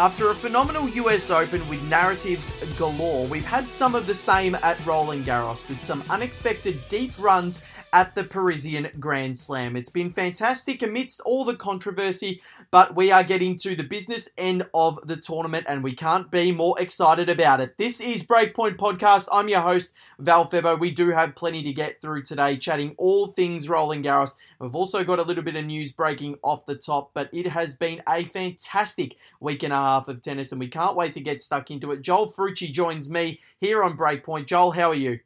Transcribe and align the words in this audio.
After 0.00 0.30
a 0.30 0.34
phenomenal 0.34 0.88
US 0.88 1.28
Open 1.28 1.60
with 1.68 1.82
narratives 1.90 2.48
galore, 2.78 3.26
we've 3.26 3.44
had 3.44 3.70
some 3.70 3.94
of 3.94 4.06
the 4.06 4.14
same 4.14 4.54
at 4.54 4.86
Roland 4.86 5.26
Garros 5.26 5.68
with 5.68 5.82
some 5.82 6.02
unexpected 6.08 6.80
deep 6.88 7.12
runs 7.18 7.62
at 7.92 8.14
the 8.14 8.24
Parisian 8.24 8.88
Grand 8.98 9.36
Slam. 9.36 9.76
It's 9.76 9.88
been 9.88 10.12
fantastic 10.12 10.82
amidst 10.82 11.20
all 11.20 11.44
the 11.44 11.56
controversy, 11.56 12.40
but 12.70 12.94
we 12.94 13.10
are 13.10 13.24
getting 13.24 13.56
to 13.56 13.74
the 13.74 13.82
business 13.82 14.28
end 14.38 14.66
of 14.72 15.00
the 15.04 15.16
tournament 15.16 15.66
and 15.68 15.82
we 15.82 15.94
can't 15.94 16.30
be 16.30 16.52
more 16.52 16.80
excited 16.80 17.28
about 17.28 17.60
it. 17.60 17.76
This 17.78 18.00
is 18.00 18.22
Breakpoint 18.22 18.76
Podcast. 18.76 19.28
I'm 19.32 19.48
your 19.48 19.60
host, 19.60 19.92
Val 20.18 20.48
Febo. 20.48 20.78
We 20.78 20.90
do 20.90 21.10
have 21.10 21.34
plenty 21.34 21.62
to 21.62 21.72
get 21.72 22.00
through 22.00 22.22
today, 22.22 22.56
chatting 22.56 22.94
all 22.96 23.28
things 23.28 23.68
Roland 23.68 24.04
Garros. 24.04 24.34
We've 24.58 24.74
also 24.74 25.04
got 25.04 25.18
a 25.18 25.24
little 25.24 25.44
bit 25.44 25.56
of 25.56 25.64
news 25.64 25.92
breaking 25.92 26.36
off 26.42 26.66
the 26.66 26.76
top, 26.76 27.10
but 27.14 27.30
it 27.32 27.48
has 27.48 27.74
been 27.74 28.02
a 28.08 28.24
fantastic 28.24 29.16
week 29.40 29.62
and 29.62 29.72
a 29.72 29.76
half 29.76 30.08
of 30.08 30.22
tennis 30.22 30.52
and 30.52 30.60
we 30.60 30.68
can't 30.68 30.96
wait 30.96 31.14
to 31.14 31.20
get 31.20 31.42
stuck 31.42 31.70
into 31.70 31.92
it. 31.92 32.02
Joel 32.02 32.30
Frucci 32.30 32.70
joins 32.70 33.10
me 33.10 33.40
here 33.60 33.82
on 33.82 33.96
Breakpoint. 33.96 34.46
Joel, 34.46 34.72
how 34.72 34.90
are 34.90 34.94
you? 34.94 35.20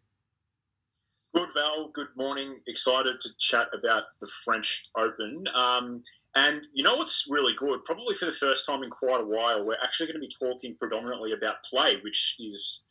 Good, 1.35 1.53
Val. 1.53 1.89
Good 1.93 2.15
morning. 2.17 2.61
Excited 2.69 3.19
to 3.19 3.29
chat 3.39 3.67
about 3.77 4.05
the 4.21 4.29
French 4.45 4.85
Open. 4.97 5.45
Um, 5.53 6.05
and 6.37 6.63
you 6.73 6.85
know 6.85 6.95
what's 6.95 7.27
really 7.29 7.55
good? 7.57 7.85
Probably 7.85 8.15
for 8.15 8.27
the 8.27 8.33
first 8.33 8.65
time 8.65 8.85
in 8.85 8.91
quite 8.91 9.21
a 9.21 9.27
while, 9.27 9.67
we're 9.67 9.83
actually 9.83 10.07
going 10.07 10.21
to 10.21 10.21
be 10.21 10.29
talking 10.29 10.77
predominantly 10.79 11.33
about 11.33 11.65
play, 11.69 11.97
which 12.05 12.37
is 12.39 12.87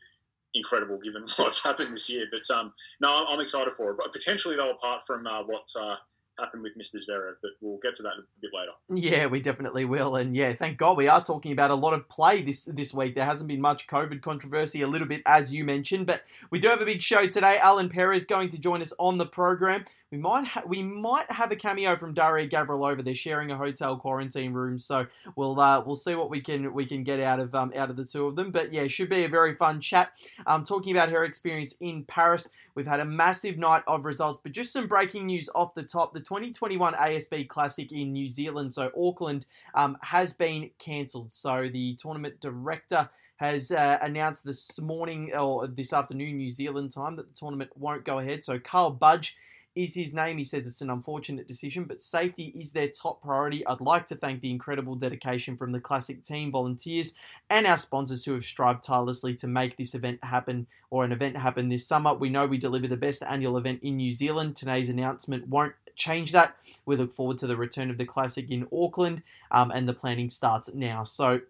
incredible 0.56 1.00
given 1.02 1.26
what's 1.38 1.64
happened 1.64 1.94
this 1.94 2.10
year. 2.10 2.26
But 2.30 2.54
um, 2.54 2.74
no, 3.00 3.26
I'm 3.26 3.40
excited 3.40 3.74
for 3.76 3.92
it. 3.92 3.98
But 3.98 4.12
potentially, 4.12 4.58
though, 4.58 4.72
apart 4.72 5.04
from 5.08 5.26
uh, 5.26 5.44
what 5.44 5.70
uh, 5.80 5.96
happened 6.40 6.64
with 6.64 6.78
Mr. 6.78 6.96
Zverev, 6.96 7.36
but 7.42 7.52
we'll 7.62 7.80
get 7.82 7.94
to 7.96 8.04
that 8.04 8.14
a 8.18 8.24
bit 8.42 8.52
later. 8.54 8.72
Yeah, 8.90 9.28
we 9.28 9.40
definitely 9.40 9.86
will, 9.86 10.16
and 10.16 10.36
yeah, 10.36 10.54
thank 10.54 10.78
God 10.78 10.98
we 10.98 11.08
are 11.08 11.22
talking 11.22 11.52
about 11.52 11.72
a 11.72 11.76
lot 11.76 11.94
of 11.94 12.10
play 12.10 12.42
this 12.42 12.66
this 12.66 12.94
week. 12.94 13.16
There 13.16 13.26
hasn't 13.26 13.48
been 13.48 13.62
much 13.62 13.88
COVID 13.88 14.22
controversy, 14.22 14.82
a 14.82 14.88
little 14.88 15.08
bit 15.08 15.22
as 15.26 15.54
you 15.54 15.64
mentioned, 15.64 16.06
but 16.08 16.24
we 16.50 16.60
do 16.60 16.70
have 16.70 16.82
a 16.82 16.86
big 16.86 17.02
show 17.02 17.28
today. 17.28 17.58
Ellen 17.62 17.90
Perez 17.90 18.26
going 18.26 18.50
to 18.50 18.58
join 18.58 18.82
us 18.82 18.94
on 18.98 19.18
the 19.18 19.26
program. 19.26 19.86
We 20.14 20.20
might 20.20 20.46
ha- 20.46 20.62
we 20.68 20.84
might 20.84 21.32
have 21.32 21.52
a 21.52 21.56
cameo 21.56 21.96
from 21.96 22.14
Daria 22.14 22.48
Gavrilova. 22.48 23.04
They're 23.04 23.16
sharing 23.16 23.50
a 23.50 23.58
hotel 23.58 23.98
quarantine 23.98 24.54
room, 24.54 24.78
so 24.78 25.08
we'll 25.36 25.60
uh, 25.60 25.84
we'll 25.84 25.96
see 25.96 26.14
what 26.14 26.30
we 26.30 26.40
can 26.40 26.72
we 26.72 26.86
can 26.86 27.04
get 27.04 27.20
out 27.20 27.40
of 27.40 27.56
um, 27.56 27.74
out 27.76 27.90
of 27.90 27.96
the 27.96 28.06
two 28.06 28.28
of 28.28 28.36
them. 28.36 28.52
But 28.52 28.72
yeah, 28.72 28.86
should 28.86 29.10
be 29.10 29.24
a 29.24 29.28
very 29.28 29.56
fun 29.56 29.82
chat. 29.82 30.12
Um, 30.46 30.64
talking 30.66 30.96
about 30.96 31.10
her 31.10 31.24
experience 31.24 31.74
in 31.80 32.04
Paris. 32.04 32.48
We've 32.76 32.86
had 32.86 33.00
a 33.00 33.06
massive 33.06 33.58
night 33.58 33.82
of 33.88 34.06
results, 34.06 34.40
but 34.44 34.52
just 34.52 34.72
some 34.72 34.86
breaking 34.86 35.26
news 35.26 35.50
off 35.56 35.74
the 35.74 35.82
top. 35.82 36.14
The 36.14 36.20
2021 36.20 36.94
ASB 36.94 37.48
Classic 37.48 37.92
in 37.92 38.14
New 38.14 38.30
Zealand, 38.30 38.72
so 38.72 38.92
Auckland, 38.96 39.48
um, 39.74 39.98
has 40.04 40.32
been 40.32 40.70
cancelled. 40.78 41.32
So 41.32 41.70
the 41.74 41.96
tournament 41.96 42.40
director 42.40 43.10
has 43.38 43.72
uh, 43.72 43.98
announced 44.00 44.46
this 44.46 44.80
morning 44.80 45.36
or 45.36 45.66
this 45.66 45.92
afternoon 45.92 46.38
New 46.38 46.52
Zealand 46.52 46.92
time 46.92 47.16
that 47.16 47.28
the 47.28 47.36
tournament 47.36 47.72
won't 47.76 48.06
go 48.06 48.20
ahead. 48.20 48.44
So 48.44 48.60
Karl 48.60 48.92
Budge 48.92 49.36
is 49.76 49.96
his 49.96 50.14
name. 50.14 50.38
He 50.38 50.44
says 50.44 50.68
it's 50.68 50.82
an 50.82 50.90
unfortunate 50.90 51.48
decision, 51.48 51.86
but 51.86 52.02
safety 52.02 52.54
is 52.56 52.72
their 52.72 52.88
top 52.88 53.22
priority. 53.22 53.66
I'd 53.66 53.82
like 53.82 54.06
to 54.08 54.16
thank 54.16 54.42
the 54.42 54.52
incredible 54.52 54.96
dedication 54.96 55.58
from 55.58 55.72
the 55.72 55.80
Classic 55.80 56.24
team, 56.24 56.52
volunteers, 56.52 57.16
and 57.50 57.66
our 57.66 57.78
sponsors 57.78 58.26
who 58.26 58.34
have 58.34 58.46
strived 58.46 58.84
tirelessly 58.84 59.34
to 59.36 59.48
make 59.48 59.78
this 59.78 59.96
event 59.96 60.24
happen 60.24 60.68
or 60.90 61.04
an 61.04 61.12
event 61.12 61.38
happen 61.38 61.70
this 61.70 61.88
summer. 61.88 62.14
We 62.14 62.30
know 62.30 62.46
we 62.46 62.58
deliver 62.58 62.88
the 62.88 62.98
best 62.98 63.24
annual 63.24 63.58
event 63.58 63.80
in 63.82 63.98
New 63.98 64.12
Zealand. 64.12 64.56
Today's 64.56 64.90
announcement 64.90 65.48
won't 65.48 65.74
change 65.96 66.32
that. 66.34 66.56
We 66.86 66.96
look 66.96 67.14
forward 67.14 67.38
to 67.40 67.48
the 67.48 67.58
return 67.58 67.90
of 67.90 67.98
the 67.98 68.06
Classic 68.06 68.50
in 68.52 68.68
Auckland, 68.72 69.24
um, 69.52 69.72
and 69.72 69.88
the 69.88 69.94
planning 69.94 70.30
starts 70.30 70.74
now. 70.74 71.04
So, 71.04 71.42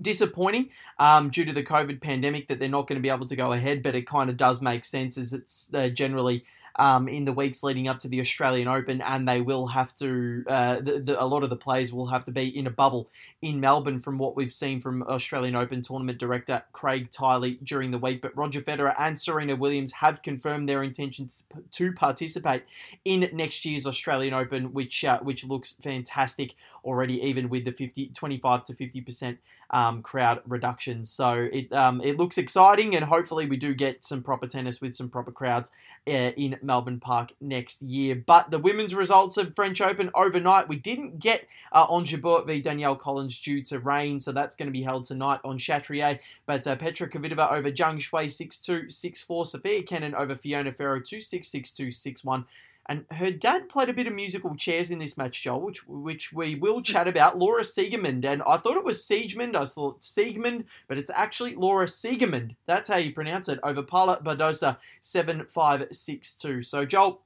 disappointing 0.00 0.70
um, 0.98 1.30
due 1.30 1.44
to 1.44 1.52
the 1.52 1.62
COVID 1.62 2.00
pandemic 2.00 2.46
that 2.48 2.60
they're 2.60 2.68
not 2.68 2.86
going 2.86 2.98
to 2.98 3.02
be 3.02 3.10
able 3.10 3.26
to 3.26 3.36
go 3.36 3.52
ahead, 3.52 3.82
but 3.82 3.96
it 3.96 4.06
kind 4.06 4.30
of 4.30 4.36
does 4.36 4.60
make 4.60 4.84
sense 4.84 5.18
as 5.18 5.32
it's 5.32 5.70
uh, 5.74 5.88
generally 5.88 6.44
um, 6.76 7.08
in 7.08 7.24
the 7.24 7.32
weeks 7.32 7.62
leading 7.62 7.88
up 7.88 7.98
to 8.00 8.08
the 8.08 8.20
Australian 8.20 8.68
Open, 8.68 9.00
and 9.00 9.28
they 9.28 9.40
will 9.40 9.68
have 9.68 9.94
to. 9.96 10.44
Uh, 10.46 10.76
the, 10.80 11.00
the, 11.00 11.22
a 11.22 11.24
lot 11.24 11.42
of 11.42 11.50
the 11.50 11.56
players 11.56 11.92
will 11.92 12.06
have 12.06 12.24
to 12.24 12.30
be 12.30 12.46
in 12.46 12.66
a 12.66 12.70
bubble 12.70 13.08
in 13.40 13.60
Melbourne, 13.60 14.00
from 14.00 14.18
what 14.18 14.34
we've 14.36 14.52
seen 14.52 14.80
from 14.80 15.02
Australian 15.04 15.54
Open 15.54 15.82
tournament 15.82 16.18
director 16.18 16.62
Craig 16.72 17.10
Tiley 17.10 17.58
during 17.64 17.90
the 17.90 17.98
week. 17.98 18.20
But 18.20 18.36
Roger 18.36 18.60
Federer 18.60 18.94
and 18.98 19.18
Serena 19.18 19.56
Williams 19.56 19.92
have 19.92 20.22
confirmed 20.22 20.68
their 20.68 20.82
intentions 20.82 21.44
to 21.72 21.92
participate 21.92 22.64
in 23.04 23.28
next 23.32 23.64
year's 23.64 23.86
Australian 23.86 24.34
Open, 24.34 24.72
which 24.72 25.04
uh, 25.04 25.20
which 25.20 25.44
looks 25.44 25.74
fantastic 25.82 26.54
already, 26.84 27.20
even 27.22 27.48
with 27.48 27.64
the 27.64 27.72
50, 27.72 28.08
25 28.08 28.64
to 28.64 28.74
50 28.74 29.00
percent 29.00 29.38
um, 29.70 30.02
crowd 30.02 30.40
reduction. 30.46 31.04
So 31.04 31.48
it 31.52 31.72
um, 31.72 32.00
it 32.00 32.16
looks 32.16 32.38
exciting, 32.38 32.96
and 32.96 33.04
hopefully 33.04 33.46
we 33.46 33.56
do 33.56 33.74
get 33.74 34.04
some 34.04 34.22
proper 34.22 34.46
tennis 34.46 34.80
with 34.80 34.94
some 34.94 35.08
proper 35.08 35.30
crowds 35.30 35.72
uh, 36.06 36.32
in 36.36 36.58
Melbourne 36.62 37.00
Park 37.00 37.32
next 37.40 37.82
year. 37.82 38.14
But 38.14 38.50
the 38.50 38.58
women's 38.58 38.94
results 38.94 39.36
of 39.36 39.54
French 39.54 39.80
Open 39.80 40.10
overnight, 40.14 40.68
we 40.68 40.76
didn't 40.76 41.18
get 41.18 41.46
uh, 41.72 41.86
Ons 41.88 42.10
Jabeur 42.10 42.46
v 42.46 42.60
Danielle 42.60 42.96
Collins 42.96 43.38
due 43.38 43.62
to 43.64 43.78
rain, 43.78 44.20
so 44.20 44.32
that's 44.32 44.56
going 44.56 44.68
to 44.68 44.72
be 44.72 44.82
held 44.82 45.04
tonight 45.04 45.40
on 45.44 45.58
Chatrier. 45.58 46.18
But 46.46 46.66
uh, 46.66 46.76
Petra 46.76 47.08
Kvitova 47.08 47.52
over 47.52 47.70
Zhang 47.70 47.98
Shuai 47.98 48.26
6-2, 48.26 48.86
6-4, 48.86 49.46
Sofia 49.46 49.82
Kenin 49.82 50.14
over 50.14 50.34
Fiona 50.34 50.72
Ferro 50.72 51.00
2-6, 51.00 51.40
6-2, 51.40 51.88
6-1. 51.88 52.44
And 52.90 53.04
her 53.10 53.30
dad 53.30 53.68
played 53.68 53.90
a 53.90 53.92
bit 53.92 54.06
of 54.06 54.14
musical 54.14 54.56
chairs 54.56 54.90
in 54.90 54.98
this 54.98 55.18
match, 55.18 55.42
Joel, 55.42 55.60
which 55.60 55.86
which 55.86 56.32
we 56.32 56.54
will 56.54 56.80
chat 56.80 57.06
about. 57.06 57.38
Laura 57.38 57.62
Siegemund, 57.62 58.24
and 58.24 58.42
I 58.46 58.56
thought 58.56 58.78
it 58.78 58.84
was 58.84 59.04
Siegemund. 59.04 59.54
I 59.56 59.66
thought 59.66 60.00
Siegemund, 60.00 60.64
but 60.86 60.96
it's 60.96 61.10
actually 61.14 61.54
Laura 61.54 61.84
Siegemund. 61.84 62.56
That's 62.64 62.88
how 62.88 62.96
you 62.96 63.12
pronounce 63.12 63.50
it. 63.50 63.60
Over 63.62 63.82
Paula 63.82 64.20
Badosa, 64.24 64.78
seven 65.02 65.44
five 65.50 65.86
six 65.92 66.34
two. 66.34 66.62
So 66.62 66.86
Joel, 66.86 67.20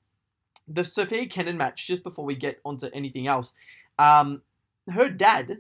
the 0.67 0.83
Sofia 0.83 1.27
Kenin 1.27 1.57
match. 1.57 1.87
Just 1.87 2.03
before 2.03 2.25
we 2.25 2.35
get 2.35 2.61
onto 2.65 2.89
anything 2.93 3.29
else, 3.29 3.55
um, 4.01 4.43
her 4.93 5.09
dad 5.09 5.59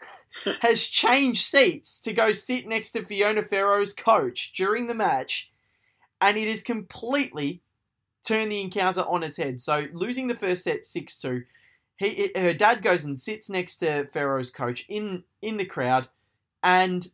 has 0.62 0.84
changed 0.84 1.46
seats 1.46 2.00
to 2.00 2.14
go 2.14 2.32
sit 2.32 2.66
next 2.66 2.92
to 2.92 3.04
Fiona 3.04 3.42
Ferro's 3.42 3.92
coach 3.92 4.54
during 4.54 4.86
the 4.86 4.94
match, 4.94 5.50
and 6.22 6.38
it 6.38 6.48
is 6.48 6.62
completely 6.62 7.60
turn 8.26 8.48
the 8.48 8.60
encounter 8.60 9.02
on 9.02 9.22
its 9.22 9.36
head. 9.36 9.60
So 9.60 9.86
losing 9.92 10.26
the 10.26 10.34
first 10.34 10.64
set 10.64 10.82
6-2, 10.82 11.44
he 11.96 12.30
her 12.36 12.52
dad 12.52 12.82
goes 12.82 13.04
and 13.04 13.18
sits 13.18 13.48
next 13.48 13.76
to 13.78 14.08
Ferro's 14.12 14.50
coach 14.50 14.84
in 14.88 15.22
in 15.40 15.58
the 15.58 15.64
crowd 15.64 16.08
and 16.62 17.08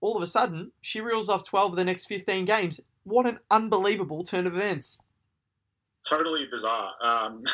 all 0.00 0.16
of 0.16 0.22
a 0.22 0.26
sudden 0.26 0.72
she 0.80 1.00
reels 1.00 1.28
off 1.28 1.44
12 1.44 1.72
of 1.72 1.76
the 1.76 1.84
next 1.84 2.06
15 2.06 2.44
games. 2.44 2.80
What 3.04 3.26
an 3.26 3.38
unbelievable 3.50 4.24
turn 4.24 4.46
of 4.46 4.56
events. 4.56 5.02
Totally 6.08 6.46
bizarre. 6.50 6.92
Um, 7.02 7.44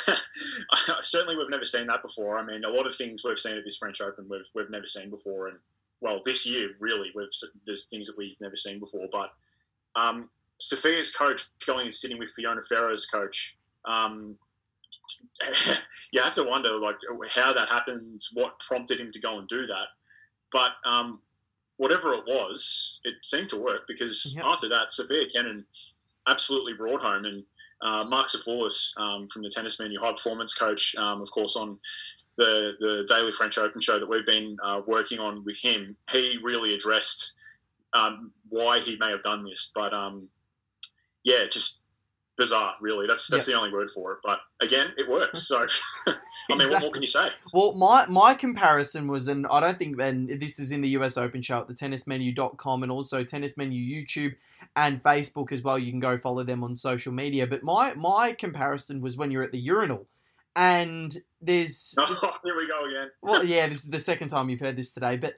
certainly, 1.03 1.37
we've 1.37 1.51
never 1.51 1.65
seen 1.65 1.87
that 1.87 2.03
before. 2.03 2.37
I 2.37 2.45
mean, 2.45 2.65
a 2.65 2.69
lot 2.69 2.87
of 2.87 2.97
things 2.97 3.23
we've 3.25 3.39
seen 3.39 3.57
at 3.57 3.63
this 3.65 3.77
French 3.77 4.01
Open 4.01 4.27
we've, 4.29 4.41
we've 4.55 4.71
never 4.71 4.89
seen 4.89 5.09
before, 5.09 5.47
and 5.47 5.59
well, 6.01 6.21
this 6.25 6.49
year 6.49 6.71
really, 6.81 7.11
we've 7.15 7.29
there's 7.65 7.87
things 7.87 8.09
that 8.09 8.19
we've 8.19 8.41
never 8.41 8.57
seen 8.57 8.81
before. 8.81 9.07
But 9.13 9.31
um, 9.95 10.31
Sofia's 10.61 11.11
coach 11.11 11.47
going 11.67 11.87
and 11.87 11.95
sitting 11.95 12.19
with 12.19 12.31
Fiona 12.31 12.61
Ferro's 12.69 13.07
coach. 13.07 13.57
Um, 13.85 14.37
you 16.13 16.21
have 16.21 16.35
to 16.35 16.45
wonder 16.45 16.79
like 16.79 16.97
how 17.31 17.53
that 17.53 17.69
happened, 17.69 18.21
what 18.35 18.61
prompted 18.61 19.01
him 19.01 19.11
to 19.13 19.21
go 19.21 19.39
and 19.39 19.49
do 19.49 19.67
that. 19.67 19.87
But 20.53 20.73
um, 20.89 21.21
whatever 21.77 22.13
it 22.13 22.25
was, 22.27 23.01
it 23.05 23.15
seemed 23.23 23.49
to 23.51 23.57
work 23.57 23.83
because 23.89 24.35
yep. 24.37 24.45
after 24.45 24.69
that, 24.69 24.93
Sophia 24.93 25.25
Kenin 25.33 25.65
absolutely 26.29 26.75
brought 26.75 27.01
home. 27.01 27.25
And 27.25 27.45
uh, 27.83 28.05
Mark 28.05 28.29
Zafoulis 28.29 28.99
um, 29.01 29.29
from 29.33 29.43
the 29.43 29.51
Tennis 29.51 29.81
Menu, 29.81 29.99
high 29.99 30.13
performance 30.13 30.53
coach, 30.53 30.95
um, 30.97 31.23
of 31.23 31.31
course, 31.31 31.57
on 31.57 31.79
the 32.37 32.73
the 32.79 33.05
Daily 33.09 33.33
French 33.33 33.59
Open 33.59 33.81
show 33.81 33.99
that 33.99 34.09
we've 34.09 34.27
been 34.27 34.57
uh, 34.65 34.81
working 34.87 35.19
on 35.19 35.45
with 35.45 35.59
him, 35.63 35.97
he 36.11 36.39
really 36.43 36.75
addressed 36.75 37.37
um, 37.95 38.33
why 38.49 38.81
he 38.81 38.97
may 38.99 39.11
have 39.11 39.23
done 39.23 39.45
this. 39.45 39.73
But 39.75 39.93
um, 39.93 40.29
yeah, 41.25 41.45
just 41.51 41.83
bizarre, 42.41 42.75
really. 42.81 43.07
That's 43.07 43.29
that's 43.29 43.47
the 43.47 43.55
only 43.55 43.71
word 43.71 43.91
for 43.91 44.13
it. 44.13 44.19
But 44.25 44.39
again, 44.61 44.89
it 44.97 45.09
works. 45.09 45.47
So, 45.47 45.67
I 46.07 46.15
mean, 46.49 46.63
exactly. 46.63 46.73
what 46.73 46.81
more 46.81 46.91
can 46.91 47.03
you 47.03 47.09
say? 47.09 47.29
Well, 47.53 47.75
my 47.75 48.07
my 48.07 48.35
comparison 48.35 49.09
was, 49.09 49.29
and 49.29 49.47
I 49.51 49.61
don't 49.61 49.79
think, 49.79 50.01
and 50.01 50.41
this 50.41 50.59
is 50.59 50.73
in 50.73 50.81
the 50.81 50.89
US 50.91 51.17
Open 51.17 51.43
show 51.43 51.59
at 51.59 51.69
the 51.69 51.75
tennismenu.com 51.75 52.83
and 52.83 52.91
also 52.91 53.23
Tennis 53.23 53.57
Menu 53.57 53.81
YouTube 53.81 54.35
and 54.75 55.03
Facebook 55.03 55.53
as 55.53 55.63
well. 55.63 55.79
You 55.79 55.93
can 55.93 56.01
go 56.01 56.17
follow 56.17 56.43
them 56.43 56.65
on 56.65 56.75
social 56.75 57.13
media. 57.13 57.47
But 57.47 57.63
my 57.63 57.95
my 57.95 58.33
comparison 58.33 59.01
was 59.01 59.17
when 59.17 59.31
you're 59.31 59.43
at 59.43 59.53
the 59.53 59.61
urinal. 59.61 60.07
And 60.57 61.17
there's 61.41 61.95
oh, 61.99 62.37
here 62.43 62.57
we 62.57 62.67
go 62.67 62.85
again. 62.85 63.11
well, 63.23 63.45
yeah, 63.45 63.69
this 63.69 63.85
is 63.85 63.91
the 63.91 64.01
second 64.01 64.29
time 64.29 64.49
you've 64.49 64.61
heard 64.61 64.77
this 64.77 64.93
today, 64.93 65.17
but 65.17 65.35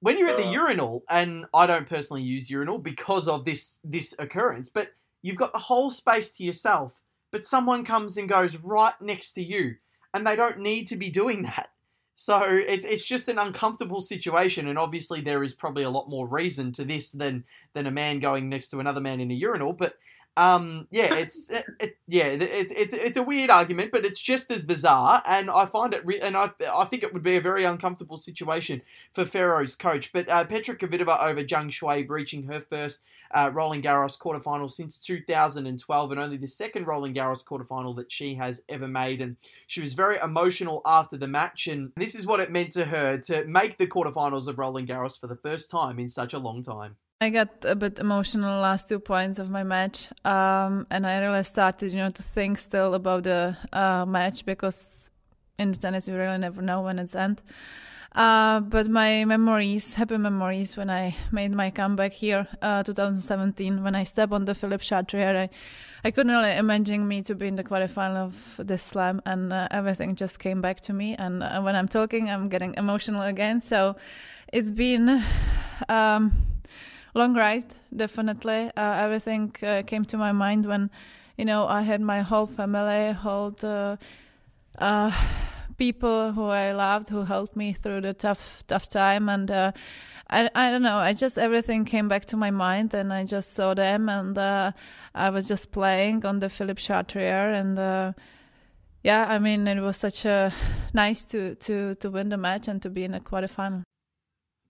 when 0.00 0.18
you're 0.18 0.28
at 0.28 0.36
the 0.36 0.46
uh, 0.46 0.50
urinal, 0.50 1.02
and 1.08 1.46
I 1.52 1.66
don't 1.66 1.88
personally 1.88 2.22
use 2.22 2.48
urinal 2.50 2.78
because 2.78 3.28
of 3.28 3.44
this 3.44 3.80
this 3.84 4.14
occurrence, 4.18 4.68
but 4.68 4.92
You've 5.26 5.34
got 5.34 5.52
the 5.52 5.58
whole 5.58 5.90
space 5.90 6.30
to 6.36 6.44
yourself, 6.44 7.02
but 7.32 7.44
someone 7.44 7.84
comes 7.84 8.16
and 8.16 8.28
goes 8.28 8.58
right 8.58 8.94
next 9.00 9.32
to 9.32 9.42
you, 9.42 9.74
and 10.14 10.24
they 10.24 10.36
don't 10.36 10.60
need 10.60 10.86
to 10.86 10.94
be 10.94 11.10
doing 11.10 11.42
that. 11.42 11.70
So 12.14 12.42
it's 12.42 12.84
it's 12.84 13.04
just 13.04 13.26
an 13.26 13.40
uncomfortable 13.40 14.00
situation, 14.00 14.68
and 14.68 14.78
obviously 14.78 15.20
there 15.20 15.42
is 15.42 15.52
probably 15.52 15.82
a 15.82 15.90
lot 15.90 16.08
more 16.08 16.28
reason 16.28 16.70
to 16.74 16.84
this 16.84 17.10
than 17.10 17.42
than 17.72 17.88
a 17.88 17.90
man 17.90 18.20
going 18.20 18.48
next 18.48 18.70
to 18.70 18.78
another 18.78 19.00
man 19.00 19.18
in 19.18 19.32
a 19.32 19.34
urinal. 19.34 19.72
But 19.72 19.96
um, 20.36 20.86
yeah, 20.90 21.14
it's 21.14 21.48
it, 21.48 21.64
it, 21.80 21.96
yeah, 22.06 22.26
it's 22.26 22.72
it's 22.72 22.92
it's 22.92 23.16
a 23.16 23.22
weird 23.22 23.48
argument, 23.48 23.90
but 23.90 24.04
it's 24.04 24.20
just 24.20 24.50
as 24.50 24.62
bizarre, 24.62 25.22
and 25.26 25.50
I 25.50 25.64
find 25.64 25.94
it, 25.94 26.04
re- 26.04 26.20
and 26.20 26.36
I 26.36 26.50
I 26.72 26.84
think 26.84 27.02
it 27.02 27.14
would 27.14 27.22
be 27.22 27.36
a 27.36 27.40
very 27.40 27.64
uncomfortable 27.64 28.18
situation 28.18 28.82
for 29.14 29.24
Ferro's 29.24 29.74
coach. 29.74 30.12
But 30.12 30.28
uh, 30.28 30.44
Petra 30.44 30.76
Kvitova 30.76 31.22
over 31.22 31.42
Zhang 31.42 31.70
Shuai, 31.70 32.06
reaching 32.08 32.44
her 32.44 32.60
first 32.60 33.02
uh, 33.30 33.50
Roland 33.52 33.82
Garros 33.82 34.18
quarterfinal 34.18 34.70
since 34.70 34.98
2012, 34.98 36.10
and 36.10 36.20
only 36.20 36.36
the 36.36 36.46
second 36.46 36.86
Roland 36.86 37.16
Garros 37.16 37.42
quarterfinal 37.42 37.96
that 37.96 38.12
she 38.12 38.34
has 38.34 38.62
ever 38.68 38.86
made. 38.86 39.22
And 39.22 39.36
she 39.66 39.80
was 39.80 39.94
very 39.94 40.18
emotional 40.18 40.82
after 40.84 41.16
the 41.16 41.28
match, 41.28 41.66
and 41.66 41.92
this 41.96 42.14
is 42.14 42.26
what 42.26 42.40
it 42.40 42.52
meant 42.52 42.72
to 42.72 42.84
her 42.84 43.16
to 43.18 43.46
make 43.46 43.78
the 43.78 43.86
quarterfinals 43.86 44.48
of 44.48 44.58
Roland 44.58 44.88
Garros 44.88 45.18
for 45.18 45.28
the 45.28 45.36
first 45.36 45.70
time 45.70 45.98
in 45.98 46.10
such 46.10 46.34
a 46.34 46.38
long 46.38 46.60
time. 46.60 46.96
I 47.18 47.30
got 47.30 47.64
a 47.64 47.74
bit 47.74 47.98
emotional 47.98 48.60
last 48.60 48.90
two 48.90 49.00
points 49.00 49.38
of 49.38 49.48
my 49.48 49.62
match, 49.62 50.08
um, 50.26 50.86
and 50.90 51.06
I 51.06 51.18
really 51.20 51.44
started, 51.44 51.90
you 51.90 51.96
know, 51.96 52.10
to 52.10 52.22
think 52.22 52.58
still 52.58 52.92
about 52.92 53.22
the 53.22 53.56
uh, 53.72 54.04
match 54.04 54.44
because 54.44 55.10
in 55.58 55.72
tennis 55.72 56.08
you 56.08 56.14
really 56.14 56.36
never 56.36 56.60
know 56.60 56.82
when 56.82 56.98
it's 56.98 57.14
end. 57.14 57.40
Uh, 58.14 58.60
but 58.60 58.88
my 58.88 59.24
memories, 59.24 59.94
happy 59.94 60.18
memories, 60.18 60.76
when 60.76 60.90
I 60.90 61.16
made 61.32 61.52
my 61.52 61.70
comeback 61.70 62.12
here, 62.12 62.46
uh, 62.60 62.82
2017, 62.82 63.82
when 63.82 63.94
I 63.94 64.04
stepped 64.04 64.34
on 64.34 64.44
the 64.44 64.54
Philippe 64.54 64.84
Chatrier, 64.84 65.36
I, 65.36 65.48
I 66.04 66.10
couldn't 66.10 66.32
really 66.32 66.54
imagine 66.54 67.08
me 67.08 67.22
to 67.22 67.34
be 67.34 67.46
in 67.46 67.56
the 67.56 67.64
quarterfinal 67.64 68.16
of 68.16 68.60
this 68.62 68.82
slam, 68.82 69.22
and 69.24 69.54
uh, 69.54 69.68
everything 69.70 70.16
just 70.16 70.38
came 70.38 70.60
back 70.60 70.80
to 70.82 70.92
me. 70.92 71.14
And 71.14 71.42
uh, 71.42 71.62
when 71.62 71.76
I'm 71.76 71.88
talking, 71.88 72.28
I'm 72.28 72.50
getting 72.50 72.74
emotional 72.74 73.22
again. 73.22 73.62
So 73.62 73.96
it's 74.52 74.70
been. 74.70 75.24
Um, 75.88 76.55
long 77.16 77.34
ride, 77.34 77.74
definitely. 77.94 78.70
Uh, 78.76 78.94
everything 79.04 79.52
uh, 79.62 79.82
came 79.86 80.04
to 80.04 80.16
my 80.16 80.32
mind 80.32 80.66
when, 80.66 80.90
you 81.36 81.44
know, 81.44 81.66
I 81.66 81.82
had 81.82 82.00
my 82.00 82.20
whole 82.22 82.46
family, 82.46 83.12
whole 83.12 83.54
uh, 83.62 83.96
uh, 84.78 85.10
people 85.78 86.32
who 86.32 86.44
I 86.44 86.72
loved 86.72 87.08
who 87.08 87.24
helped 87.24 87.56
me 87.56 87.72
through 87.72 88.02
the 88.02 88.14
tough, 88.14 88.62
tough 88.66 88.88
time, 88.88 89.28
and 89.28 89.50
uh, 89.50 89.72
I, 90.28 90.50
I 90.54 90.70
don't 90.70 90.82
know. 90.82 90.98
I 90.98 91.12
just 91.12 91.38
everything 91.38 91.84
came 91.84 92.08
back 92.08 92.26
to 92.26 92.36
my 92.36 92.50
mind, 92.50 92.94
and 92.94 93.12
I 93.12 93.24
just 93.24 93.54
saw 93.54 93.74
them, 93.74 94.08
and 94.08 94.38
I 94.38 95.30
was 95.30 95.46
just 95.46 95.72
playing 95.72 96.26
on 96.26 96.40
the 96.40 96.48
Philippe 96.48 96.80
Chatrier, 96.80 97.52
and 97.54 98.14
yeah, 99.02 99.26
I 99.28 99.38
mean, 99.38 99.68
it 99.68 99.80
was 99.80 99.96
such 99.96 100.24
a 100.24 100.52
nice 100.92 101.24
to 101.26 101.54
to 101.54 101.94
to 101.94 102.10
win 102.10 102.28
the 102.28 102.36
match 102.36 102.68
and 102.68 102.82
to 102.82 102.90
be 102.90 103.04
in 103.04 103.14
a 103.14 103.20
quarterfinal. 103.20 103.82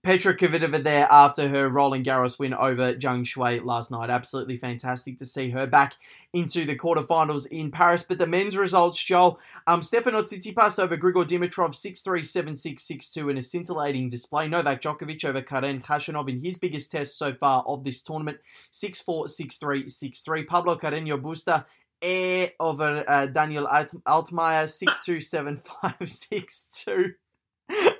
Petra 0.07 0.37
Kvitova 0.37 0.81
there 0.81 1.05
after 1.11 1.49
her 1.49 1.67
Roland 1.67 2.05
Garros 2.05 2.39
win 2.39 2.53
over 2.53 2.93
Zhang 2.93 3.25
Shuai 3.25 3.61
last 3.65 3.91
night. 3.91 4.09
Absolutely 4.09 4.55
fantastic 4.55 5.17
to 5.17 5.25
see 5.25 5.49
her 5.49 5.67
back 5.67 5.95
into 6.31 6.63
the 6.63 6.77
quarterfinals 6.77 7.45
in 7.47 7.71
Paris. 7.71 8.03
But 8.03 8.17
the 8.17 8.25
men's 8.25 8.55
results, 8.55 9.03
Joel, 9.03 9.37
um, 9.67 9.81
Stefanos 9.81 10.31
Tsitsipas 10.31 10.81
over 10.81 10.95
Grigor 10.95 11.27
Dimitrov 11.27 11.71
6-3, 11.75 12.21
7-6, 12.21 12.75
6-2 12.75 13.31
in 13.31 13.37
a 13.37 13.41
scintillating 13.41 14.07
display. 14.07 14.47
Novak 14.47 14.81
Djokovic 14.81 15.25
over 15.25 15.41
Karen 15.41 15.81
Khachanov 15.81 16.29
in 16.29 16.41
his 16.41 16.57
biggest 16.57 16.89
test 16.89 17.17
so 17.17 17.33
far 17.33 17.65
of 17.67 17.83
this 17.83 18.01
tournament 18.01 18.37
6-4, 18.71 19.25
6-3, 19.25 19.87
6-3. 19.87 20.47
Pablo 20.47 20.77
Carreño 20.77 21.21
Busta 21.21 21.65
air 22.01 22.51
over 22.61 23.03
uh, 23.05 23.25
Daniel 23.25 23.67
Alt- 23.67 24.01
Altmaier 24.05 24.69
6-2, 24.69 25.17
7-5, 25.17 25.97
6-2. 25.99 27.15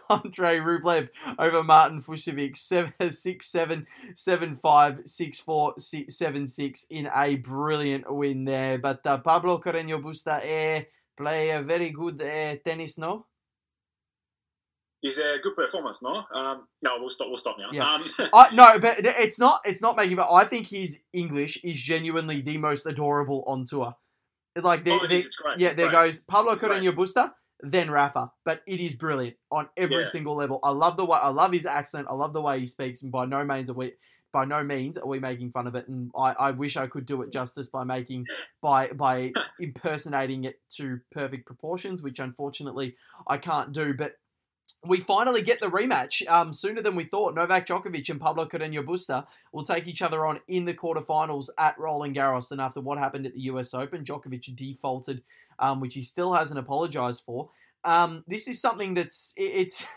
Andre 0.23 0.59
Rublev 0.59 1.09
over 1.37 1.63
Martin 1.63 2.01
Fucsovics 2.01 2.57
7 2.57 3.11
6 3.11 3.45
7 3.45 3.87
7 4.15 4.55
5 4.55 5.01
6 5.05 5.39
4 5.39 5.73
6 5.77 6.15
7 6.15 6.47
6 6.47 6.85
in 6.89 7.09
a 7.13 7.35
brilliant 7.35 8.13
win 8.13 8.45
there. 8.45 8.77
But 8.77 9.05
uh, 9.05 9.19
Pablo 9.19 9.59
Carreño 9.59 10.01
Busta 10.01 10.41
eh, 10.43 10.83
play 11.17 11.49
a 11.49 11.61
very 11.61 11.89
good 11.89 12.21
uh, 12.21 12.55
tennis, 12.65 12.97
no? 12.97 13.25
Is 15.03 15.19
a 15.19 15.37
good 15.43 15.55
performance, 15.55 16.01
no? 16.01 16.23
Um, 16.33 16.67
no, 16.83 16.97
we'll 16.99 17.11
stop. 17.11 17.27
We'll 17.27 17.37
stop 17.37 17.57
now. 17.59 17.69
Yeah. 17.71 17.85
Um, 17.85 18.03
I, 18.33 18.55
no, 18.55 18.79
but 18.79 18.97
it's 18.99 19.39
not. 19.39 19.61
It's 19.63 19.81
not 19.81 19.95
making. 19.95 20.15
But 20.15 20.31
I 20.31 20.43
think 20.43 20.67
his 20.67 21.01
English 21.13 21.57
is 21.63 21.79
genuinely 21.79 22.41
the 22.41 22.57
most 22.57 22.85
adorable 22.87 23.43
on 23.45 23.63
tour. 23.65 23.95
Like, 24.59 24.83
there, 24.83 24.95
oh, 24.99 25.03
it 25.03 25.09
there- 25.09 25.17
is, 25.19 25.37
yeah, 25.57 25.73
there 25.73 25.89
Great. 25.89 26.05
goes 26.07 26.19
Pablo 26.21 26.55
Carreño 26.55 26.93
Busta, 26.95 27.31
then 27.61 27.89
Rafa. 27.89 28.31
But 28.45 28.61
it 28.67 28.79
is 28.79 28.95
brilliant 28.95 29.37
on 29.51 29.69
every 29.77 29.97
Yeah. 29.97 30.03
single 30.03 30.35
level. 30.35 30.59
I 30.63 30.71
love 30.71 30.97
the 30.97 31.05
way 31.05 31.17
I 31.21 31.29
love 31.29 31.51
his 31.51 31.65
accent. 31.65 32.07
I 32.09 32.13
love 32.13 32.33
the 32.33 32.41
way 32.41 32.59
he 32.59 32.65
speaks, 32.65 33.01
and 33.01 33.11
by 33.11 33.25
no 33.25 33.43
means 33.43 33.69
are 33.69 33.73
we 33.73 33.93
by 34.33 34.43
no 34.45 34.61
means 34.63 34.97
are 34.97 35.07
we 35.07 35.19
making 35.19 35.51
fun 35.51 35.67
of 35.67 35.75
it. 35.75 35.87
And 35.87 36.11
I, 36.15 36.33
I 36.33 36.51
wish 36.51 36.75
I 36.77 36.85
could 36.87 37.05
do 37.05 37.21
it 37.21 37.31
justice 37.31 37.69
by 37.69 37.83
making 37.83 38.25
by 38.61 38.87
by 38.89 39.33
impersonating 39.59 40.43
it 40.43 40.59
to 40.75 40.99
perfect 41.11 41.45
proportions, 41.45 42.01
which 42.01 42.19
unfortunately 42.19 42.95
I 43.27 43.37
can't 43.37 43.71
do. 43.71 43.93
But 43.93 44.17
we 44.85 44.99
finally 44.99 45.41
get 45.41 45.59
the 45.59 45.67
rematch 45.67 46.27
um, 46.29 46.51
sooner 46.53 46.81
than 46.81 46.95
we 46.95 47.03
thought. 47.03 47.35
Novak 47.35 47.65
Djokovic 47.65 48.09
and 48.09 48.19
Pablo 48.19 48.45
Carreño 48.45 48.83
Busta 48.83 49.25
will 49.51 49.63
take 49.63 49.87
each 49.87 50.01
other 50.01 50.25
on 50.25 50.39
in 50.47 50.65
the 50.65 50.73
quarterfinals 50.73 51.49
at 51.57 51.77
Roland 51.77 52.15
Garros. 52.15 52.51
And 52.51 52.61
after 52.61 52.81
what 52.81 52.97
happened 52.97 53.25
at 53.25 53.33
the 53.33 53.41
US 53.41 53.73
Open, 53.73 54.03
Djokovic 54.03 54.55
defaulted, 54.55 55.23
um, 55.59 55.79
which 55.79 55.95
he 55.95 56.01
still 56.01 56.33
hasn't 56.33 56.59
apologized 56.59 57.23
for. 57.25 57.49
Um, 57.83 58.23
this 58.27 58.47
is 58.47 58.59
something 58.59 58.93
that's 58.93 59.33
it- 59.37 59.43
it's. 59.43 59.85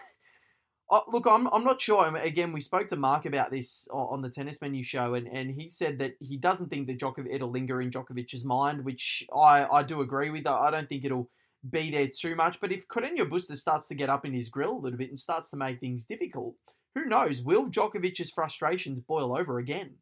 Oh, 0.92 1.04
look, 1.06 1.24
I'm, 1.24 1.46
I'm 1.52 1.62
not 1.62 1.80
sure. 1.80 2.16
Again, 2.16 2.52
we 2.52 2.60
spoke 2.60 2.88
to 2.88 2.96
Mark 2.96 3.24
about 3.24 3.52
this 3.52 3.86
on 3.92 4.22
the 4.22 4.28
Tennis 4.28 4.60
Menu 4.60 4.82
show, 4.82 5.14
and, 5.14 5.28
and 5.28 5.48
he 5.48 5.70
said 5.70 6.00
that 6.00 6.16
he 6.18 6.36
doesn't 6.36 6.68
think 6.68 6.88
that 6.88 6.98
Djokovic 6.98 7.32
it'll 7.32 7.52
linger 7.52 7.80
in 7.80 7.92
Djokovic's 7.92 8.42
mind, 8.44 8.84
which 8.84 9.24
I, 9.32 9.68
I 9.70 9.84
do 9.84 10.00
agree 10.00 10.30
with. 10.30 10.48
I 10.48 10.68
don't 10.72 10.88
think 10.88 11.04
it'll 11.04 11.30
be 11.68 11.90
there 11.90 12.08
too 12.08 12.34
much. 12.34 12.60
But 12.60 12.72
if 12.72 12.88
Carreño 12.88 13.28
Busta 13.28 13.56
starts 13.56 13.88
to 13.88 13.94
get 13.94 14.08
up 14.08 14.24
in 14.24 14.32
his 14.32 14.48
grill 14.48 14.76
a 14.76 14.80
little 14.80 14.98
bit 14.98 15.08
and 15.08 15.18
starts 15.18 15.50
to 15.50 15.56
make 15.56 15.80
things 15.80 16.06
difficult, 16.06 16.54
who 16.94 17.06
knows? 17.06 17.42
Will 17.42 17.68
Djokovic's 17.68 18.30
frustrations 18.30 19.00
boil 19.00 19.36
over 19.36 19.58
again? 19.58 19.94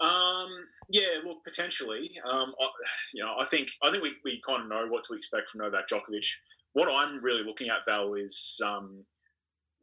Um, 0.00 0.48
yeah, 0.88 1.20
look, 1.24 1.38
potentially. 1.44 2.10
Um, 2.28 2.52
I, 2.60 2.66
you 3.14 3.24
know, 3.24 3.34
I 3.40 3.46
think 3.46 3.68
I 3.82 3.90
think 3.90 4.02
we, 4.02 4.14
we 4.24 4.40
kind 4.46 4.62
of 4.62 4.68
know 4.68 4.86
what 4.88 5.04
to 5.04 5.14
expect 5.14 5.50
from 5.50 5.60
Novak 5.60 5.88
Djokovic. 5.88 6.26
What 6.72 6.88
I'm 6.88 7.22
really 7.22 7.44
looking 7.44 7.68
at, 7.68 7.84
Val, 7.86 8.14
is 8.14 8.60
um, 8.64 9.04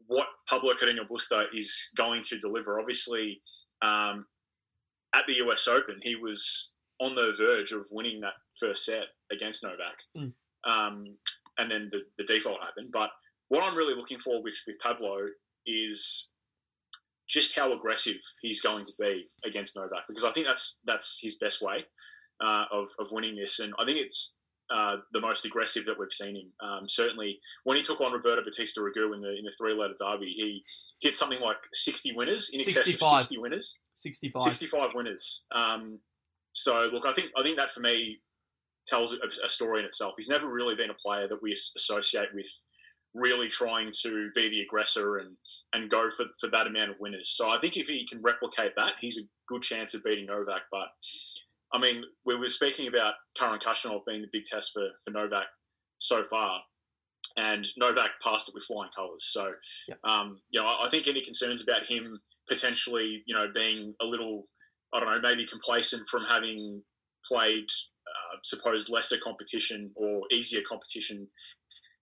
what 0.08 0.28
Pablo 0.48 0.74
Carreño 0.74 1.08
Busta 1.10 1.46
is 1.54 1.90
going 1.96 2.22
to 2.24 2.38
deliver. 2.38 2.80
Obviously, 2.80 3.42
um, 3.82 4.26
at 5.14 5.24
the 5.28 5.36
US 5.46 5.68
Open, 5.68 6.00
he 6.02 6.16
was 6.16 6.74
on 7.00 7.16
the 7.16 7.34
verge 7.38 7.72
of 7.72 7.88
winning 7.92 8.20
that 8.22 8.34
first 8.60 8.86
set 8.86 9.04
against 9.32 9.64
Novak, 9.64 9.98
Mm. 10.18 10.34
um, 10.66 11.18
and 11.58 11.70
then 11.72 11.90
the, 11.92 12.00
the 12.18 12.24
default 12.24 12.62
happened. 12.62 12.90
But 12.92 13.10
what 13.50 13.64
I'm 13.64 13.76
really 13.76 13.96
looking 13.96 14.20
for 14.20 14.42
with, 14.44 14.56
with 14.68 14.80
Pablo 14.80 15.28
is 15.66 16.32
just 17.30 17.56
how 17.56 17.72
aggressive 17.74 18.16
he's 18.42 18.62
going 18.62 18.86
to 18.86 18.94
be 19.00 19.26
against 19.46 19.76
Novak 19.76 20.08
because 20.08 20.24
I 20.24 20.32
think 20.32 20.48
that's 20.48 20.80
that's 20.86 21.20
his 21.22 21.36
best 21.36 21.62
way 21.62 21.86
uh, 22.44 22.66
of, 22.72 22.90
of 23.00 23.12
winning 23.12 23.36
this, 23.36 23.60
and 23.60 23.74
I 23.80 23.86
think 23.86 24.00
it's 24.00 24.38
uh, 24.74 24.98
the 25.14 25.22
most 25.22 25.46
aggressive 25.46 25.86
that 25.86 26.00
we've 26.00 26.12
seen 26.12 26.36
him. 26.36 26.52
Um, 26.62 26.88
certainly, 26.88 27.40
when 27.64 27.78
he 27.78 27.84
took 27.84 28.02
on 28.02 28.14
Roberto 28.14 28.44
Bautista 28.44 28.82
Agut 28.82 29.14
in 29.16 29.22
the 29.22 29.30
in 29.38 29.44
the 29.46 29.54
three 29.58 29.74
letter 29.74 29.94
derby, 30.00 30.34
he 30.36 30.64
hit 31.02 31.16
something 31.16 31.40
like 31.40 31.58
sixty 31.74 32.14
winners 32.16 32.50
in 32.54 32.62
excess 32.62 32.86
65. 32.86 33.08
of 33.18 33.24
sixty 33.24 33.38
winners, 33.38 33.80
65. 33.96 34.42
sixty 34.42 34.68
five 34.68 34.92
winners. 34.96 35.46
Um, 35.54 36.00
so 36.52 36.90
look, 36.94 37.06
I 37.06 37.14
think 37.14 37.30
I 37.38 37.44
think 37.44 37.58
that 37.58 37.70
for 37.72 37.82
me 37.82 38.20
tells 38.90 39.14
a, 39.14 39.46
a 39.46 39.50
story 39.50 39.80
in 39.80 39.86
itself. 39.86 40.14
He's 40.18 40.30
never 40.30 40.48
really 40.48 40.76
been 40.76 40.90
a 40.90 40.94
player 40.94 41.28
that 41.28 41.42
we 41.42 41.52
associate 41.52 42.30
with 42.34 42.48
really 43.14 43.48
trying 43.48 43.92
to 44.04 44.30
be 44.36 44.50
the 44.50 44.62
aggressor 44.62 45.18
and 45.18 45.36
and 45.74 45.90
go 45.90 46.10
for, 46.10 46.26
for 46.40 46.50
that 46.50 46.66
amount 46.66 46.90
of 46.90 47.00
winners. 47.00 47.30
So 47.30 47.50
I 47.50 47.60
think 47.60 47.78
if 47.78 47.88
he 47.88 48.08
can 48.08 48.22
replicate 48.24 48.74
that, 48.76 48.94
he's 49.00 49.20
a 49.20 49.28
good 49.48 49.62
chance 49.62 49.94
of 49.94 50.04
beating 50.04 50.26
Novak. 50.26 50.64
But 50.72 50.88
I 51.72 51.80
mean, 51.80 52.04
we 52.26 52.36
were 52.36 52.50
speaking 52.50 52.88
about 52.88 53.14
Karen 53.38 53.60
Khachanov 53.60 54.02
being 54.08 54.22
the 54.22 54.30
big 54.32 54.46
test 54.46 54.72
for, 54.74 54.88
for 55.04 55.12
Novak 55.12 55.46
so 56.00 56.24
far, 56.24 56.62
and 57.38 57.68
Novak 57.78 58.12
passed 58.24 58.50
it 58.50 58.56
with 58.56 58.64
flying 58.64 58.90
colours. 58.96 59.26
So, 59.26 59.54
um, 60.04 60.42
you 60.50 60.60
know, 60.60 60.68
I 60.68 60.88
I 60.88 60.90
think 60.90 61.08
any 61.08 61.24
concerns 61.24 61.62
about 61.62 61.86
him 61.88 62.20
potentially, 62.48 63.24
you 63.28 63.36
know, 63.36 63.48
being 63.54 63.94
a 64.02 64.06
little, 64.06 64.48
I 64.92 65.00
don't 65.00 65.10
know, 65.10 65.22
maybe 65.22 65.46
complacent 65.46 66.08
from 66.10 66.24
having 66.28 66.82
played 67.26 67.68
uh, 68.10 68.38
supposed 68.44 68.90
lesser 68.90 69.18
competition 69.24 69.92
or 69.96 70.22
easier 70.32 70.62
competition 70.68 71.28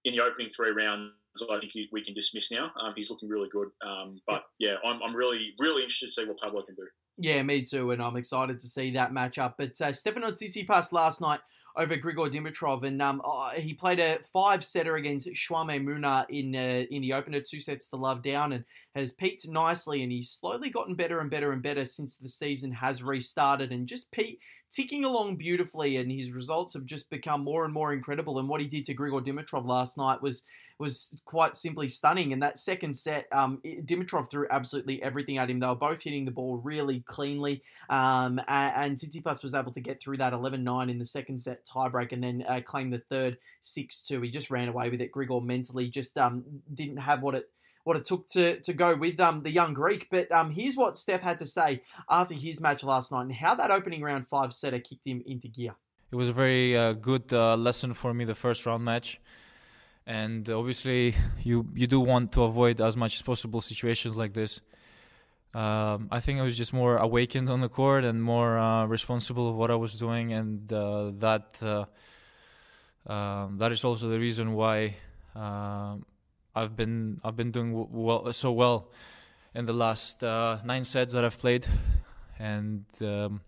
in 0.06 0.14
the 0.16 0.24
opening 0.24 0.50
three 0.50 0.72
rounds, 0.72 1.12
I 1.52 1.60
think 1.60 1.72
he, 1.72 1.90
we 1.92 2.04
can 2.04 2.14
dismiss 2.14 2.52
now. 2.52 2.72
Um, 2.82 2.94
he's 2.96 3.10
looking 3.10 3.30
really 3.30 3.50
good. 3.52 3.68
Um, 3.86 4.22
but 4.26 4.44
yeah, 4.60 4.76
I'm, 4.86 5.02
I'm 5.04 5.16
really, 5.16 5.54
really 5.60 5.84
interested 5.84 6.08
to 6.08 6.12
see 6.12 6.26
what 6.26 6.38
Pablo 6.40 6.62
can 6.64 6.76
do. 6.76 6.88
Yeah, 7.20 7.42
me 7.44 7.64
too, 7.64 7.92
and 7.92 8.02
I'm 8.02 8.16
excited 8.16 8.60
to 8.60 8.68
see 8.68 8.92
that 8.92 9.12
matchup. 9.12 9.56
But 9.58 9.72
uh, 9.82 9.92
Stefanos 9.92 10.42
Tsitsipas 10.42 10.92
last 10.92 11.20
night 11.20 11.40
over 11.76 11.96
Grigor 11.96 12.32
Dimitrov, 12.32 12.84
and 12.86 13.02
um, 13.02 13.22
oh, 13.26 13.52
he 13.56 13.74
played 13.74 14.00
a 14.00 14.20
five 14.32 14.64
setter 14.64 14.96
against 14.96 15.28
Jaume 15.28 15.84
Munar 15.84 16.26
in 16.30 16.56
uh, 16.56 16.86
in 16.92 17.02
the 17.02 17.14
opener, 17.14 17.40
two 17.40 17.60
sets 17.60 17.90
to 17.90 17.96
love 17.96 18.22
down, 18.22 18.54
and 18.54 18.66
has 18.96 19.12
peaked 19.12 19.48
nicely. 19.48 20.04
And 20.04 20.12
he's 20.12 20.30
slowly 20.30 20.70
gotten 20.70 20.96
better 20.96 21.20
and 21.20 21.30
better 21.30 21.52
and 21.52 21.62
better 21.62 21.86
since 21.86 22.18
the 22.18 22.30
season 22.30 22.72
has 22.72 23.02
restarted, 23.02 23.72
and 23.72 23.88
just 23.88 24.12
pe- 24.12 24.38
ticking 24.70 25.06
along 25.06 25.38
beautifully. 25.38 25.98
And 25.98 26.12
his 26.12 26.32
results 26.32 26.74
have 26.74 26.86
just 26.86 27.10
become 27.10 27.44
more 27.44 27.66
and 27.66 27.74
more 27.74 27.94
incredible. 27.94 28.40
And 28.40 28.50
what 28.50 28.62
he 28.62 28.68
did 28.68 28.86
to 28.86 28.96
Grigor 28.96 29.26
Dimitrov 29.26 29.66
last 29.66 29.98
night 29.98 30.22
was 30.22 30.44
was 30.80 31.16
quite 31.26 31.56
simply 31.56 31.88
stunning. 31.88 32.34
And 32.34 32.44
that 32.44 32.60
second 32.60 32.96
set, 32.96 33.28
um, 33.32 33.60
Dimitrov 33.66 34.30
threw 34.30 34.48
absolutely 34.52 35.02
everything 35.02 35.38
at 35.38 35.50
him. 35.50 35.60
They 35.60 35.68
were 35.68 35.76
both 35.76 36.02
hitting 36.02 36.26
the 36.26 36.32
ball 36.32 36.58
really 36.58 37.04
cleanly. 37.08 37.64
Um, 37.90 38.40
and, 38.48 38.76
and 38.76 38.98
Tsitsipas 38.98 39.42
was 39.42 39.54
able 39.54 39.72
to 39.72 39.82
get 39.82 40.00
through 40.00 40.18
that 40.18 40.34
11 40.34 40.64
9 40.64 40.90
in 40.90 41.00
the 41.00 41.06
second 41.06 41.40
set 41.40 41.66
tiebreak 41.66 42.12
and 42.12 42.24
then 42.24 42.46
uh, 42.48 42.62
claim 42.64 42.92
the 42.92 43.00
third 43.00 43.38
6 43.62 44.08
2. 44.08 44.22
He 44.22 44.30
just 44.30 44.52
ran 44.52 44.68
away 44.68 44.90
with 44.90 45.02
it. 45.02 45.12
Grigor 45.12 45.44
mentally 45.44 45.88
just 45.88 46.18
um, 46.18 46.44
didn't 46.74 46.98
have 46.98 47.22
what 47.22 47.36
it 47.36 47.50
what 47.88 47.98
it 47.98 48.06
took 48.06 48.28
to, 48.28 48.60
to 48.60 48.74
go 48.74 48.96
with 48.96 49.20
um, 49.20 49.44
the 49.44 49.50
young 49.50 49.74
Greek. 49.74 50.08
But 50.12 50.32
um, 50.32 50.52
here's 50.52 50.76
what 50.76 50.98
Steph 50.98 51.22
had 51.22 51.40
to 51.40 51.46
say 51.46 51.82
after 52.10 52.36
his 52.36 52.60
match 52.60 52.84
last 52.84 53.12
night 53.12 53.22
and 53.22 53.34
how 53.34 53.56
that 53.56 53.72
opening 53.72 54.02
round 54.02 54.28
five 54.28 54.54
setter 54.54 54.80
kicked 54.80 55.06
him 55.06 55.24
into 55.26 55.48
gear. 55.48 55.76
It 56.12 56.16
was 56.16 56.30
a 56.30 56.34
very 56.34 56.76
uh, 56.76 56.94
good 56.94 57.34
uh, 57.34 57.56
lesson 57.56 57.94
for 57.94 58.14
me, 58.14 58.26
the 58.26 58.36
first 58.36 58.66
round 58.66 58.84
match 58.84 59.20
and 60.08 60.50
obviously 60.50 61.14
you 61.44 61.68
you 61.76 61.86
do 61.86 62.00
want 62.00 62.32
to 62.32 62.44
avoid 62.44 62.80
as 62.80 62.96
much 62.96 63.16
as 63.16 63.22
possible 63.22 63.60
situations 63.60 64.16
like 64.18 64.34
this. 64.34 64.62
Um, 65.54 66.08
I 66.12 66.20
think 66.20 66.40
I 66.40 66.44
was 66.44 66.58
just 66.58 66.74
more 66.74 66.98
awakened 66.98 67.50
on 67.50 67.62
the 67.62 67.70
court 67.70 68.04
and 68.06 68.24
more 68.24 68.58
uh, 68.58 68.86
responsible 68.86 69.50
of 69.50 69.56
what 69.56 69.70
I 69.70 69.76
was 69.76 69.94
doing, 70.00 70.32
and 70.32 70.72
uh, 70.72 71.12
that 71.26 71.62
uh, 71.62 71.86
um, 73.12 73.58
that 73.58 73.72
is 73.72 73.84
also 73.84 74.08
the 74.08 74.20
reason 74.20 74.54
why 74.54 74.96
um, 75.36 76.06
I've 76.58 76.76
been 76.76 77.20
I've 77.24 77.36
been 77.36 77.52
doing 77.52 77.70
well 77.92 78.34
so 78.34 78.52
well 78.52 78.90
in 79.54 79.66
the 79.66 79.74
last 79.74 80.24
uh, 80.24 80.58
nine 80.66 80.84
sets 80.84 81.14
that 81.14 81.24
I've 81.24 81.38
played, 81.38 81.68
and 82.40 82.86
um, 83.02 83.42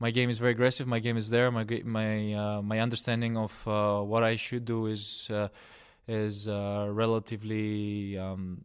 my 0.00 0.10
game 0.10 0.28
is 0.28 0.40
very 0.40 0.50
aggressive. 0.50 0.88
My 0.88 0.98
game 0.98 1.16
is 1.16 1.30
there. 1.30 1.50
My 1.52 1.64
my 1.84 2.34
uh, 2.34 2.62
my 2.62 2.80
understanding 2.80 3.36
of 3.36 3.52
uh, 3.68 4.00
what 4.00 4.24
I 4.24 4.34
should 4.36 4.64
do 4.64 4.86
is 4.86 5.30
uh, 5.30 5.48
is 6.08 6.48
uh, 6.48 6.88
relatively 6.90 8.18
um, 8.18 8.62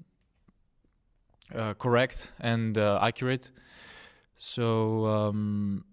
uh, 1.54 1.76
correct 1.76 2.34
and 2.40 2.76
accurate. 2.78 3.52
So. 4.38 5.06
Um, 5.06 5.86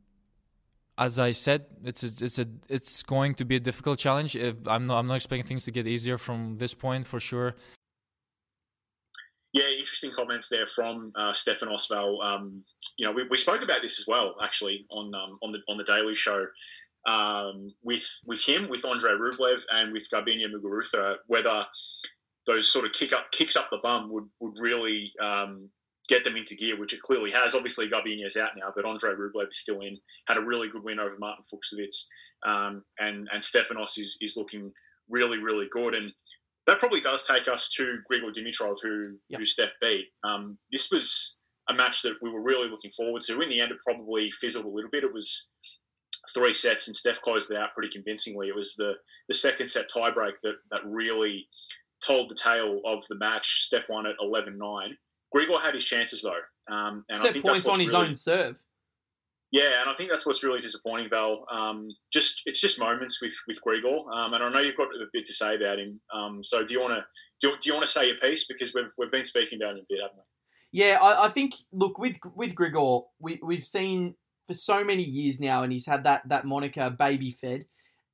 as 0.98 1.18
I 1.18 1.32
said, 1.32 1.66
it's 1.84 2.02
a, 2.02 2.24
it's 2.24 2.38
a 2.38 2.46
it's 2.68 3.02
going 3.02 3.34
to 3.36 3.44
be 3.44 3.56
a 3.56 3.60
difficult 3.60 3.98
challenge. 3.98 4.36
I'm 4.36 4.86
not 4.86 4.98
I'm 4.98 5.06
not 5.06 5.14
expecting 5.14 5.46
things 5.46 5.64
to 5.64 5.70
get 5.70 5.86
easier 5.86 6.18
from 6.18 6.58
this 6.58 6.74
point 6.74 7.06
for 7.06 7.20
sure. 7.20 7.56
Yeah, 9.52 9.68
interesting 9.78 10.12
comments 10.12 10.48
there 10.48 10.66
from 10.66 11.12
uh, 11.14 11.32
Stefan 11.32 11.68
Osval. 11.68 12.24
Um, 12.24 12.64
you 12.96 13.06
know, 13.06 13.12
we, 13.12 13.24
we 13.30 13.36
spoke 13.36 13.62
about 13.62 13.82
this 13.82 14.00
as 14.00 14.06
well, 14.08 14.34
actually, 14.42 14.86
on 14.90 15.14
um, 15.14 15.38
on 15.42 15.50
the 15.50 15.58
on 15.68 15.76
the 15.76 15.84
Daily 15.84 16.14
Show 16.14 16.46
um, 17.06 17.74
with 17.82 18.06
with 18.24 18.42
him, 18.42 18.68
with 18.68 18.84
Andre 18.84 19.12
Rublev, 19.12 19.62
and 19.70 19.92
with 19.92 20.08
Garbiñe 20.12 20.46
Muguruza, 20.52 21.16
whether 21.26 21.66
those 22.46 22.72
sort 22.72 22.86
of 22.86 22.92
kick 22.92 23.12
up 23.12 23.30
kicks 23.30 23.56
up 23.56 23.68
the 23.70 23.78
bum 23.82 24.10
would 24.12 24.28
would 24.40 24.54
really 24.58 25.12
um, 25.22 25.70
get 26.12 26.24
them 26.24 26.36
into 26.36 26.56
gear, 26.56 26.78
which 26.78 26.92
it 26.92 27.02
clearly 27.02 27.30
has. 27.32 27.54
Obviously, 27.54 27.86
is 27.86 28.36
out 28.36 28.50
now, 28.56 28.72
but 28.74 28.84
Andre 28.84 29.12
Rublev 29.12 29.50
is 29.50 29.60
still 29.60 29.80
in. 29.80 29.98
Had 30.28 30.36
a 30.36 30.44
really 30.44 30.68
good 30.68 30.84
win 30.84 31.00
over 31.00 31.16
Martin 31.18 31.44
Fucsovics, 31.52 32.06
um, 32.46 32.84
and 32.98 33.28
and 33.32 33.42
Stefanos 33.42 33.98
is 33.98 34.18
is 34.20 34.36
looking 34.36 34.72
really 35.08 35.38
really 35.38 35.66
good 35.70 35.94
and 35.94 36.12
that 36.66 36.78
probably 36.78 37.00
does 37.00 37.26
take 37.26 37.48
us 37.48 37.68
to 37.76 37.98
Grigor 38.10 38.32
Dimitrov, 38.32 38.76
who 38.82 39.02
yep. 39.28 39.40
who 39.40 39.46
Steph 39.46 39.70
beat. 39.80 40.06
Um, 40.24 40.58
this 40.70 40.90
was 40.90 41.38
a 41.68 41.74
match 41.74 42.02
that 42.02 42.14
we 42.22 42.30
were 42.30 42.42
really 42.42 42.68
looking 42.68 42.90
forward 42.90 43.22
to. 43.22 43.40
In 43.40 43.48
the 43.48 43.60
end, 43.60 43.72
it 43.72 43.78
probably 43.84 44.30
fizzled 44.30 44.64
a 44.64 44.68
little 44.68 44.90
bit. 44.90 45.04
It 45.04 45.12
was 45.12 45.50
three 46.34 46.52
sets, 46.52 46.86
and 46.86 46.96
Steph 46.96 47.20
closed 47.20 47.50
it 47.50 47.56
out 47.56 47.74
pretty 47.74 47.92
convincingly. 47.92 48.48
It 48.48 48.56
was 48.56 48.74
the 48.76 48.94
the 49.28 49.34
second 49.34 49.68
set 49.68 49.86
tiebreak 49.94 50.34
that 50.42 50.56
that 50.70 50.80
really 50.84 51.48
told 52.04 52.28
the 52.28 52.36
tale 52.40 52.80
of 52.84 53.04
the 53.08 53.16
match. 53.16 53.62
Steph 53.62 53.88
won 53.88 54.06
at 54.06 54.16
11-9. 54.20 54.58
Grigor 55.34 55.60
had 55.60 55.74
his 55.74 55.84
chances 55.84 56.22
though, 56.22 56.74
um, 56.74 57.04
and 57.08 57.18
Set 57.18 57.30
I 57.30 57.32
think 57.32 57.44
points 57.44 57.66
on 57.66 57.80
his 57.80 57.92
really, 57.92 58.08
own 58.08 58.14
serve. 58.14 58.62
Yeah, 59.50 59.82
and 59.82 59.90
I 59.90 59.94
think 59.94 60.08
that's 60.08 60.24
what's 60.24 60.42
really 60.42 60.60
disappointing, 60.60 61.10
Val. 61.10 61.44
Um, 61.52 61.90
just 62.10 62.42
it's 62.46 62.60
just 62.60 62.78
moments 62.78 63.20
with 63.20 63.34
with 63.46 63.60
Grigor, 63.62 64.10
um, 64.10 64.32
and 64.32 64.42
I 64.42 64.50
know 64.50 64.60
you've 64.60 64.76
got 64.76 64.88
a 64.88 65.06
bit 65.12 65.26
to 65.26 65.34
say 65.34 65.56
about 65.56 65.78
him. 65.78 66.00
Um, 66.12 66.42
so 66.42 66.64
do 66.64 66.72
you 66.72 66.80
want 66.80 66.94
to 66.94 67.04
do, 67.46 67.54
do 67.60 67.68
you 67.68 67.74
want 67.74 67.84
to 67.84 67.90
say 67.90 68.06
your 68.06 68.16
piece 68.16 68.46
because 68.46 68.74
we've 68.74 68.92
we've 68.96 69.10
been 69.10 69.24
speaking 69.24 69.60
about 69.60 69.74
him 69.74 69.82
a 69.82 69.86
bit, 69.88 69.98
haven't 70.00 70.16
we? 70.16 70.80
Yeah, 70.80 70.98
I, 71.02 71.26
I 71.26 71.28
think 71.28 71.54
look 71.70 71.98
with 71.98 72.16
with 72.34 72.54
Grigor, 72.54 73.04
we 73.20 73.40
we've 73.42 73.64
seen 73.64 74.14
for 74.46 74.54
so 74.54 74.82
many 74.82 75.02
years 75.02 75.38
now, 75.38 75.62
and 75.62 75.70
he's 75.70 75.86
had 75.86 76.04
that 76.04 76.28
that 76.30 76.46
moniker 76.46 76.88
"baby 76.88 77.30
fed," 77.30 77.66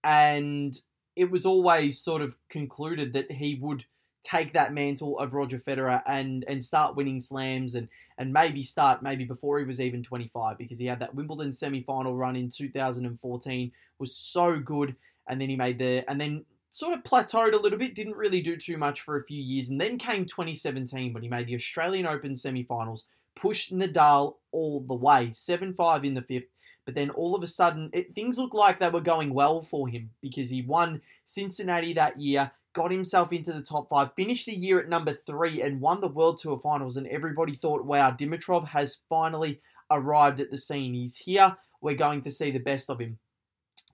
and 0.03 0.75
it 1.15 1.31
was 1.31 1.47
always 1.47 2.01
sort 2.01 2.23
of 2.23 2.37
concluded 2.49 3.13
that 3.13 3.31
he 3.31 3.55
would 3.55 3.85
take 4.23 4.53
that 4.53 4.73
mantle 4.73 5.19
of 5.19 5.33
Roger 5.33 5.59
Federer 5.59 6.03
and 6.07 6.45
and 6.49 6.63
start 6.63 6.97
winning 6.97 7.21
slams 7.21 7.75
and 7.75 7.89
and 8.17 8.33
maybe 8.33 8.63
start 8.63 9.03
maybe 9.03 9.25
before 9.25 9.59
he 9.59 9.65
was 9.65 9.81
even 9.81 10.03
25 10.03 10.59
because 10.59 10.79
he 10.79 10.87
had 10.87 11.01
that 11.01 11.15
Wimbledon 11.15 11.53
semi-final 11.53 12.17
run 12.17 12.37
in 12.37 12.49
2014 12.49 13.73
was 13.99 14.15
so 14.15 14.59
good 14.59 14.97
and 15.29 15.41
then 15.41 15.49
he 15.49 15.57
made 15.57 15.79
the 15.79 16.05
and 16.09 16.21
then 16.21 16.45
sort 16.71 16.95
of 16.95 17.05
plateaued 17.05 17.55
a 17.55 17.59
little 17.59 17.79
bit 17.79 17.95
didn't 17.95 18.17
really 18.17 18.41
do 18.41 18.57
too 18.57 18.77
much 18.77 19.01
for 19.01 19.17
a 19.17 19.25
few 19.25 19.41
years 19.41 19.69
and 19.69 19.81
then 19.81 19.99
came 19.99 20.25
2017 20.27 21.13
when 21.13 21.23
he 21.23 21.29
made 21.29 21.47
the 21.47 21.55
Australian 21.55 22.07
Open 22.07 22.35
semi-finals 22.35 23.07
pushed 23.35 23.73
Nadal 23.73 24.37
all 24.51 24.81
the 24.81 24.95
way 24.95 25.31
7-5 25.33 26.05
in 26.05 26.15
the 26.15 26.23
fifth 26.23 26.49
but 26.85 26.95
then 26.95 27.11
all 27.11 27.37
of 27.37 27.43
a 27.43 27.47
sudden 27.47 27.89
it, 27.93 28.15
things 28.15 28.39
looked 28.39 28.55
like 28.55 28.79
they 28.81 28.91
were 28.91 29.01
going 29.01 29.33
well 29.33 29.63
for 29.63 29.89
him 29.89 30.11
because 30.21 30.51
he 30.51 30.61
won 30.61 31.03
Cincinnati 31.25 31.93
that 31.93 32.21
year 32.21 32.51
got 32.79 32.93
himself 32.93 33.33
into 33.33 33.53
the 33.53 33.61
top 33.61 33.89
five, 33.89 34.15
finished 34.15 34.47
the 34.47 34.55
year 34.55 34.79
at 34.79 34.89
number 34.89 35.13
three, 35.13 35.61
and 35.61 35.81
won 35.81 36.01
the 36.01 36.07
World 36.07 36.39
Tour 36.39 36.61
Finals. 36.61 36.97
And 36.97 37.09
everybody 37.09 37.57
thought, 37.57 37.85
wow, 37.85 38.13
Dimitrov 38.13 38.69
has 38.69 39.01
finally 39.09 39.61
arrived 39.91 40.41
at 40.41 40.53
the 40.53 40.57
scene. 40.57 40.95
He's 40.95 41.17
here. 41.17 41.57
We're 41.81 41.97
going 41.97 42.21
to 42.21 42.31
see 42.31 42.53
the 42.53 42.61
best 42.61 42.89
of 42.89 43.01
him. 43.01 43.19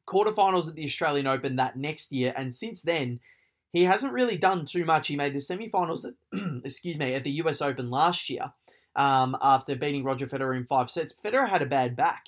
Quarterfinals 0.06 0.68
at 0.68 0.74
the 0.74 0.84
Australian 0.84 1.26
Open 1.26 1.56
that 1.56 1.78
next 1.78 2.12
year, 2.12 2.34
and 2.36 2.52
since 2.52 2.82
then, 2.82 3.20
he 3.72 3.84
hasn't 3.84 4.12
really 4.12 4.36
done 4.36 4.66
too 4.66 4.84
much. 4.84 5.08
He 5.08 5.16
made 5.16 5.32
the 5.32 5.40
semi-finals, 5.40 6.04
at, 6.04 6.14
excuse 6.64 6.98
me, 6.98 7.14
at 7.14 7.24
the 7.24 7.30
US 7.42 7.62
Open 7.62 7.90
last 7.90 8.28
year 8.28 8.52
um, 8.94 9.34
after 9.40 9.74
beating 9.74 10.04
Roger 10.04 10.26
Federer 10.26 10.54
in 10.54 10.64
five 10.64 10.90
sets. 10.90 11.14
Federer 11.24 11.48
had 11.48 11.62
a 11.62 11.66
bad 11.66 11.96
back. 11.96 12.26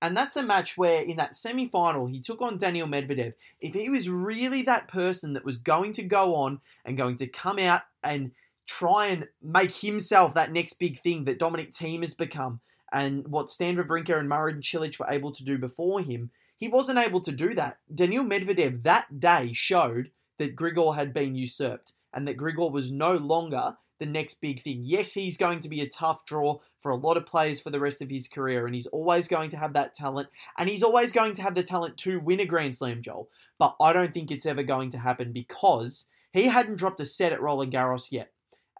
And 0.00 0.16
that's 0.16 0.36
a 0.36 0.42
match 0.42 0.76
where, 0.76 1.02
in 1.02 1.16
that 1.16 1.34
semi 1.34 1.66
final, 1.66 2.06
he 2.06 2.20
took 2.20 2.40
on 2.40 2.56
Daniel 2.56 2.86
Medvedev. 2.86 3.34
If 3.60 3.74
he 3.74 3.88
was 3.88 4.08
really 4.08 4.62
that 4.62 4.86
person 4.86 5.32
that 5.32 5.44
was 5.44 5.58
going 5.58 5.92
to 5.94 6.02
go 6.04 6.36
on 6.36 6.60
and 6.84 6.96
going 6.96 7.16
to 7.16 7.26
come 7.26 7.58
out 7.58 7.82
and 8.02 8.30
try 8.66 9.06
and 9.06 9.26
make 9.42 9.74
himself 9.76 10.34
that 10.34 10.52
next 10.52 10.74
big 10.74 11.00
thing 11.00 11.24
that 11.24 11.38
Dominic 11.38 11.72
Thiem 11.72 12.02
has 12.02 12.14
become, 12.14 12.60
and 12.92 13.26
what 13.28 13.48
Stan 13.48 13.76
Wawrinka 13.76 14.18
and 14.18 14.28
Marin 14.28 14.60
Cilic 14.60 14.98
were 14.98 15.10
able 15.10 15.32
to 15.32 15.44
do 15.44 15.58
before 15.58 16.00
him, 16.00 16.30
he 16.56 16.68
wasn't 16.68 16.98
able 16.98 17.20
to 17.20 17.32
do 17.32 17.54
that. 17.54 17.78
Daniel 17.92 18.24
Medvedev 18.24 18.82
that 18.84 19.20
day 19.20 19.52
showed 19.52 20.10
that 20.38 20.56
Grigor 20.56 20.94
had 20.94 21.12
been 21.12 21.34
usurped 21.34 21.92
and 22.12 22.26
that 22.26 22.36
Grigor 22.36 22.70
was 22.70 22.90
no 22.90 23.14
longer 23.14 23.76
the 23.98 24.06
next 24.06 24.40
big 24.40 24.62
thing. 24.62 24.82
Yes, 24.84 25.14
he's 25.14 25.36
going 25.36 25.60
to 25.60 25.68
be 25.68 25.80
a 25.80 25.88
tough 25.88 26.24
draw 26.24 26.58
for 26.80 26.90
a 26.90 26.96
lot 26.96 27.16
of 27.16 27.26
players 27.26 27.60
for 27.60 27.70
the 27.70 27.80
rest 27.80 28.00
of 28.00 28.10
his 28.10 28.28
career, 28.28 28.66
and 28.66 28.74
he's 28.74 28.86
always 28.86 29.28
going 29.28 29.50
to 29.50 29.56
have 29.56 29.72
that 29.72 29.94
talent, 29.94 30.28
and 30.56 30.68
he's 30.68 30.82
always 30.82 31.12
going 31.12 31.34
to 31.34 31.42
have 31.42 31.54
the 31.54 31.62
talent 31.62 31.96
to 31.98 32.20
win 32.20 32.40
a 32.40 32.46
Grand 32.46 32.76
Slam, 32.76 33.02
Joel. 33.02 33.28
But 33.58 33.76
I 33.80 33.92
don't 33.92 34.14
think 34.14 34.30
it's 34.30 34.46
ever 34.46 34.62
going 34.62 34.90
to 34.90 34.98
happen 34.98 35.32
because 35.32 36.06
he 36.32 36.44
hadn't 36.44 36.76
dropped 36.76 37.00
a 37.00 37.04
set 37.04 37.32
at 37.32 37.42
Roland 37.42 37.72
Garros 37.72 38.12
yet. 38.12 38.30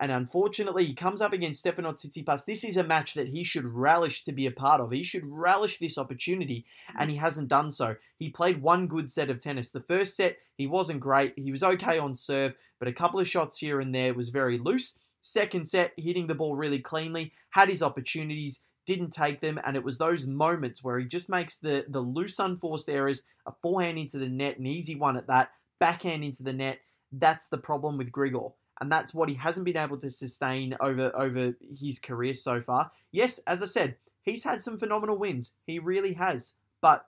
And 0.01 0.13
unfortunately, 0.13 0.85
he 0.85 0.95
comes 0.95 1.21
up 1.21 1.33
against 1.33 1.65
Stefanos 1.65 2.07
Tsitsipas. 2.07 2.45
This 2.45 2.63
is 2.63 2.77
a 2.77 2.85
match 2.85 3.15
that 3.15 3.31
he 3.31 3.43
should 3.43 3.65
relish 3.65 4.23
to 4.25 4.33
be 4.33 4.47
a 4.47 4.53
part 4.53 4.81
of. 4.81 4.93
He 4.93 5.03
should 5.03 5.25
relish 5.27 5.79
this 5.79 5.99
opportunity, 5.99 6.65
and 6.97 7.11
he 7.11 7.17
hasn't 7.17 7.49
done 7.49 7.73
so. 7.73 7.97
He 8.17 8.29
played 8.29 8.63
one 8.63 8.87
good 8.87 9.11
set 9.11 9.29
of 9.29 9.41
tennis. 9.41 9.71
The 9.71 9.81
first 9.81 10.15
set, 10.15 10.37
he 10.57 10.69
wasn't 10.69 11.01
great. 11.01 11.33
He 11.37 11.51
was 11.51 11.65
okay 11.65 11.99
on 11.99 12.15
serve, 12.15 12.55
but 12.79 12.87
a 12.87 12.93
couple 12.93 13.19
of 13.19 13.27
shots 13.27 13.59
here 13.59 13.81
and 13.81 13.93
there 13.93 14.15
was 14.15 14.29
very 14.29 14.57
loose. 14.57 14.97
Second 15.21 15.67
set, 15.67 15.93
hitting 15.97 16.27
the 16.27 16.35
ball 16.35 16.57
really 16.57 16.79
cleanly, 16.79 17.33
had 17.51 17.69
his 17.69 17.83
opportunities, 17.83 18.63
didn't 18.87 19.11
take 19.11 19.41
them, 19.41 19.61
and 19.65 19.77
it 19.77 19.85
was 19.85 19.99
those 19.99 20.27
moments 20.27 20.83
where 20.83 20.99
he 20.99 21.07
just 21.07 21.29
makes 21.29 21.59
the, 21.59 21.85
the 21.89 22.01
loose, 22.01 22.39
unforced 22.39 22.89
errors, 22.89 23.25
a 23.47 23.53
forehand 23.63 23.99
into 23.99 24.19
the 24.19 24.29
net, 24.29 24.59
an 24.59 24.67
easy 24.67 24.95
one 24.95 25.17
at 25.17 25.27
that, 25.27 25.51
backhand 25.79 26.25
into 26.25 26.43
the 26.43 26.53
net. 26.53 26.81
That's 27.13 27.49
the 27.49 27.59
problem 27.59 27.99
with 27.99 28.13
Grigor. 28.13 28.53
And 28.81 28.93
that's 28.93 29.13
what 29.13 29.29
he 29.29 29.35
hasn't 29.35 29.67
been 29.67 29.77
able 29.77 29.99
to 29.99 30.09
sustain 30.09 30.77
over, 30.81 31.11
over 31.15 31.55
his 31.79 31.99
career 31.99 32.33
so 32.33 32.61
far. 32.61 32.93
Yes, 33.11 33.39
as 33.41 33.63
I 33.63 33.67
said, 33.67 33.97
he's 34.23 34.45
had 34.45 34.63
some 34.63 34.79
phenomenal 34.79 35.19
wins. 35.19 35.53
He 35.67 35.79
really 35.79 36.13
has. 36.15 36.55
But 36.81 37.07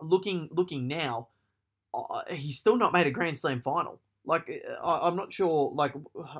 looking 0.00 0.48
looking 0.50 0.88
now, 0.88 1.28
uh, 1.94 2.22
he's 2.30 2.58
still 2.58 2.76
not 2.76 2.92
made 2.92 3.06
a 3.06 3.10
Grand 3.10 3.38
Slam 3.38 3.60
final. 3.60 4.00
Like 4.26 4.50
uh, 4.50 4.84
I, 4.84 5.08
I'm 5.08 5.16
not 5.16 5.32
sure. 5.32 5.72
Like 5.74 5.94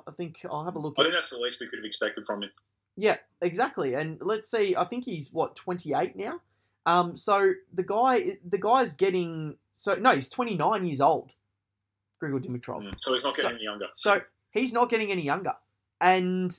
I 0.07 0.11
think 0.16 0.38
I'll 0.50 0.64
have 0.64 0.76
a 0.76 0.78
look. 0.78 0.95
I 0.99 1.02
At, 1.02 1.05
think 1.05 1.14
that's 1.14 1.31
the 1.31 1.38
least 1.38 1.61
we 1.61 1.69
could 1.69 1.78
have 1.78 1.85
expected 1.87 2.26
from 2.26 2.43
him. 2.43 2.50
yeah, 2.97 3.16
exactly. 3.40 3.95
And 3.95 4.19
let's 4.21 4.50
see. 4.50 4.75
I 4.76 4.85
think 4.85 5.05
he's 5.05 5.33
what 5.33 5.55
28 5.57 6.16
now. 6.16 6.40
Um, 6.85 7.16
so 7.16 7.52
the 7.73 7.83
guy, 7.83 8.38
the 8.49 8.59
guy's 8.59 8.95
getting 8.95 9.57
so 9.75 9.95
no, 9.95 10.14
he's 10.14 10.28
29 10.28 10.85
years 10.85 11.00
old. 11.00 11.33
Grigor 12.23 12.43
Dimitrov. 12.45 12.83
Mm. 12.83 12.95
So 13.00 13.12
he's 13.12 13.23
not 13.25 13.37
getting 13.37 13.50
So- 13.50 13.55
any 13.55 13.64
younger. 13.64 13.87
So 13.95 14.21
he's 14.50 14.73
not 14.73 14.88
getting 14.90 15.11
any 15.12 15.23
younger. 15.23 15.52
And 16.00 16.59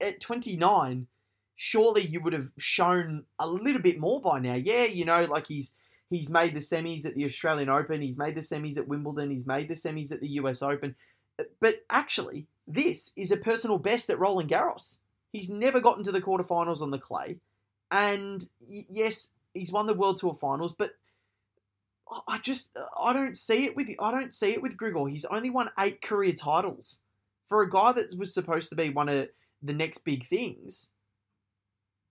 at 0.00 0.20
29, 0.20 1.06
surely 1.54 2.02
you 2.02 2.20
would 2.20 2.32
have 2.32 2.50
shown 2.58 3.24
a 3.38 3.46
little 3.48 3.80
bit 3.80 3.98
more 3.98 4.20
by 4.20 4.38
now. 4.38 4.54
Yeah, 4.54 4.84
you 4.84 5.04
know, 5.04 5.24
like 5.24 5.46
he's 5.46 5.72
he's 6.10 6.30
made 6.30 6.54
the 6.54 6.60
semis 6.60 7.04
at 7.06 7.14
the 7.14 7.24
Australian 7.24 7.68
Open, 7.68 8.00
he's 8.00 8.18
made 8.18 8.34
the 8.34 8.40
semis 8.40 8.76
at 8.78 8.88
Wimbledon, 8.88 9.30
he's 9.30 9.46
made 9.46 9.68
the 9.68 9.74
semis 9.74 10.12
at 10.12 10.20
the 10.20 10.28
US 10.28 10.62
Open. 10.62 10.94
But 11.60 11.84
actually, 11.90 12.46
this 12.66 13.12
is 13.16 13.30
a 13.30 13.36
personal 13.36 13.78
best 13.78 14.10
at 14.10 14.18
Roland 14.18 14.50
Garros. 14.50 15.00
He's 15.32 15.50
never 15.50 15.80
gotten 15.80 16.04
to 16.04 16.12
the 16.12 16.22
quarterfinals 16.22 16.80
on 16.80 16.90
the 16.90 16.98
clay. 16.98 17.36
And 17.90 18.46
yes, 18.66 19.32
he's 19.54 19.72
won 19.72 19.86
the 19.86 19.94
World 19.94 20.16
Tour 20.18 20.34
finals, 20.34 20.72
but 20.72 20.92
I- 22.28 22.38
just 22.38 22.76
I 22.98 23.12
don't 23.12 23.36
see 23.36 23.64
it 23.64 23.76
with 23.76 23.90
I 23.98 24.10
don't 24.10 24.32
see 24.32 24.52
it 24.52 24.62
with 24.62 24.76
Grigor. 24.76 25.10
He's 25.10 25.24
only 25.24 25.50
won 25.50 25.70
eight 25.78 26.00
career 26.02 26.32
titles 26.32 27.00
for 27.48 27.62
a 27.62 27.70
guy 27.70 27.92
that 27.92 28.16
was 28.16 28.32
supposed 28.32 28.68
to 28.70 28.76
be 28.76 28.90
one 28.90 29.08
of 29.08 29.28
the 29.62 29.72
next 29.72 29.98
big 29.98 30.26
things. 30.26 30.90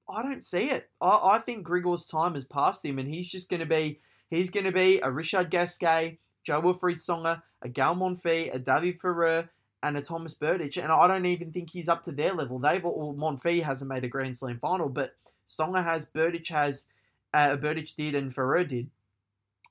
I 0.08 0.22
don't 0.22 0.44
see 0.44 0.70
it. 0.70 0.90
I, 1.02 1.20
I 1.34 1.40
think 1.40 1.66
Grigor's 1.66 2.08
time 2.08 2.34
has 2.34 2.46
passed 2.46 2.86
him, 2.86 3.00
and 3.00 3.08
he's 3.08 3.28
just 3.28 3.50
going 3.50 3.60
to 3.60 3.66
be 3.66 4.00
he's 4.30 4.50
going 4.50 4.66
to 4.66 4.72
be 4.72 5.00
a 5.02 5.12
Richard 5.12 5.50
Gasquet, 5.50 6.20
Jo-Wilfried 6.44 6.98
Tsonga, 6.98 7.42
a 7.62 7.70
Gaël 7.70 7.98
Monfils, 7.98 8.54
a 8.54 8.60
David 8.60 9.00
Ferrer, 9.00 9.50
and 9.84 9.98
a 9.98 10.02
Tomas 10.02 10.36
Berdych. 10.36 10.82
And 10.82 10.92
I 10.92 11.08
don't 11.08 11.26
even 11.26 11.52
think 11.52 11.70
he's 11.70 11.90
up 11.90 12.04
to 12.04 12.12
their 12.12 12.34
level. 12.34 12.60
They've 12.60 12.84
all 12.86 13.16
Monfils 13.16 13.64
hasn't 13.64 13.90
made 13.90 14.04
a 14.04 14.08
Grand 14.08 14.38
Slam 14.38 14.60
final, 14.60 14.90
but 14.90 15.16
Tsonga 15.48 15.84
has, 15.84 16.08
Berdych 16.08 16.48
has, 16.50 16.88
uh, 17.34 17.58
Berdych 17.58 17.96
did, 17.96 18.16
and 18.16 18.34
Ferrer 18.34 18.64
did. 18.64 18.90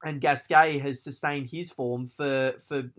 And 0.05 0.21
Gasquet 0.21 0.79
has 0.79 1.03
sustained 1.03 1.51
his 1.51 1.73
form 1.73 2.09
for, 2.09 2.55
for 2.69 2.91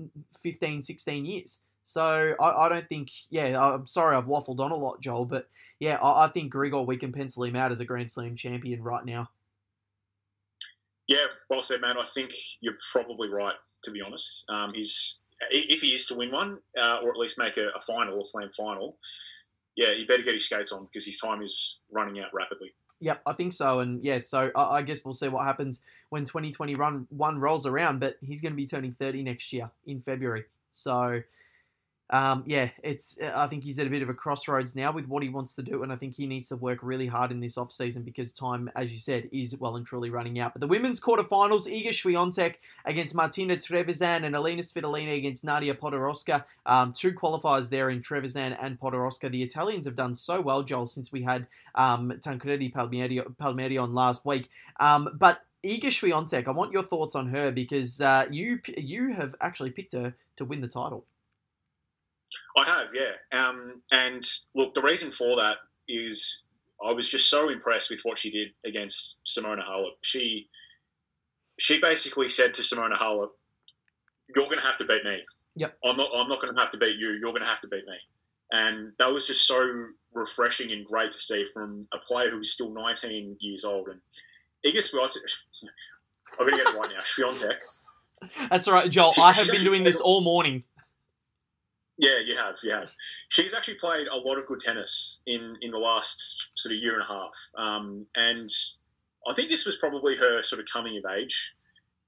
15, 0.42 0.82
16 0.82 1.26
years. 1.26 1.60
So 1.86 2.34
I, 2.40 2.66
I 2.66 2.70
don't 2.70 2.90
think, 2.90 3.12
yeah, 3.30 3.62
I'm 3.62 3.86
sorry 3.86 4.16
I've 4.16 4.26
waffled 4.26 4.60
on 4.60 4.72
a 4.72 4.76
lot, 4.76 5.02
Joel, 5.02 5.26
but 5.26 5.48
yeah, 5.80 5.98
I, 6.02 6.26
I 6.26 6.28
think 6.30 6.52
Grigor, 6.52 6.86
we 6.86 6.98
can 6.98 7.12
pencil 7.12 7.44
him 7.44 7.56
out 7.56 7.72
as 7.72 7.80
a 7.80 7.86
Grand 7.86 8.10
Slam 8.10 8.36
champion 8.36 8.82
right 8.82 9.06
now. 9.06 9.30
Yeah, 11.08 11.26
well 11.48 11.62
said, 11.62 11.82
man. 11.82 11.96
I 12.02 12.06
think 12.06 12.32
you're 12.60 12.78
probably 12.92 13.30
right. 13.30 13.54
To 13.84 13.92
be 13.92 14.02
honest, 14.02 14.50
um, 14.50 14.74
he's 14.74 15.22
if 15.52 15.82
he 15.82 15.90
is 15.90 16.08
to 16.08 16.16
win 16.16 16.32
one, 16.32 16.58
uh, 16.76 17.02
or 17.04 17.12
at 17.12 17.18
least 17.18 17.38
make 17.38 17.56
a, 17.58 17.68
a 17.76 17.80
final 17.80 18.16
or 18.16 18.24
slam 18.24 18.50
final, 18.58 18.98
yeah, 19.76 19.94
he 19.96 20.06
better 20.06 20.24
get 20.24 20.34
his 20.34 20.46
skates 20.46 20.72
on 20.72 20.86
because 20.86 21.06
his 21.06 21.20
time 21.20 21.44
is 21.44 21.78
running 21.92 22.20
out 22.20 22.34
rapidly. 22.34 22.74
Yep, 23.00 23.22
I 23.28 23.34
think 23.34 23.54
so. 23.54 23.82
And 23.82 24.04
yeah, 24.04 24.22
so 24.22 24.50
I, 24.56 24.78
I 24.78 24.82
guess 24.82 25.06
we'll 25.06 25.14
see 25.14 25.28
what 25.28 25.46
happens 25.46 25.82
when 26.10 26.26
2021 26.26 27.06
one 27.12 27.38
rolls 27.40 27.68
around. 27.68 28.00
But 28.00 28.18
he's 28.24 28.42
going 28.42 28.54
to 28.54 28.58
be 28.58 28.66
turning 28.66 28.96
30 29.00 29.22
next 29.22 29.54
year 29.54 29.70
in 29.86 30.02
February. 30.02 30.46
So 30.72 31.22
um, 32.12 32.44
yeah, 32.46 32.70
it's 32.84 33.18
I 33.22 33.48
think 33.48 33.64
he's 33.64 33.80
at 33.80 33.88
a 33.88 33.90
bit 33.90 34.04
of 34.04 34.10
a 34.10 34.14
crossroads 34.14 34.76
now 34.76 34.92
with 34.92 35.08
what 35.08 35.24
he 35.24 35.30
wants 35.30 35.56
to 35.56 35.64
do, 35.64 35.82
and 35.82 35.92
I 35.92 35.96
think 35.96 36.16
he 36.16 36.28
needs 36.28 36.50
to 36.50 36.56
work 36.56 36.80
really 36.84 37.08
hard 37.08 37.32
in 37.32 37.40
this 37.40 37.58
off 37.58 37.74
season 37.74 38.04
because 38.04 38.32
time, 38.32 38.70
as 38.76 38.94
you 38.94 39.00
said, 39.00 39.28
is 39.32 39.58
well 39.58 39.76
and 39.76 39.86
truly 39.86 40.12
running 40.12 40.40
out. 40.40 40.54
But 40.54 40.62
the 40.62 40.68
women's 40.68 41.02
quarterfinals, 41.02 41.68
Iga 41.68 41.90
Swiatek 41.90 42.56
against 42.86 43.16
Martina 43.16 43.56
Trevisan 43.56 44.24
and 44.24 44.36
Elena 44.36 44.62
Svitolina 44.62 45.18
against 45.18 45.44
Nadia 45.44 45.74
Podoroska. 45.74 46.46
Um, 46.68 46.94
two 46.94 47.14
qualifiers 47.14 47.70
there 47.72 47.90
in 47.90 48.02
Trevisan 48.02 48.56
and 48.62 48.80
Podoroska. 48.80 49.32
The 49.32 49.42
Italians 49.42 49.86
have 49.86 49.96
done 49.96 50.14
so 50.14 50.42
well, 50.42 50.62
Joel, 50.62 50.86
since 50.86 51.12
we 51.12 51.24
had 51.24 51.48
um, 51.74 52.14
Tancredi 52.22 52.70
Palmieri, 52.70 53.22
Palmieri 53.40 53.80
on 53.80 53.96
last 53.96 54.26
week. 54.26 54.50
Um, 54.80 55.10
but 55.18 55.42
Iga 55.64 55.86
Swiatek, 55.86 56.48
I 56.48 56.52
want 56.52 56.72
your 56.72 56.84
thoughts 56.84 57.16
on 57.16 57.30
her 57.30 57.52
because 57.52 58.00
uh, 58.00 58.28
you 58.30 58.60
you 58.78 59.14
have 59.14 59.34
actually 59.42 59.72
picked 59.72 59.94
her 59.94 60.14
to 60.36 60.46
win 60.46 60.62
the 60.62 60.68
title. 60.68 61.04
I 62.58 62.66
have, 62.66 62.88
yeah. 62.94 63.38
Um, 63.48 63.82
and 63.92 64.22
look, 64.56 64.74
the 64.74 64.82
reason 64.82 65.12
for 65.12 65.36
that 65.38 65.58
is 65.88 66.42
I 66.86 66.92
was 66.92 67.08
just 67.10 67.30
so 67.30 67.50
impressed 67.50 67.90
with 67.90 68.02
what 68.04 68.18
she 68.18 68.32
did 68.32 68.50
against 68.66 69.18
Simona 69.26 69.68
Halep. 69.68 69.96
She 70.02 70.50
she 71.58 71.80
basically 71.80 72.28
said 72.30 72.54
to 72.56 72.62
Simona 72.62 72.98
Halep, 72.98 73.30
"You're 74.36 74.46
going 74.46 74.60
to 74.60 74.66
have 74.66 74.78
to 74.78 74.86
beat 74.86 75.04
me. 75.04 75.20
Yep. 75.56 75.78
I'm 75.86 75.98
not. 75.98 76.10
I'm 76.16 76.28
not 76.28 76.42
going 76.42 76.54
to 76.54 76.60
have 76.60 76.72
to 76.72 76.78
beat 76.78 76.98
you. 76.98 77.10
You're 77.12 77.32
going 77.32 77.42
to 77.44 77.48
have 77.48 77.62
to 77.62 77.68
beat 77.68 77.86
me." 77.86 77.96
And 78.52 78.94
that 79.00 79.12
was 79.12 79.26
just 79.26 79.48
so 79.48 79.88
refreshing 80.14 80.72
and 80.72 80.86
great 80.86 81.12
to 81.12 81.18
see 81.18 81.46
from 81.54 81.88
a 81.94 81.98
player 81.98 82.30
who 82.30 82.40
is 82.40 82.54
still 82.54 82.72
19 82.72 83.38
years 83.40 83.66
old. 83.66 83.88
And 83.90 84.00
Iga 84.66 84.78
Swiatek, 84.94 85.18
I'm 86.40 86.48
going 86.48 86.52
to 86.58 86.64
get 86.64 86.74
it 86.74 86.78
right 86.78 86.90
now. 86.90 87.02
Swiatek. 87.02 87.56
That's 88.50 88.68
all 88.68 88.74
right, 88.76 88.90
Joel. 88.90 89.14
She's- 89.14 89.26
I 89.26 89.34
have 89.34 89.50
been 89.50 89.64
doing 89.64 89.84
this 89.84 90.00
all 90.00 90.22
morning. 90.22 90.64
Yeah, 91.98 92.20
you 92.26 92.36
have, 92.36 92.56
you 92.62 92.72
have. 92.72 92.90
She's 93.30 93.54
actually 93.54 93.76
played 93.76 94.08
a 94.08 94.18
lot 94.18 94.38
of 94.38 94.46
good 94.48 94.60
tennis 94.60 95.22
in, 95.26 95.58
in 95.62 95.72
the 95.72 95.80
last 95.80 96.52
sort 96.56 96.76
of 96.76 96.82
year 96.82 96.96
and 96.96 97.04
a 97.04 97.08
half, 97.08 97.36
um, 97.58 98.06
and 98.16 98.50
I 99.28 99.34
think 99.34 99.50
this 99.50 99.66
was 99.66 99.78
probably 99.78 100.16
her 100.18 100.42
sort 100.42 100.60
of 100.60 100.68
coming 100.72 100.98
of 100.98 101.10
age 101.10 101.56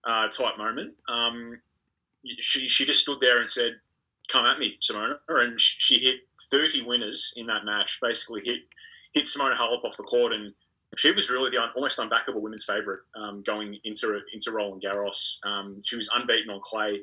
uh, 0.04 0.28
type 0.28 0.58
moment. 0.58 0.96
Um, 1.08 1.62
she 2.40 2.68
she 2.68 2.86
just 2.86 3.00
stood 3.00 3.20
there 3.20 3.40
and 3.40 3.50
said, 3.50 3.80
"Come 4.28 4.46
at 4.46 4.60
me, 4.60 4.78
Simona," 4.82 5.20
and 5.30 5.60
she 5.60 6.00
hit 6.00 6.28
thirty 6.52 6.82
winners 6.82 7.34
in 7.38 7.48
that 7.48 7.66
match. 7.66 8.00
Basically, 8.02 8.42
hit 8.44 8.62
hit 9.14 9.26
Simona 9.26 9.56
Halep 9.56 9.84
off 9.84 9.98
the 9.98 10.04
court, 10.04 10.34
and 10.34 10.54
she 10.98 11.12
was 11.12 11.30
really 11.30 11.50
the 11.50 11.58
un- 11.58 11.72
almost 11.76 12.00
unbackable 12.00 12.42
women's 12.42 12.66
favourite 12.66 13.00
um, 13.16 13.42
going 13.44 13.78
into 13.84 14.20
into 14.34 14.52
Roland 14.52 14.84
Garros. 14.84 15.40
Um, 15.46 15.82
she 15.84 15.96
was 15.96 16.10
unbeaten 16.14 16.50
on 16.50 16.60
clay 16.62 17.02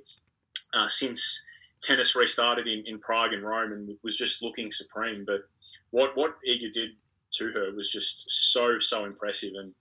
uh, 0.74 0.88
since 0.88 1.44
tennis 1.84 2.16
restarted 2.16 2.66
in, 2.66 2.84
in 2.86 2.98
Prague 2.98 3.32
and 3.32 3.44
Rome 3.44 3.72
and 3.72 3.96
was 4.02 4.16
just 4.16 4.42
looking 4.42 4.70
supreme. 4.70 5.24
But 5.24 5.42
what 5.90 6.16
what 6.16 6.36
Iga 6.48 6.70
did 6.72 6.90
to 7.34 7.52
her 7.52 7.72
was 7.74 7.90
just 7.90 8.30
so 8.52 8.78
so 8.78 9.04
impressive, 9.04 9.52
and 9.54 9.74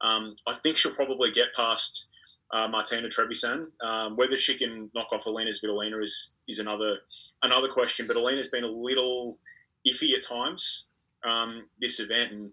um, 0.00 0.34
I 0.46 0.54
think 0.54 0.76
she'll 0.76 0.94
probably 0.94 1.30
get 1.30 1.54
past 1.54 2.08
uh, 2.52 2.68
Martina 2.68 3.08
Trevisan. 3.08 3.66
Um, 3.82 4.16
whether 4.16 4.36
she 4.36 4.56
can 4.56 4.90
knock 4.94 5.08
off 5.12 5.26
Elena 5.26 5.50
Svitolina 5.50 6.02
is 6.02 6.32
is 6.48 6.58
another 6.58 6.98
another 7.42 7.68
question. 7.68 8.06
But 8.06 8.16
Elena's 8.16 8.48
been 8.48 8.64
a 8.64 8.68
little 8.68 9.38
iffy 9.86 10.14
at 10.14 10.22
times 10.26 10.86
um, 11.24 11.66
this 11.80 12.00
event, 12.00 12.32
and 12.32 12.52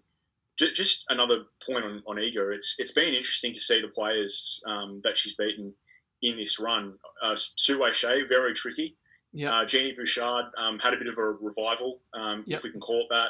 j- 0.58 0.72
just 0.72 1.04
another 1.08 1.44
point 1.66 1.84
on, 1.84 2.02
on. 2.06 2.18
It's 2.18 2.76
it's 2.78 2.92
been 2.92 3.14
interesting 3.14 3.52
to 3.52 3.60
see 3.60 3.80
the 3.80 3.88
players 3.88 4.62
um, 4.66 5.00
that 5.04 5.16
she's 5.16 5.34
beaten 5.34 5.74
in 6.22 6.36
this 6.36 6.58
run. 6.58 6.94
Uh, 7.22 7.34
Sue 7.36 7.82
Shea, 7.92 8.22
very 8.28 8.54
tricky. 8.54 8.96
Yeah. 9.32 9.60
Uh, 9.60 9.64
Genie 9.66 9.92
Bouchard 9.92 10.46
um, 10.56 10.78
had 10.78 10.94
a 10.94 10.96
bit 10.96 11.06
of 11.06 11.18
a 11.18 11.22
revival, 11.24 12.00
um, 12.14 12.44
Yep. 12.46 12.58
if 12.58 12.64
we 12.64 12.70
can 12.70 12.80
call 12.80 13.00
it 13.02 13.06
that. 13.10 13.28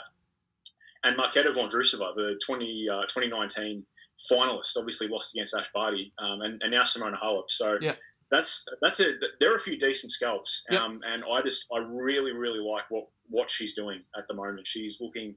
And 1.05 1.17
Marketa 1.19 1.53
Vondrusova, 1.55 2.15
the 2.15 2.41
20, 2.45 2.89
uh, 2.89 3.03
2019 3.03 3.85
finalist, 4.31 4.77
obviously 4.77 5.09
lost 5.09 5.35
against 5.35 5.55
Ash 5.55 5.71
Barty, 5.73 6.13
um, 6.19 6.41
and, 6.43 6.61
and 6.63 6.73
now 6.73 6.83
Simona 6.83 7.21
Halep. 7.21 7.51
So 7.51 7.79
Yep. 7.81 7.99
that's 8.31 8.69
that's 8.83 9.01
a 9.01 9.13
there 9.41 9.53
are 9.53 9.57
a 9.57 9.61
few 9.61 9.77
decent 9.79 10.11
scalps, 10.13 10.65
Yep. 10.71 10.81
um, 10.81 11.01
and 11.05 11.23
I 11.31 11.41
just 11.43 11.67
I 11.73 11.79
really 11.79 12.33
really 12.33 12.59
like 12.59 12.85
what 12.91 13.09
what 13.29 13.49
she's 13.51 13.75
doing 13.75 14.03
at 14.17 14.27
the 14.27 14.35
moment. 14.35 14.67
She's 14.67 15.01
looking 15.01 15.37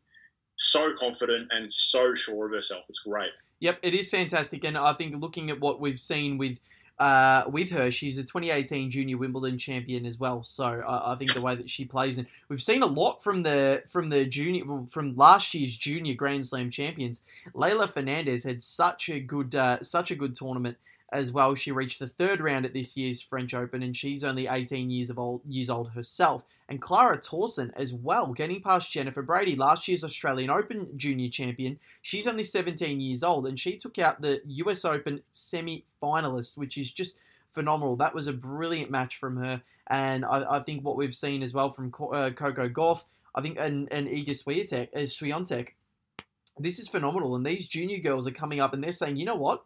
so 0.55 0.93
confident 0.95 1.49
and 1.51 1.71
so 1.71 2.13
sure 2.15 2.45
of 2.47 2.51
herself. 2.53 2.85
It's 2.89 2.99
great. 2.99 3.31
Yep, 3.59 3.79
it 3.83 3.93
is 3.93 4.09
fantastic, 4.09 4.63
and 4.63 4.75
I 4.77 4.93
think 4.93 5.15
looking 5.21 5.49
at 5.51 5.59
what 5.59 5.79
we've 5.79 5.99
seen 5.99 6.37
with 6.39 6.59
uh, 7.01 7.45
with 7.47 7.71
her, 7.71 7.89
she's 7.89 8.19
a 8.19 8.23
2018 8.23 8.91
Junior 8.91 9.17
Wimbledon 9.17 9.57
champion 9.57 10.05
as 10.05 10.19
well. 10.19 10.43
So 10.43 10.65
I, 10.65 11.13
I 11.13 11.15
think 11.15 11.33
the 11.33 11.41
way 11.41 11.55
that 11.55 11.67
she 11.67 11.83
plays, 11.83 12.19
and 12.19 12.27
we've 12.47 12.61
seen 12.61 12.83
a 12.83 12.85
lot 12.85 13.23
from 13.23 13.41
the 13.41 13.81
from 13.89 14.09
the 14.09 14.23
junior 14.23 14.63
from 14.91 15.15
last 15.15 15.55
year's 15.55 15.75
Junior 15.75 16.13
Grand 16.13 16.45
Slam 16.45 16.69
champions. 16.69 17.23
Leylah 17.55 17.91
Fernandez 17.91 18.43
had 18.43 18.61
such 18.61 19.09
a 19.09 19.19
good 19.19 19.55
uh, 19.55 19.81
such 19.81 20.11
a 20.11 20.15
good 20.15 20.35
tournament 20.35 20.77
as 21.11 21.31
well. 21.31 21.55
She 21.55 21.71
reached 21.71 21.99
the 21.99 22.07
third 22.07 22.39
round 22.39 22.65
at 22.65 22.73
this 22.73 22.95
year's 22.95 23.21
French 23.21 23.53
Open, 23.53 23.83
and 23.83 23.95
she's 23.95 24.23
only 24.23 24.47
18 24.47 24.89
years 24.89 25.09
of 25.09 25.19
old 25.19 25.41
years 25.45 25.69
old 25.69 25.91
herself. 25.91 26.43
And 26.69 26.81
Clara 26.81 27.17
Tauson 27.17 27.71
as 27.75 27.93
well, 27.93 28.33
getting 28.33 28.61
past 28.61 28.91
Jennifer 28.91 29.21
Brady, 29.21 29.55
last 29.55 29.87
year's 29.87 30.03
Australian 30.03 30.49
Open 30.49 30.87
junior 30.97 31.29
champion. 31.29 31.79
She's 32.01 32.27
only 32.27 32.43
17 32.43 33.01
years 33.01 33.23
old, 33.23 33.45
and 33.45 33.59
she 33.59 33.77
took 33.77 33.99
out 33.99 34.21
the 34.21 34.41
US 34.45 34.85
Open 34.85 35.21
semi 35.31 35.85
finalist, 36.01 36.57
which 36.57 36.77
is 36.77 36.91
just 36.91 37.17
phenomenal. 37.51 37.95
That 37.97 38.15
was 38.15 38.27
a 38.27 38.33
brilliant 38.33 38.89
match 38.89 39.17
from 39.17 39.37
her, 39.37 39.61
and 39.87 40.23
I, 40.23 40.57
I 40.57 40.59
think 40.63 40.83
what 40.83 40.97
we've 40.97 41.15
seen 41.15 41.43
as 41.43 41.53
well 41.53 41.71
from 41.71 41.91
Co- 41.91 42.13
uh, 42.13 42.31
Coco 42.31 42.69
Gauff, 42.69 43.03
I 43.35 43.41
think, 43.41 43.57
and, 43.59 43.87
and 43.91 44.07
Iga 44.07 44.29
Swiatek, 44.29 44.89
uh, 44.95 44.99
Swiatek, 44.99 45.69
this 46.59 46.79
is 46.79 46.87
phenomenal. 46.87 47.35
And 47.35 47.45
these 47.45 47.67
junior 47.67 47.99
girls 47.99 48.27
are 48.27 48.31
coming 48.31 48.59
up 48.59 48.73
and 48.73 48.83
they're 48.83 48.91
saying, 48.91 49.17
you 49.17 49.25
know 49.25 49.35
what? 49.35 49.63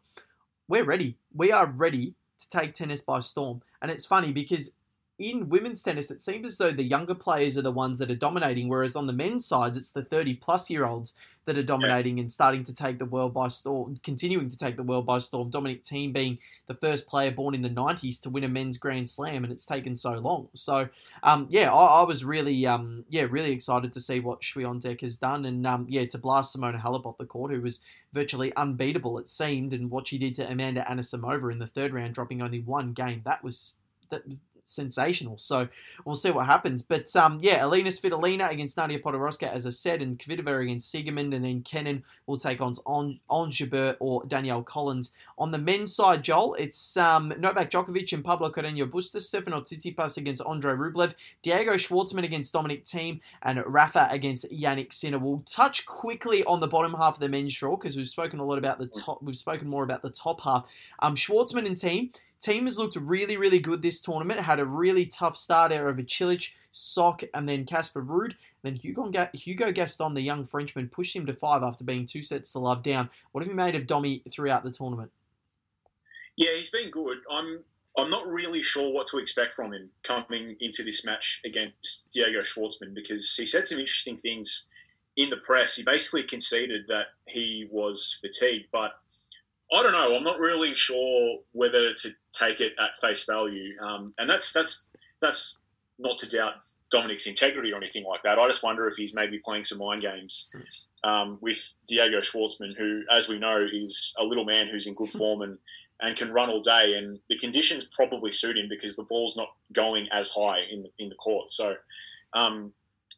We're 0.67 0.85
ready. 0.85 1.17
We 1.33 1.51
are 1.51 1.65
ready 1.65 2.15
to 2.39 2.49
take 2.49 2.73
tennis 2.73 3.01
by 3.01 3.19
storm. 3.19 3.61
And 3.81 3.91
it's 3.91 4.05
funny 4.05 4.31
because 4.31 4.75
in 5.17 5.47
women's 5.47 5.81
tennis, 5.81 6.11
it 6.11 6.21
seems 6.21 6.45
as 6.45 6.57
though 6.57 6.71
the 6.71 6.83
younger 6.83 7.15
players 7.15 7.57
are 7.57 7.61
the 7.61 7.71
ones 7.71 7.99
that 7.99 8.11
are 8.11 8.15
dominating, 8.15 8.67
whereas 8.67 8.95
on 8.95 9.07
the 9.07 9.13
men's 9.13 9.45
sides, 9.45 9.77
it's 9.77 9.91
the 9.91 10.03
30 10.03 10.35
plus 10.35 10.69
year 10.69 10.85
olds 10.85 11.15
that 11.45 11.57
are 11.57 11.63
dominating 11.63 12.17
yeah. 12.17 12.21
and 12.21 12.31
starting 12.31 12.63
to 12.63 12.73
take 12.73 12.97
the 12.97 13.05
world 13.05 13.33
by 13.33 13.47
storm, 13.47 13.97
continuing 14.03 14.49
to 14.49 14.57
take 14.57 14.75
the 14.75 14.83
world 14.83 15.05
by 15.05 15.19
storm. 15.19 15.49
Dominic 15.49 15.83
Thiem 15.83 16.11
being 16.11 16.39
the 16.67 16.73
first 16.73 17.07
player 17.07 17.31
born 17.31 17.53
in 17.53 17.61
the 17.61 17.69
90s 17.69 18.19
to 18.21 18.29
win 18.29 18.43
a 18.43 18.49
men's 18.49 18.77
Grand 18.77 19.09
Slam, 19.09 19.43
and 19.43 19.53
it's 19.53 19.65
taken 19.65 19.95
so 19.95 20.13
long. 20.13 20.49
So, 20.53 20.89
um, 21.23 21.47
yeah, 21.49 21.71
I, 21.71 22.01
I, 22.01 22.03
was 22.03 22.25
really, 22.25 22.65
um, 22.65 23.05
yeah, 23.09 23.27
really 23.29 23.51
excited 23.51 23.93
to 23.93 23.99
see 23.99 24.19
what 24.19 24.41
Swiatek 24.41 25.01
has 25.01 25.17
done, 25.17 25.45
and 25.45 25.65
um, 25.65 25.85
yeah, 25.87 26.05
to 26.05 26.17
blast 26.17 26.55
Simona 26.55 26.81
Halep 26.81 27.05
off 27.05 27.17
the 27.17 27.25
court, 27.25 27.51
who 27.51 27.61
was 27.61 27.81
virtually 28.11 28.51
unbeatable, 28.55 29.17
it 29.19 29.29
seemed, 29.29 29.71
and 29.71 29.91
what 29.91 30.07
she 30.07 30.17
did 30.17 30.35
to 30.35 30.49
Amanda 30.49 30.85
Anisimova 30.89 31.51
in 31.51 31.59
the 31.59 31.67
third 31.67 31.93
round, 31.93 32.15
dropping 32.15 32.41
only 32.41 32.61
one 32.61 32.93
game. 32.93 33.21
That 33.23 33.43
was 33.43 33.77
that 34.09 34.23
sensational. 34.65 35.37
So 35.37 35.69
we'll 36.03 36.15
see 36.15 36.31
what 36.31 36.45
happens. 36.45 36.81
But 36.81 37.15
um, 37.15 37.39
yeah, 37.41 37.65
Alina 37.65 37.89
Svitolina 37.89 38.51
against 38.51 38.77
Nadia 38.77 38.99
Podoroska, 38.99 39.51
as 39.51 39.65
I 39.65 39.69
said, 39.69 40.01
and 40.01 40.19
Kvitova 40.19 40.61
against 40.61 40.93
Siegemund, 40.93 41.33
and 41.33 41.45
then 41.45 41.61
Kenin 41.61 42.03
will 42.27 42.37
take 42.37 42.59
on 42.59 42.73
on 42.85 43.51
Jabeur 43.51 43.95
or 43.99 44.23
Danielle 44.25 44.63
Collins. 44.63 45.13
On 45.37 45.51
the 45.51 45.57
men's 45.57 45.95
side, 45.95 46.23
Joel, 46.23 46.55
it's 46.55 46.97
um, 46.97 47.33
Novak 47.37 47.69
Djokovic 47.69 48.11
and 48.13 48.25
Pablo 48.25 48.51
Carreño 48.51 48.89
Busta, 48.89 49.17
Stefanos 49.17 49.67
Tsitsipas 49.67 50.17
against 50.17 50.41
Andrei 50.45 50.73
Rublev, 50.73 51.13
Diego 51.41 51.73
Schwartzman 51.73 52.23
against 52.23 52.53
Dominic 52.53 52.85
Thiem, 52.85 53.19
and 53.43 53.63
Rafa 53.65 54.07
against 54.11 54.51
Jannik 54.51 54.91
Sinner. 54.91 55.19
We'll 55.19 55.43
touch 55.45 55.85
quickly 55.85 56.43
on 56.45 56.59
the 56.59 56.67
bottom 56.67 56.93
half 56.93 57.15
of 57.15 57.19
the 57.19 57.29
men's 57.29 57.53
draw 57.55 57.75
because 57.75 57.95
we've 57.95 58.07
spoken 58.07 58.39
a 58.39 58.45
lot 58.45 58.57
about 58.57 58.79
the 58.79 58.87
top. 58.87 59.21
We've 59.21 59.37
spoken 59.37 59.67
more 59.67 59.83
about 59.83 60.01
the 60.01 60.09
top 60.09 60.41
half. 60.41 60.65
Um, 60.99 61.15
Schwartzman 61.15 61.65
and 61.65 61.75
Thiem 61.75 62.09
Thiem 62.45 62.65
has 62.65 62.77
looked 62.77 62.95
really, 62.95 63.37
really 63.37 63.59
good 63.59 63.81
this 63.81 64.01
tournament. 64.01 64.39
Had 64.39 64.59
a 64.59 64.65
really 64.65 65.05
tough 65.05 65.35
start 65.35 65.71
out 65.71 65.85
over 65.85 66.03
Cilic, 66.03 66.51
Sock, 66.71 67.23
and 67.33 67.49
then 67.49 67.65
Casper 67.65 68.03
Ruud. 68.03 68.33
Then 68.61 68.75
Hugo, 68.75 69.29
Hugo 69.33 69.71
Gaston, 69.71 70.13
the 70.13 70.21
young 70.21 70.45
Frenchman, 70.45 70.89
pushed 70.89 71.15
him 71.15 71.25
to 71.25 71.33
five 71.33 71.63
after 71.63 71.83
being 71.83 72.05
two 72.05 72.21
sets 72.21 72.51
to 72.51 72.59
love 72.59 72.83
down. 72.83 73.09
What 73.31 73.43
have 73.43 73.49
you 73.49 73.55
made 73.55 73.75
of 73.75 73.87
Domi 73.87 74.21
throughout 74.31 74.63
the 74.63 74.71
tournament? 74.71 75.11
Yeah, 76.35 76.51
he's 76.55 76.69
been 76.69 76.91
good. 76.91 77.19
I'm 77.31 77.63
I'm 77.97 78.09
not 78.09 78.27
really 78.27 78.61
sure 78.61 78.91
what 78.91 79.07
to 79.07 79.17
expect 79.17 79.53
from 79.53 79.73
him 79.73 79.89
coming 80.03 80.57
into 80.59 80.83
this 80.83 81.05
match 81.05 81.41
against 81.45 82.11
Diego 82.11 82.41
Schwartzman 82.41 82.93
because 82.93 83.35
he 83.35 83.45
said 83.45 83.65
some 83.65 83.79
interesting 83.79 84.17
things 84.17 84.69
in 85.15 85.29
the 85.29 85.37
press. 85.37 85.77
He 85.77 85.83
basically 85.83 86.23
conceded 86.23 86.87
that 86.87 87.07
he 87.25 87.67
was 87.71 88.19
fatigued, 88.21 88.67
but 88.71 88.99
I 89.75 89.83
don't 89.83 89.91
know. 89.91 90.15
I'm 90.15 90.23
not 90.23 90.39
really 90.39 90.73
sure 90.73 91.39
whether 91.51 91.93
to 91.93 92.13
take 92.31 92.59
it 92.61 92.73
at 92.79 92.99
face 93.01 93.25
value, 93.25 93.79
um, 93.81 94.13
and 94.17 94.29
that's 94.29 94.53
that's 94.53 94.89
that's 95.21 95.61
not 95.99 96.17
to 96.19 96.29
doubt 96.29 96.53
Dominic's 96.89 97.27
integrity 97.27 97.71
or 97.71 97.77
anything 97.77 98.05
like 98.05 98.23
that. 98.23 98.39
I 98.39 98.47
just 98.47 98.63
wonder 98.63 98.87
if 98.87 98.95
he's 98.95 99.13
maybe 99.13 99.39
playing 99.39 99.63
some 99.63 99.79
mind 99.79 100.01
games 100.01 100.51
um, 101.03 101.37
with 101.41 101.73
Diego 101.87 102.19
Schwartzman, 102.19 102.75
who, 102.77 103.03
as 103.11 103.27
we 103.27 103.39
know, 103.39 103.65
is 103.71 104.15
a 104.19 104.23
little 104.23 104.45
man 104.45 104.67
who's 104.67 104.87
in 104.87 104.93
good 104.93 105.11
form 105.17 105.41
and 105.41 105.57
and 106.01 106.17
can 106.17 106.31
run 106.31 106.49
all 106.49 106.61
day. 106.61 106.93
And 106.97 107.19
the 107.29 107.37
conditions 107.37 107.89
probably 107.95 108.31
suit 108.31 108.57
him 108.57 108.67
because 108.69 108.95
the 108.95 109.03
ball's 109.03 109.37
not 109.37 109.49
going 109.73 110.07
as 110.11 110.31
high 110.31 110.59
in 110.71 110.83
the, 110.83 110.89
in 110.99 111.09
the 111.09 111.15
court. 111.15 111.49
So. 111.49 111.75
Um, 112.33 112.73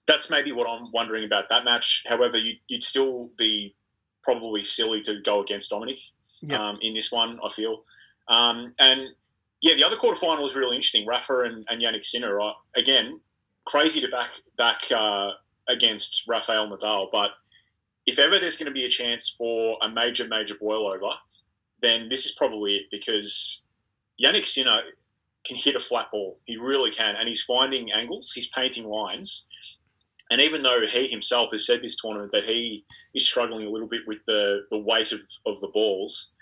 that's 0.06 0.30
maybe 0.30 0.54
what 0.54 0.68
I'm 0.70 0.92
wondering 0.94 1.26
about 1.26 1.50
that 1.50 1.66
match. 1.66 2.04
However, 2.08 2.38
you, 2.38 2.54
would 2.72 2.82
still 2.82 3.30
be 3.38 3.76
probably 4.24 4.64
silly 4.64 5.02
to 5.02 5.20
go 5.20 5.42
against 5.42 5.70
Dominic 5.70 5.98
yep. 6.42 6.60
um, 6.60 6.80
in 6.82 6.94
this 6.94 7.12
one. 7.12 7.40
I 7.44 7.50
feel, 7.50 7.84
um, 8.28 8.74
and 8.80 9.02
yeah, 9.62 9.76
the 9.76 9.84
other 9.84 9.96
quarterfinal 9.96 10.42
was 10.42 10.56
really 10.56 10.76
interesting. 10.76 11.06
Rafa 11.06 11.42
and, 11.42 11.66
and 11.70 11.82
Jannik 11.82 12.06
Sinner. 12.06 12.40
Uh, 12.40 12.54
again, 12.76 13.20
crazy 13.66 14.02
to 14.02 14.08
back 14.08 14.30
back 14.58 14.92
uh, 14.92 15.32
against 15.68 16.24
Rafael 16.28 16.68
Nadal, 16.68 17.08
but 17.12 17.32
if 18.06 18.20
ever 18.20 18.40
there's 18.40 18.58
going 18.58 18.68
to 18.68 18.74
be 18.74 18.86
a 18.86 18.90
chance 18.90 19.30
for 19.30 19.78
a 19.82 19.90
major 19.90 20.28
major 20.28 20.56
boil 20.56 20.88
over, 20.88 21.14
then 21.82 22.10
this 22.10 22.26
is 22.26 22.32
probably 22.32 22.76
it 22.76 22.84
because 22.90 23.64
Jannik 24.22 24.46
Sinner 24.46 24.80
can 25.46 25.58
hit 25.58 25.76
a 25.76 25.80
flat 25.80 26.08
ball. 26.12 26.40
He 26.46 26.58
really 26.58 26.92
can, 26.92 27.16
and 27.16 27.28
he's 27.28 27.44
finding 27.44 27.92
angles. 27.92 28.34
He's 28.34 28.48
painting 28.48 28.86
lines. 28.86 29.48
And 30.30 30.42
even 30.42 30.64
though 30.64 30.82
he 30.88 31.08
himself 31.08 31.52
has 31.52 31.66
said 31.66 31.82
this 31.82 31.96
tournament 31.96 32.32
that 32.32 32.44
he 32.44 32.86
is 33.14 33.26
struggling 33.26 33.66
a 33.66 33.70
little 33.70 33.88
bit 33.88 34.02
with 34.08 34.20
the, 34.26 34.66
the 34.72 34.78
weight 34.78 35.12
of, 35.12 35.22
of 35.46 35.60
the 35.62 35.70
balls, 35.70 36.34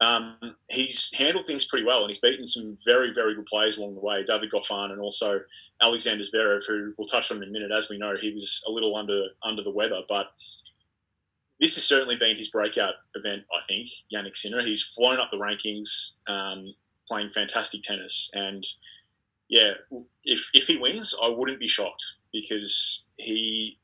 um, 0.00 0.36
he's 0.68 1.12
handled 1.16 1.46
things 1.46 1.66
pretty 1.66 1.84
well 1.84 2.00
and 2.00 2.08
he's 2.08 2.20
beaten 2.20 2.46
some 2.46 2.78
very, 2.84 3.12
very 3.12 3.34
good 3.34 3.46
players 3.46 3.78
along 3.78 3.94
the 3.94 4.00
way. 4.00 4.22
David 4.24 4.50
Goffin 4.50 4.90
and 4.90 5.00
also 5.00 5.40
Alexander 5.82 6.22
Zverev, 6.22 6.62
who 6.66 6.94
we'll 6.96 7.06
touch 7.06 7.30
on 7.30 7.42
in 7.42 7.48
a 7.48 7.52
minute. 7.52 7.70
As 7.70 7.88
we 7.90 7.98
know, 7.98 8.14
he 8.20 8.32
was 8.32 8.64
a 8.66 8.70
little 8.70 8.96
under 8.96 9.28
under 9.42 9.62
the 9.62 9.70
weather, 9.70 10.00
but 10.08 10.32
this 11.60 11.74
has 11.74 11.84
certainly 11.84 12.16
been 12.16 12.36
his 12.36 12.48
breakout 12.48 12.94
event, 13.14 13.42
I 13.52 13.62
think, 13.66 13.88
Jannik 14.12 14.36
Sinner. 14.36 14.64
He's 14.64 14.82
flown 14.82 15.20
up 15.20 15.30
the 15.30 15.36
rankings, 15.36 16.12
um, 16.26 16.74
playing 17.06 17.30
fantastic 17.34 17.82
tennis. 17.82 18.30
And 18.32 18.66
yeah, 19.50 19.72
if, 20.24 20.48
if 20.54 20.68
he 20.68 20.78
wins, 20.78 21.14
I 21.22 21.28
wouldn't 21.28 21.60
be 21.60 21.68
shocked 21.68 22.14
because 22.32 23.06
he 23.16 23.78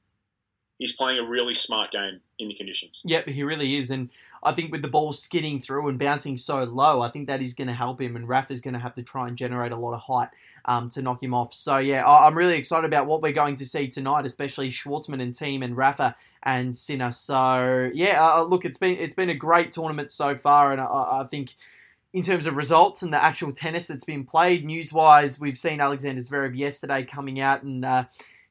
he's 0.79 0.95
playing 0.95 1.19
a 1.19 1.25
really 1.25 1.55
smart 1.55 1.91
game 1.91 2.21
in 2.39 2.49
the 2.49 2.55
conditions. 2.55 3.03
Yep, 3.05 3.29
he 3.29 3.43
really 3.43 3.77
is, 3.77 3.91
and 3.91 4.11
I 4.43 4.53
think 4.53 4.73
with 4.73 4.83
the 4.83 4.89
ball 4.89 5.13
skidding 5.13 5.59
through 5.59 5.89
and 5.89 5.99
bouncing 5.99 6.37
so 6.37 6.63
low, 6.65 7.01
I 7.01 7.11
think 7.11 7.27
that 7.29 7.41
is 7.41 7.55
going 7.55 7.69
to 7.69 7.75
help 7.75 8.01
him, 8.01 8.17
and 8.17 8.29
Raf 8.29 8.51
is 8.51 8.61
going 8.61 8.75
to 8.75 8.81
have 8.81 8.95
to 8.97 9.03
try 9.03 9.29
and 9.29 9.37
generate 9.37 9.73
a 9.73 9.77
lot 9.77 9.95
of 9.95 10.01
height. 10.01 10.29
Um, 10.69 10.89
to 10.89 11.01
knock 11.01 11.23
him 11.23 11.33
off. 11.33 11.55
So 11.55 11.79
yeah, 11.79 12.05
I'm 12.05 12.37
really 12.37 12.59
excited 12.59 12.87
about 12.87 13.07
what 13.07 13.23
we're 13.23 13.31
going 13.31 13.55
to 13.55 13.65
see 13.65 13.87
tonight, 13.87 14.27
especially 14.27 14.69
Schwartzman 14.69 15.23
and 15.23 15.33
Thiem 15.33 15.63
and 15.63 15.77
Rafa 15.77 16.17
and 16.43 16.77
Sinner. 16.77 17.13
So 17.13 17.89
yeah, 17.95 18.21
uh, 18.21 18.43
look, 18.43 18.65
it's 18.65 18.77
been 18.77 18.99
it's 18.99 19.15
been 19.15 19.31
a 19.31 19.35
great 19.35 19.71
tournament 19.71 20.11
so 20.11 20.37
far, 20.37 20.73
and 20.73 20.81
I, 20.81 20.85
I 20.85 21.27
think 21.31 21.55
in 22.17 22.23
terms 22.23 22.47
of 22.47 22.57
results 22.57 23.03
and 23.03 23.13
the 23.13 23.23
actual 23.23 23.53
tennis 23.53 23.89
that's 23.89 24.03
been 24.03 24.25
played. 24.25 24.65
News 24.65 24.91
wise, 24.91 25.39
we've 25.39 25.59
seen 25.59 25.83
Alexander 25.83 26.23
Zverev 26.23 26.57
yesterday 26.57 27.05
coming 27.05 27.41
out 27.41 27.63
and 27.63 27.85
uh, 27.85 28.05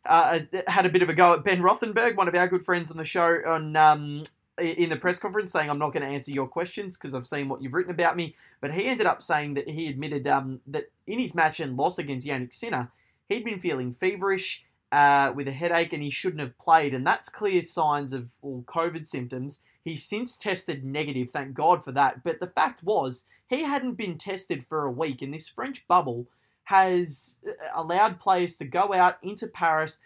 uh, 0.06 0.40
had 0.68 0.86
a 0.86 0.90
bit 0.90 1.02
of 1.02 1.10
a 1.10 1.14
go 1.14 1.34
at 1.34 1.44
Ben 1.44 1.62
Rothenberg, 1.62 2.16
one 2.16 2.28
of 2.28 2.36
our 2.36 2.48
good 2.48 2.66
friends 2.66 2.92
on 2.92 2.98
the 2.98 3.04
show, 3.04 3.42
on 3.46 3.76
um, 3.76 4.24
in 4.60 4.90
the 4.90 4.96
press 4.96 5.20
conference, 5.20 5.52
saying 5.52 5.70
I'm 5.70 5.80
not 5.80 5.94
going 5.94 6.08
to 6.08 6.14
answer 6.14 6.32
your 6.32 6.48
questions 6.48 6.98
because 6.98 7.14
I've 7.14 7.28
seen 7.28 7.50
what 7.50 7.62
you've 7.62 7.74
written 7.74 7.92
about 7.92 8.16
me. 8.16 8.36
But 8.62 8.74
he 8.74 8.86
ended 8.86 9.08
up 9.08 9.22
saying 9.22 9.56
that 9.56 9.70
he 9.70 9.88
admitted 9.88 10.28
um, 10.28 10.62
that 10.68 10.92
in 11.08 11.20
his 11.20 11.36
match 11.36 11.60
and 11.60 11.78
loss 11.78 11.98
against 11.98 12.26
Jannik 12.26 12.54
Sinner, 12.54 12.92
he'd 13.28 13.46
been 13.46 13.60
feeling 13.60 13.94
feverish. 13.94 14.64
Uh, 14.92 15.34
with 15.36 15.48
a 15.48 15.52
headache, 15.52 15.92
and 15.92 16.02
he 16.02 16.10
shouldn't 16.10 16.40
have 16.40 16.58
played, 16.58 16.94
and 16.94 17.06
that's 17.06 17.28
clear 17.28 17.62
signs 17.62 18.14
of 18.14 18.30
all 18.42 18.64
COVID 18.66 19.06
symptoms. 19.06 19.60
He's 19.84 20.06
since 20.06 20.38
tested 20.38 20.86
negative, 20.86 21.32
thank 21.32 21.54
God 21.54 21.84
for 21.84 21.92
that. 21.92 22.24
But 22.24 22.40
the 22.40 22.48
fact 22.48 22.82
was, 22.82 23.26
he 23.50 23.64
hadn't 23.64 23.96
been 23.96 24.18
tested 24.18 24.66
for 24.66 24.86
a 24.86 24.92
week, 24.92 25.22
and 25.22 25.34
this 25.34 25.50
French 25.50 25.86
bubble 25.88 26.28
has 26.66 27.38
uh, 27.48 27.52
allowed 27.76 28.20
players 28.20 28.58
to 28.58 28.66
go 28.66 28.94
out 28.94 29.18
into 29.24 29.48
Paris 29.48 30.00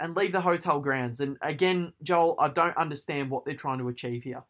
and 0.00 0.16
leave 0.16 0.32
the 0.32 0.40
hotel 0.40 0.80
grounds. 0.80 1.20
And 1.20 1.36
again, 1.42 1.92
Joel, 2.02 2.36
I 2.38 2.48
don't 2.48 2.76
understand 2.76 3.30
what 3.30 3.44
they're 3.44 3.54
trying 3.54 3.78
to 3.78 3.88
achieve 3.88 4.22
here. 4.22 4.42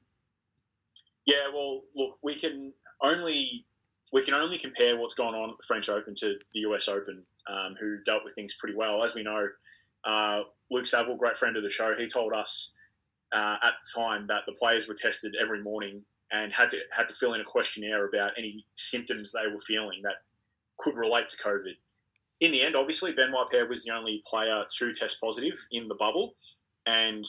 Yeah, 1.27 1.49
well, 1.53 1.83
look, 1.95 2.19
we 2.23 2.39
can 2.39 2.73
only 3.03 3.65
we 4.13 4.25
can 4.25 4.35
only 4.35 4.57
compare 4.57 4.97
what's 4.97 5.15
gone 5.15 5.35
on 5.35 5.51
at 5.51 5.57
the 5.59 5.67
French 5.67 5.89
Open 5.91 6.15
to 6.17 6.37
the 6.55 6.61
US 6.61 6.89
Open, 6.89 7.23
um, 7.47 7.77
who 7.79 7.99
dealt 8.05 8.25
with 8.25 8.35
things 8.35 8.55
pretty 8.55 8.75
well. 8.75 9.03
As 9.03 9.15
we 9.15 9.23
know, 9.23 9.49
uh, 10.05 10.41
Luke 10.71 10.87
Saville, 10.87 11.17
great 11.17 11.37
friend 11.37 11.57
of 11.57 11.63
the 11.63 11.71
show, 11.71 11.95
he 11.97 12.07
told 12.07 12.33
us 12.33 12.75
uh, 13.33 13.57
at 13.63 13.75
the 13.85 14.01
time 14.01 14.27
that 14.29 14.43
the 14.47 14.53
players 14.53 14.89
were 14.89 14.95
tested 14.95 15.35
every 15.41 15.63
morning 15.63 16.03
and 16.31 16.53
had 16.53 16.69
to 16.71 16.79
had 16.93 17.09
to 17.09 17.15
fill 17.15 17.35
in 17.35 17.41
a 17.41 17.45
questionnaire 17.45 18.07
about 18.07 18.33
any 18.39 18.65
symptoms 18.75 19.33
they 19.33 19.51
were 19.51 19.61
feeling 19.61 20.01
that 20.03 20.17
could 20.79 20.97
relate 20.97 21.29
to 21.29 21.37
COVID. 21.37 21.75
In 22.41 22.53
the 22.53 22.63
end, 22.63 22.77
obviously, 22.77 23.13
Benoit 23.13 23.51
Paire 23.51 23.67
was 23.67 23.85
the 23.85 23.95
only 23.95 24.23
player 24.25 24.65
to 24.69 24.93
test 24.93 25.21
positive 25.21 25.55
in 25.73 25.89
the 25.89 25.95
bubble, 25.95 26.35
and 26.87 27.25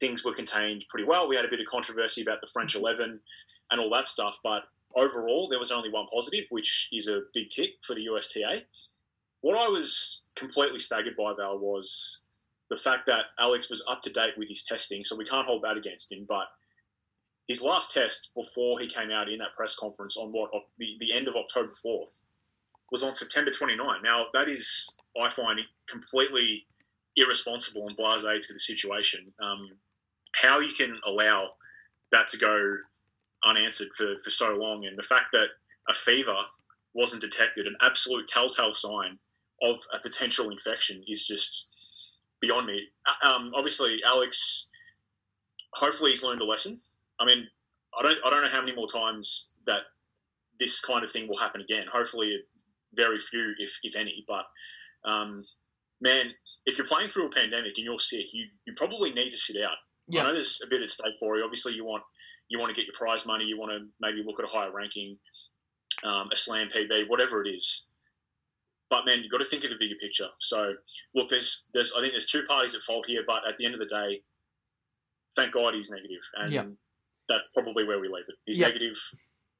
things 0.00 0.24
were 0.24 0.32
contained 0.32 0.86
pretty 0.88 1.06
well. 1.06 1.28
We 1.28 1.36
had 1.36 1.44
a 1.44 1.50
bit 1.50 1.60
of 1.60 1.66
controversy 1.66 2.22
about 2.22 2.40
the 2.40 2.48
French 2.52 2.74
11 2.74 3.20
and 3.70 3.80
all 3.80 3.90
that 3.90 4.08
stuff, 4.08 4.38
but 4.42 4.62
overall, 4.96 5.48
there 5.48 5.58
was 5.58 5.70
only 5.70 5.90
one 5.90 6.06
positive, 6.12 6.44
which 6.50 6.88
is 6.92 7.06
a 7.06 7.22
big 7.32 7.50
tick 7.50 7.70
for 7.82 7.94
the 7.94 8.02
USTA. 8.02 8.62
What 9.42 9.58
I 9.58 9.68
was 9.68 10.22
completely 10.36 10.78
staggered 10.78 11.16
by, 11.16 11.34
Val, 11.36 11.58
was 11.58 12.22
the 12.70 12.76
fact 12.76 13.06
that 13.06 13.26
Alex 13.38 13.68
was 13.68 13.84
up 13.90 14.00
to 14.02 14.12
date 14.12 14.38
with 14.38 14.48
his 14.48 14.64
testing, 14.64 15.04
so 15.04 15.16
we 15.16 15.26
can't 15.26 15.46
hold 15.46 15.62
that 15.64 15.76
against 15.76 16.10
him, 16.10 16.24
but 16.26 16.46
his 17.46 17.62
last 17.62 17.92
test 17.92 18.30
before 18.34 18.78
he 18.78 18.86
came 18.86 19.10
out 19.10 19.28
in 19.28 19.38
that 19.38 19.54
press 19.54 19.76
conference 19.76 20.16
on 20.16 20.32
what 20.32 20.50
the, 20.78 20.96
the 20.98 21.12
end 21.12 21.28
of 21.28 21.36
October 21.36 21.72
4th 21.84 22.22
was 22.94 23.02
on 23.02 23.12
September 23.12 23.50
29. 23.50 24.02
Now, 24.04 24.26
that 24.34 24.48
is, 24.48 24.88
I 25.20 25.28
find, 25.28 25.58
completely 25.88 26.64
irresponsible 27.16 27.88
and 27.88 27.96
blase 27.96 28.22
to 28.46 28.52
the 28.52 28.60
situation. 28.60 29.32
Um, 29.42 29.78
how 30.36 30.60
you 30.60 30.72
can 30.72 31.00
allow 31.04 31.54
that 32.12 32.28
to 32.28 32.38
go 32.38 32.76
unanswered 33.44 33.88
for, 33.96 34.14
for 34.22 34.30
so 34.30 34.54
long. 34.54 34.86
And 34.86 34.96
the 34.96 35.02
fact 35.02 35.32
that 35.32 35.46
a 35.90 35.92
fever 35.92 36.36
wasn't 36.94 37.20
detected, 37.20 37.66
an 37.66 37.74
absolute 37.82 38.28
telltale 38.28 38.74
sign 38.74 39.18
of 39.60 39.78
a 39.92 40.00
potential 40.00 40.48
infection, 40.48 41.02
is 41.08 41.26
just 41.26 41.70
beyond 42.40 42.68
me. 42.68 42.90
Uh, 43.04 43.28
um, 43.28 43.50
obviously, 43.56 44.02
Alex, 44.06 44.70
hopefully 45.72 46.10
he's 46.10 46.22
learned 46.22 46.42
a 46.42 46.44
lesson. 46.44 46.80
I 47.18 47.26
mean, 47.26 47.48
I 47.98 48.02
don't, 48.02 48.18
I 48.24 48.30
don't 48.30 48.42
know 48.42 48.52
how 48.52 48.60
many 48.60 48.76
more 48.76 48.86
times 48.86 49.50
that 49.66 49.80
this 50.60 50.80
kind 50.80 51.02
of 51.04 51.10
thing 51.10 51.26
will 51.26 51.38
happen 51.38 51.60
again. 51.60 51.86
Hopefully, 51.92 52.44
very 52.94 53.18
few, 53.18 53.54
if, 53.58 53.78
if 53.82 53.96
any. 53.96 54.24
But 54.26 54.44
um, 55.08 55.44
man, 56.00 56.32
if 56.66 56.78
you're 56.78 56.86
playing 56.86 57.08
through 57.08 57.26
a 57.26 57.30
pandemic 57.30 57.74
and 57.76 57.84
you're 57.84 57.98
sick, 57.98 58.26
you, 58.32 58.46
you 58.66 58.74
probably 58.76 59.12
need 59.12 59.30
to 59.30 59.38
sit 59.38 59.56
out. 59.62 59.76
Yeah. 60.08 60.20
I 60.20 60.24
know 60.24 60.32
there's 60.32 60.60
a 60.64 60.68
bit 60.68 60.82
at 60.82 60.90
stake 60.90 61.14
for 61.18 61.36
you. 61.36 61.44
Obviously, 61.44 61.74
you 61.74 61.84
want 61.84 62.02
you 62.48 62.58
want 62.58 62.74
to 62.74 62.78
get 62.78 62.86
your 62.86 62.94
prize 62.96 63.26
money. 63.26 63.44
You 63.44 63.58
want 63.58 63.72
to 63.72 63.86
maybe 64.00 64.22
look 64.24 64.38
at 64.38 64.44
a 64.44 64.48
higher 64.48 64.70
ranking, 64.70 65.18
um, 66.04 66.28
a 66.32 66.36
slam 66.36 66.68
PB, 66.68 67.08
whatever 67.08 67.44
it 67.44 67.48
is. 67.48 67.88
But 68.90 69.06
man, 69.06 69.20
you've 69.22 69.32
got 69.32 69.38
to 69.38 69.46
think 69.46 69.64
of 69.64 69.70
the 69.70 69.76
bigger 69.78 69.94
picture. 70.00 70.28
So 70.40 70.74
look, 71.14 71.30
there's 71.30 71.66
there's 71.72 71.92
I 71.96 72.00
think 72.00 72.12
there's 72.12 72.26
two 72.26 72.42
parties 72.42 72.74
at 72.74 72.82
fault 72.82 73.06
here, 73.08 73.22
but 73.26 73.40
at 73.48 73.56
the 73.56 73.64
end 73.64 73.74
of 73.74 73.80
the 73.80 73.86
day, 73.86 74.22
thank 75.34 75.52
God 75.52 75.74
he's 75.74 75.90
negative, 75.90 76.20
and 76.36 76.52
yep. 76.52 76.68
that's 77.28 77.48
probably 77.54 77.84
where 77.84 77.98
we 77.98 78.08
leave 78.08 78.24
it. 78.28 78.36
He's 78.44 78.58
yep. 78.58 78.68
negative. 78.68 78.96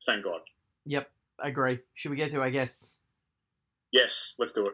Thank 0.06 0.24
God. 0.24 0.40
Yep, 0.84 1.10
I 1.42 1.48
agree. 1.48 1.80
Should 1.94 2.10
we 2.10 2.16
get 2.16 2.30
to 2.32 2.42
I 2.42 2.50
guests? 2.50 2.98
Yes, 3.94 4.34
let's 4.40 4.52
do 4.52 4.66
it. 4.66 4.72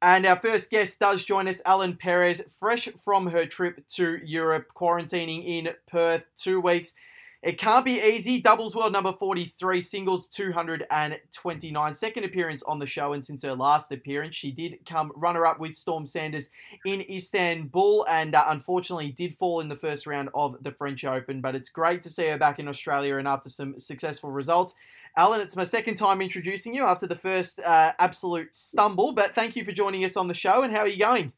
And 0.00 0.24
our 0.24 0.36
first 0.36 0.70
guest 0.70 1.00
does 1.00 1.24
join 1.24 1.48
us, 1.48 1.60
Ellen 1.66 1.96
Perez, 1.96 2.40
fresh 2.60 2.86
from 3.04 3.26
her 3.26 3.46
trip 3.46 3.84
to 3.88 4.20
Europe, 4.24 4.68
quarantining 4.76 5.44
in 5.44 5.70
Perth, 5.90 6.24
two 6.36 6.60
weeks. 6.60 6.94
It 7.42 7.58
can't 7.58 7.84
be 7.84 8.00
easy. 8.00 8.40
Doubles 8.40 8.76
world 8.76 8.92
number 8.92 9.12
43, 9.12 9.80
singles 9.80 10.28
229. 10.28 11.94
Second 11.94 12.24
appearance 12.24 12.62
on 12.62 12.78
the 12.78 12.86
show, 12.86 13.12
and 13.12 13.24
since 13.24 13.42
her 13.42 13.54
last 13.54 13.90
appearance, 13.90 14.36
she 14.36 14.52
did 14.52 14.86
come 14.88 15.10
runner 15.16 15.44
up 15.44 15.58
with 15.58 15.74
Storm 15.74 16.06
Sanders 16.06 16.48
in 16.84 17.00
Istanbul 17.10 18.06
and 18.08 18.36
uh, 18.36 18.44
unfortunately 18.48 19.10
did 19.10 19.36
fall 19.36 19.58
in 19.58 19.68
the 19.68 19.76
first 19.76 20.06
round 20.06 20.28
of 20.32 20.62
the 20.62 20.72
French 20.72 21.04
Open. 21.04 21.40
But 21.40 21.56
it's 21.56 21.70
great 21.70 22.02
to 22.02 22.10
see 22.10 22.28
her 22.28 22.38
back 22.38 22.60
in 22.60 22.68
Australia 22.68 23.16
and 23.16 23.26
after 23.26 23.48
some 23.48 23.80
successful 23.80 24.30
results. 24.30 24.74
Ellen, 25.18 25.40
it's 25.40 25.56
my 25.56 25.64
second 25.64 25.96
time 25.96 26.22
introducing 26.22 26.72
you 26.76 26.84
after 26.84 27.04
the 27.04 27.16
first 27.16 27.58
uh, 27.58 27.92
absolute 27.98 28.54
stumble, 28.54 29.10
but 29.10 29.34
thank 29.34 29.56
you 29.56 29.64
for 29.64 29.72
joining 29.72 30.04
us 30.04 30.16
on 30.16 30.28
the 30.28 30.34
show. 30.34 30.62
And 30.62 30.72
how 30.72 30.82
are 30.82 30.88
you 30.88 30.96
going? 30.96 31.32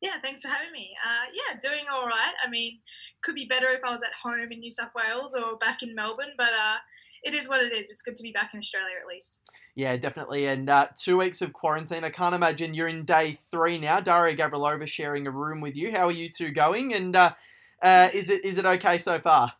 Yeah, 0.00 0.20
thanks 0.22 0.42
for 0.42 0.48
having 0.48 0.70
me. 0.72 0.90
Uh, 1.04 1.32
yeah, 1.34 1.58
doing 1.60 1.86
all 1.92 2.06
right. 2.06 2.34
I 2.46 2.48
mean, 2.48 2.78
could 3.24 3.34
be 3.34 3.46
better 3.46 3.70
if 3.72 3.80
I 3.84 3.90
was 3.90 4.04
at 4.04 4.10
home 4.22 4.52
in 4.52 4.60
New 4.60 4.70
South 4.70 4.92
Wales 4.94 5.34
or 5.34 5.58
back 5.58 5.82
in 5.82 5.96
Melbourne, 5.96 6.34
but 6.36 6.50
uh, 6.50 6.76
it 7.24 7.34
is 7.34 7.48
what 7.48 7.60
it 7.60 7.72
is. 7.72 7.90
It's 7.90 8.02
good 8.02 8.14
to 8.14 8.22
be 8.22 8.30
back 8.30 8.50
in 8.54 8.58
Australia 8.58 8.94
at 9.02 9.08
least. 9.08 9.40
Yeah, 9.74 9.96
definitely. 9.96 10.46
And 10.46 10.70
uh, 10.70 10.86
two 10.96 11.18
weeks 11.18 11.42
of 11.42 11.52
quarantine. 11.52 12.04
I 12.04 12.10
can't 12.10 12.36
imagine 12.36 12.72
you're 12.72 12.86
in 12.86 13.04
day 13.04 13.40
three 13.50 13.78
now. 13.78 13.98
Daria 13.98 14.36
Gavrilova 14.36 14.86
sharing 14.86 15.26
a 15.26 15.32
room 15.32 15.60
with 15.60 15.74
you. 15.74 15.90
How 15.90 16.06
are 16.06 16.12
you 16.12 16.28
two 16.30 16.52
going? 16.52 16.94
And 16.94 17.16
uh, 17.16 17.34
uh, 17.82 18.10
is 18.12 18.30
it 18.30 18.44
is 18.44 18.58
it 18.58 18.64
okay 18.64 18.98
so 18.98 19.18
far? 19.18 19.54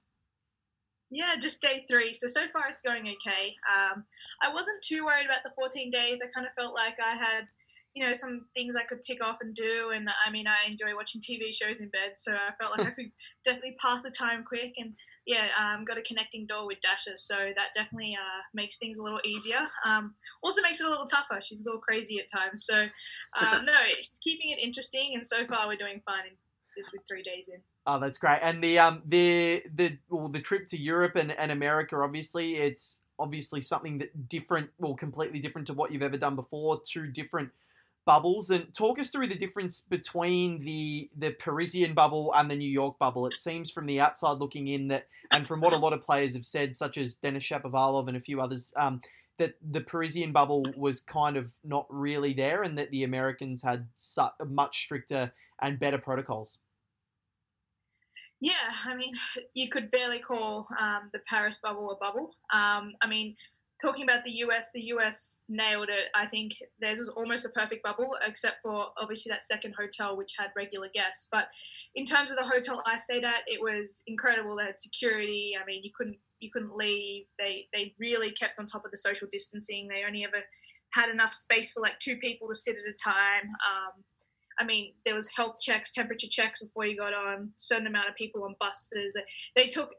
Yeah, 1.11 1.37
just 1.41 1.63
day 1.63 1.85
three. 1.89 2.13
So 2.13 2.29
so 2.29 2.43
far 2.53 2.69
it's 2.69 2.83
going 2.83 3.09
okay. 3.17 3.57
Um, 3.65 4.05
I 4.43 4.53
wasn't 4.53 4.83
too 4.83 5.05
worried 5.05 5.25
about 5.25 5.43
the 5.43 5.57
14 5.57 5.91
days. 5.91 6.21
I 6.23 6.29
kind 6.29 6.47
of 6.47 6.53
felt 6.55 6.75
like 6.75 6.97
I 7.01 7.17
had 7.17 7.49
you 7.95 8.07
know, 8.07 8.13
some 8.13 8.47
things 8.55 8.77
I 8.77 8.85
could 8.85 9.03
tick 9.03 9.19
off 9.25 9.39
and 9.41 9.55
do. 9.55 9.91
And 9.95 10.09
I 10.09 10.31
mean, 10.31 10.47
I 10.47 10.71
enjoy 10.71 10.95
watching 10.95 11.21
TV 11.21 11.53
shows 11.53 11.81
in 11.81 11.89
bed, 11.89 12.15
so 12.15 12.33
I 12.33 12.55
felt 12.55 12.79
like 12.79 12.87
I 12.87 12.91
could 12.97 13.11
definitely 13.45 13.77
pass 13.81 14.03
the 14.03 14.11
time 14.11 14.45
quick. 14.47 14.75
And 14.77 14.95
yeah, 15.27 15.49
um, 15.59 15.85
got 15.85 15.99
a 15.99 16.03
connecting 16.03 16.47
door 16.47 16.67
with 16.67 16.79
Dasha, 16.81 17.17
so 17.17 17.35
that 17.35 17.75
definitely 17.75 18.15
uh, 18.15 18.43
makes 18.55 18.79
things 18.79 18.99
a 18.99 19.03
little 19.03 19.21
easier. 19.25 19.67
Um, 19.85 20.15
also 20.43 20.63
makes 20.63 20.81
it 20.81 20.87
a 20.87 20.91
little 20.91 21.07
tougher. 21.07 21.41
She's 21.43 21.63
a 21.63 21.65
little 21.65 21.81
crazy 21.81 22.19
at 22.19 22.31
times, 22.31 22.65
so 22.65 22.87
uh, 23.41 23.61
no, 23.65 23.75
keeping 24.23 24.51
it 24.51 24.63
interesting. 24.63 25.13
And 25.15 25.27
so 25.27 25.47
far, 25.49 25.67
we're 25.67 25.77
doing 25.77 26.01
fine. 26.07 26.27
In 26.29 26.37
this 26.79 26.93
with 26.93 27.03
three 27.09 27.23
days 27.23 27.51
in. 27.53 27.61
Oh, 27.91 27.99
that's 27.99 28.19
great. 28.19 28.41
And 28.43 28.63
the 28.63 28.79
um 28.79 29.01
the 29.07 29.63
the 29.75 29.97
well, 30.11 30.29
the 30.29 30.41
trip 30.41 30.67
to 30.69 30.79
Europe 30.79 31.17
and, 31.17 31.33
and 31.33 31.51
America, 31.51 31.97
obviously, 31.97 32.57
it's 32.57 33.01
obviously 33.19 33.63
something 33.63 33.97
that 33.99 34.29
different, 34.29 34.69
well, 34.79 34.95
completely 34.95 35.39
different 35.39 35.67
to 35.69 35.73
what 35.73 35.91
you've 35.91 36.03
ever 36.03 36.19
done 36.19 36.37
before. 36.37 36.83
Two 36.87 37.07
different 37.07 37.49
bubbles 38.05 38.51
and 38.51 38.73
talk 38.75 38.99
us 38.99 39.09
through 39.11 39.29
the 39.29 39.35
difference 39.35 39.81
between 39.81 40.59
the 40.67 41.09
the 41.17 41.31
Parisian 41.31 41.95
bubble 41.95 42.31
and 42.37 42.51
the 42.51 42.57
New 42.57 42.71
York 42.71 42.99
bubble. 42.99 43.27
It 43.27 43.33
seems 43.33 43.71
from 43.71 43.87
the 43.87 44.01
outside 44.01 44.37
looking 44.37 44.69
in 44.69 44.89
that, 44.89 45.07
and 45.31 45.47
from 45.47 45.63
what 45.63 45.73
a 45.73 45.79
lot 45.79 45.95
of 45.95 46.03
players 46.03 46.35
have 46.35 46.45
said, 46.45 46.77
such 46.77 46.99
as 46.99 47.15
Denis 47.15 47.45
Shapovalov 47.45 48.07
and 48.07 48.19
a 48.19 48.21
few 48.21 48.43
others, 48.43 48.71
um, 48.77 49.01
that 49.39 49.55
the 49.67 49.81
Parisian 49.81 50.33
bubble 50.33 50.63
was 50.77 51.01
kind 51.01 51.39
of 51.39 51.53
not 51.65 51.87
really 51.89 52.35
there, 52.35 52.63
and 52.63 52.77
that 52.77 52.91
the 52.91 53.05
Americans 53.05 53.63
had 53.63 53.87
such 53.97 54.33
much 54.47 54.79
stricter 54.85 55.33
and 55.59 55.81
better 55.81 55.97
protocols. 55.97 56.59
Yeah, 58.41 58.53
I 58.85 58.95
mean, 58.95 59.15
you 59.55 59.69
could 59.69 59.91
barely 59.91 60.21
call 60.21 60.69
um, 60.81 61.11
the 61.13 61.21
Paris 61.29 61.61
bubble 61.63 61.91
a 61.91 61.97
bubble. 61.97 62.31
Um, 62.53 62.95
I 63.03 63.09
mean, 63.09 63.37
talking 63.81 64.03
about 64.03 64.25
the 64.25 64.31
US, 64.47 64.71
the 64.73 64.83
US 64.95 65.43
nailed 65.49 65.89
it. 65.89 66.11
I 66.15 66.27
think 66.27 66.55
theirs 66.81 66.99
was 66.99 67.09
almost 67.09 67.45
a 67.45 67.51
perfect 67.51 67.83
bubble, 67.83 68.17
except 68.27 68.57
for 68.63 68.87
obviously 69.01 69.31
that 69.31 69.43
second 69.43 69.75
hotel 69.79 70.17
which 70.17 70.35
had 70.39 70.49
regular 70.57 70.89
guests. 70.93 71.29
But 71.31 71.49
in 71.95 72.05
terms 72.05 72.31
of 72.31 72.37
the 72.37 72.45
hotel 72.45 72.83
I 72.87 72.97
stayed 72.97 73.25
at, 73.25 73.43
it 73.47 73.61
was 73.61 74.03
incredible. 74.07 74.57
They 74.57 74.67
had 74.67 74.81
security. 74.81 75.53
I 75.61 75.65
mean, 75.65 75.83
you 75.83 75.91
couldn't 75.97 76.19
you 76.41 76.51
couldn't 76.53 76.77
leave. 76.77 77.25
They 77.39 77.67
they 77.73 77.95
really 77.99 78.31
kept 78.31 78.59
on 78.59 78.67
top 78.67 78.85
of 78.85 78.91
the 78.91 78.97
social 78.97 79.29
distancing. 79.31 79.89
They 79.89 80.05
only 80.07 80.25
ever 80.25 80.45
had 80.91 81.11
enough 81.11 81.35
space 81.35 81.73
for 81.73 81.81
like 81.81 81.99
two 81.99 82.17
people 82.17 82.49
to 82.49 82.55
sit 82.55 82.77
at 82.77 82.89
a 82.89 82.95
time. 82.95 83.51
Um, 83.67 84.05
I 84.59 84.65
mean, 84.65 84.93
there 85.05 85.15
was 85.15 85.31
health 85.37 85.57
checks, 85.61 85.93
temperature 85.93 86.29
checks 86.29 86.63
before 86.63 86.87
you 86.87 86.97
got 86.97 87.15
on. 87.15 87.51
Certain 87.57 87.87
amount 87.87 88.09
of 88.09 88.17
people 88.17 88.45
on 88.45 88.57
buses. 88.61 89.17
They 89.55 89.67
took 89.67 89.91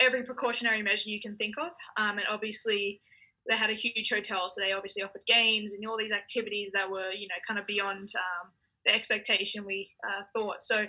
every 0.00 0.22
precautionary 0.22 0.82
measure 0.82 1.10
you 1.10 1.20
can 1.20 1.36
think 1.36 1.54
of, 1.58 1.70
um, 1.96 2.18
and 2.18 2.26
obviously 2.30 3.00
they 3.48 3.56
had 3.56 3.70
a 3.70 3.74
huge 3.74 4.10
hotel, 4.10 4.48
so 4.48 4.60
they 4.60 4.72
obviously 4.72 5.02
offered 5.02 5.26
games 5.26 5.72
and 5.72 5.86
all 5.86 5.98
these 5.98 6.12
activities 6.12 6.72
that 6.72 6.90
were, 6.90 7.10
you 7.10 7.28
know, 7.28 7.34
kind 7.46 7.58
of 7.58 7.66
beyond 7.66 8.08
um, 8.16 8.50
the 8.86 8.94
expectation 8.94 9.64
we 9.64 9.90
uh, 10.06 10.22
thought. 10.32 10.62
So, 10.62 10.86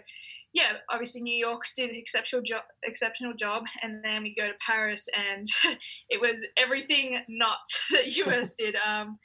yeah, 0.53 0.73
obviously 0.89 1.21
New 1.21 1.37
York 1.37 1.63
did 1.75 1.89
an 1.89 1.95
exceptional 1.97 2.41
job, 2.41 2.63
exceptional 2.83 3.33
job, 3.33 3.63
and 3.81 4.03
then 4.03 4.23
we 4.23 4.33
go 4.33 4.47
to 4.47 4.53
Paris, 4.65 5.07
and 5.15 5.45
it 6.09 6.21
was 6.21 6.45
everything 6.57 7.19
not 7.27 7.59
that 7.91 8.15
US 8.25 8.53
did. 8.57 8.75
Um, 8.75 9.19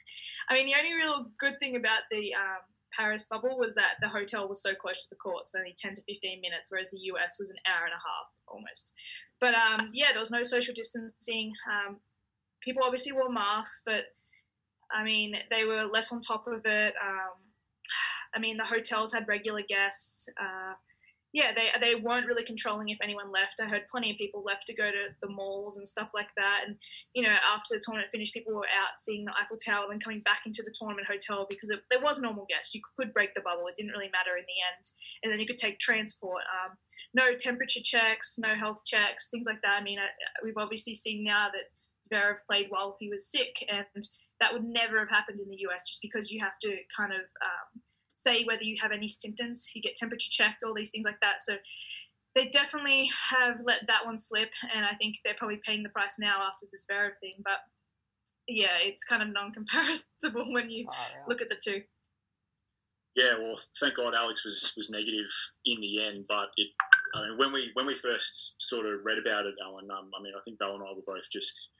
I 0.49 0.53
mean, 0.53 0.65
the 0.65 0.75
only 0.77 0.93
real 0.93 1.27
good 1.39 1.57
thing 1.59 1.77
about 1.77 2.01
the 2.11 2.33
um, 2.33 2.61
Paris 2.97 3.27
bubble 3.29 3.57
was 3.57 3.75
that 3.75 3.95
the 4.01 4.09
hotel 4.09 4.47
was 4.47 4.61
so 4.61 4.73
close 4.75 5.03
to 5.03 5.09
the 5.09 5.15
courts, 5.15 5.51
only 5.57 5.73
10 5.77 5.95
to 5.95 6.01
15 6.07 6.41
minutes, 6.41 6.71
whereas 6.71 6.91
the 6.91 6.99
US 7.13 7.37
was 7.39 7.49
an 7.49 7.57
hour 7.67 7.85
and 7.85 7.93
a 7.93 8.03
half 8.03 8.27
almost. 8.47 8.91
But 9.39 9.53
um, 9.55 9.91
yeah, 9.93 10.11
there 10.11 10.19
was 10.19 10.31
no 10.31 10.43
social 10.43 10.73
distancing. 10.73 11.53
Um, 11.69 11.97
people 12.61 12.83
obviously 12.83 13.11
wore 13.11 13.31
masks, 13.31 13.81
but 13.85 14.05
I 14.91 15.03
mean, 15.03 15.35
they 15.49 15.63
were 15.63 15.85
less 15.85 16.11
on 16.11 16.21
top 16.21 16.47
of 16.47 16.65
it. 16.65 16.93
Um, 17.01 17.39
I 18.33 18.39
mean, 18.39 18.57
the 18.57 18.65
hotels 18.65 19.13
had 19.13 19.27
regular 19.27 19.61
guests. 19.67 20.27
Uh, 20.39 20.73
yeah, 21.33 21.55
they 21.55 21.71
they 21.79 21.95
weren't 21.95 22.27
really 22.27 22.43
controlling 22.43 22.89
if 22.89 22.99
anyone 23.01 23.31
left. 23.31 23.63
I 23.63 23.67
heard 23.67 23.87
plenty 23.89 24.11
of 24.11 24.17
people 24.17 24.43
left 24.43 24.67
to 24.67 24.75
go 24.75 24.91
to 24.91 25.15
the 25.21 25.31
malls 25.31 25.77
and 25.77 25.87
stuff 25.87 26.11
like 26.13 26.27
that. 26.35 26.67
And 26.67 26.75
you 27.13 27.23
know, 27.23 27.31
after 27.31 27.71
the 27.71 27.81
tournament 27.83 28.11
finished, 28.11 28.33
people 28.33 28.53
were 28.53 28.67
out 28.67 28.99
seeing 28.99 29.23
the 29.23 29.31
Eiffel 29.31 29.55
Tower 29.55 29.91
and 29.91 30.03
coming 30.03 30.19
back 30.21 30.43
into 30.45 30.61
the 30.61 30.75
tournament 30.75 31.07
hotel 31.07 31.47
because 31.49 31.69
it, 31.69 31.79
there 31.89 32.03
was 32.03 32.19
normal 32.19 32.45
guests. 32.49 32.75
You 32.75 32.81
could 32.97 33.13
break 33.13 33.33
the 33.33 33.41
bubble; 33.41 33.67
it 33.67 33.75
didn't 33.79 33.95
really 33.95 34.11
matter 34.11 34.35
in 34.35 34.43
the 34.43 34.59
end. 34.59 34.83
And 35.23 35.31
then 35.31 35.39
you 35.39 35.47
could 35.47 35.61
take 35.61 35.79
transport. 35.79 36.43
Um, 36.51 36.75
no 37.13 37.35
temperature 37.35 37.83
checks, 37.83 38.35
no 38.37 38.55
health 38.55 38.83
checks, 38.85 39.29
things 39.29 39.47
like 39.47 39.61
that. 39.63 39.79
I 39.79 39.83
mean, 39.83 39.99
I, 39.99 40.11
we've 40.43 40.59
obviously 40.59 40.95
seen 40.95 41.23
now 41.23 41.47
that 41.51 41.71
Zverev 42.07 42.43
played 42.47 42.67
while 42.69 42.97
he 42.99 43.07
was 43.07 43.31
sick, 43.31 43.63
and 43.71 44.03
that 44.41 44.51
would 44.51 44.65
never 44.65 44.99
have 44.99 45.09
happened 45.09 45.39
in 45.39 45.47
the 45.47 45.63
US 45.69 45.87
just 45.87 46.01
because 46.01 46.31
you 46.31 46.41
have 46.43 46.59
to 46.61 46.75
kind 46.91 47.13
of 47.13 47.23
um, 47.39 47.81
say 48.21 48.43
whether 48.43 48.63
you 48.63 48.77
have 48.81 48.91
any 48.91 49.07
symptoms, 49.07 49.69
you 49.73 49.81
get 49.81 49.95
temperature 49.95 50.29
checked, 50.29 50.63
all 50.63 50.73
these 50.73 50.91
things 50.91 51.05
like 51.05 51.19
that. 51.21 51.41
So 51.41 51.55
they 52.35 52.47
definitely 52.47 53.09
have 53.29 53.57
let 53.65 53.87
that 53.87 54.05
one 54.05 54.17
slip, 54.17 54.51
and 54.73 54.85
I 54.85 54.95
think 54.95 55.17
they're 55.23 55.37
probably 55.37 55.59
paying 55.65 55.83
the 55.83 55.89
price 55.89 56.17
now 56.19 56.47
after 56.47 56.65
this 56.71 56.85
Zverev 56.89 57.19
thing. 57.19 57.43
But 57.43 57.59
yeah, 58.47 58.79
it's 58.81 59.03
kind 59.03 59.21
of 59.21 59.29
non-comparable 59.29 60.53
when 60.53 60.69
you 60.69 60.87
oh, 60.89 61.27
look 61.27 61.41
at 61.41 61.49
the 61.49 61.59
two. 61.61 61.81
Yeah, 63.15 63.35
well, 63.39 63.59
thank 63.79 63.95
God 63.95 64.13
Alex 64.15 64.45
was 64.45 64.73
was 64.77 64.89
negative 64.89 65.27
in 65.65 65.81
the 65.81 66.05
end, 66.05 66.25
but 66.27 66.55
it. 66.55 66.69
I 67.13 67.27
mean, 67.27 67.37
when 67.37 67.51
we 67.51 67.71
when 67.73 67.85
we 67.85 67.93
first 67.93 68.55
sort 68.59 68.85
of 68.85 69.03
read 69.03 69.17
about 69.17 69.45
it, 69.45 69.55
Ellen, 69.61 69.91
um, 69.91 70.09
I 70.17 70.23
mean, 70.23 70.31
I 70.35 70.39
think 70.45 70.59
Bell 70.59 70.75
and 70.75 70.83
I 70.83 70.95
were 70.95 71.03
both 71.05 71.27
just 71.29 71.71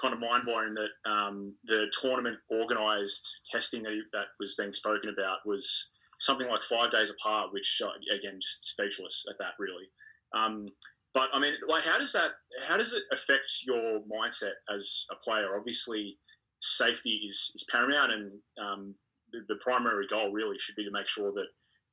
kind 0.00 0.14
of 0.14 0.20
mind 0.20 0.44
blowing 0.44 0.74
that 0.74 1.10
um, 1.10 1.54
the 1.64 1.86
tournament 2.00 2.38
organised 2.50 3.48
testing 3.50 3.82
that, 3.82 4.00
that 4.12 4.26
was 4.38 4.54
being 4.54 4.72
spoken 4.72 5.10
about 5.10 5.38
was 5.44 5.90
something 6.18 6.48
like 6.48 6.62
five 6.62 6.90
days 6.90 7.10
apart, 7.10 7.52
which 7.52 7.80
uh, 7.84 7.90
again 8.14 8.38
just 8.40 8.66
speechless 8.66 9.26
at 9.28 9.38
that 9.38 9.54
really. 9.58 9.88
Um, 10.34 10.68
but 11.14 11.28
I 11.32 11.40
mean, 11.40 11.54
like, 11.66 11.84
how 11.84 11.98
does 11.98 12.12
that? 12.12 12.32
How 12.66 12.76
does 12.76 12.92
it 12.92 13.02
affect 13.12 13.62
your 13.66 14.00
mindset 14.00 14.60
as 14.72 15.06
a 15.10 15.16
player? 15.16 15.56
Obviously, 15.58 16.18
safety 16.60 17.22
is, 17.26 17.50
is 17.54 17.66
paramount, 17.70 18.12
and 18.12 18.32
um, 18.62 18.94
the, 19.32 19.40
the, 19.48 19.58
primary 19.62 20.06
goal 20.06 20.30
really 20.32 20.58
should 20.58 20.76
be 20.76 20.84
to 20.84 20.90
make 20.90 21.08
sure 21.08 21.32
that 21.32 21.48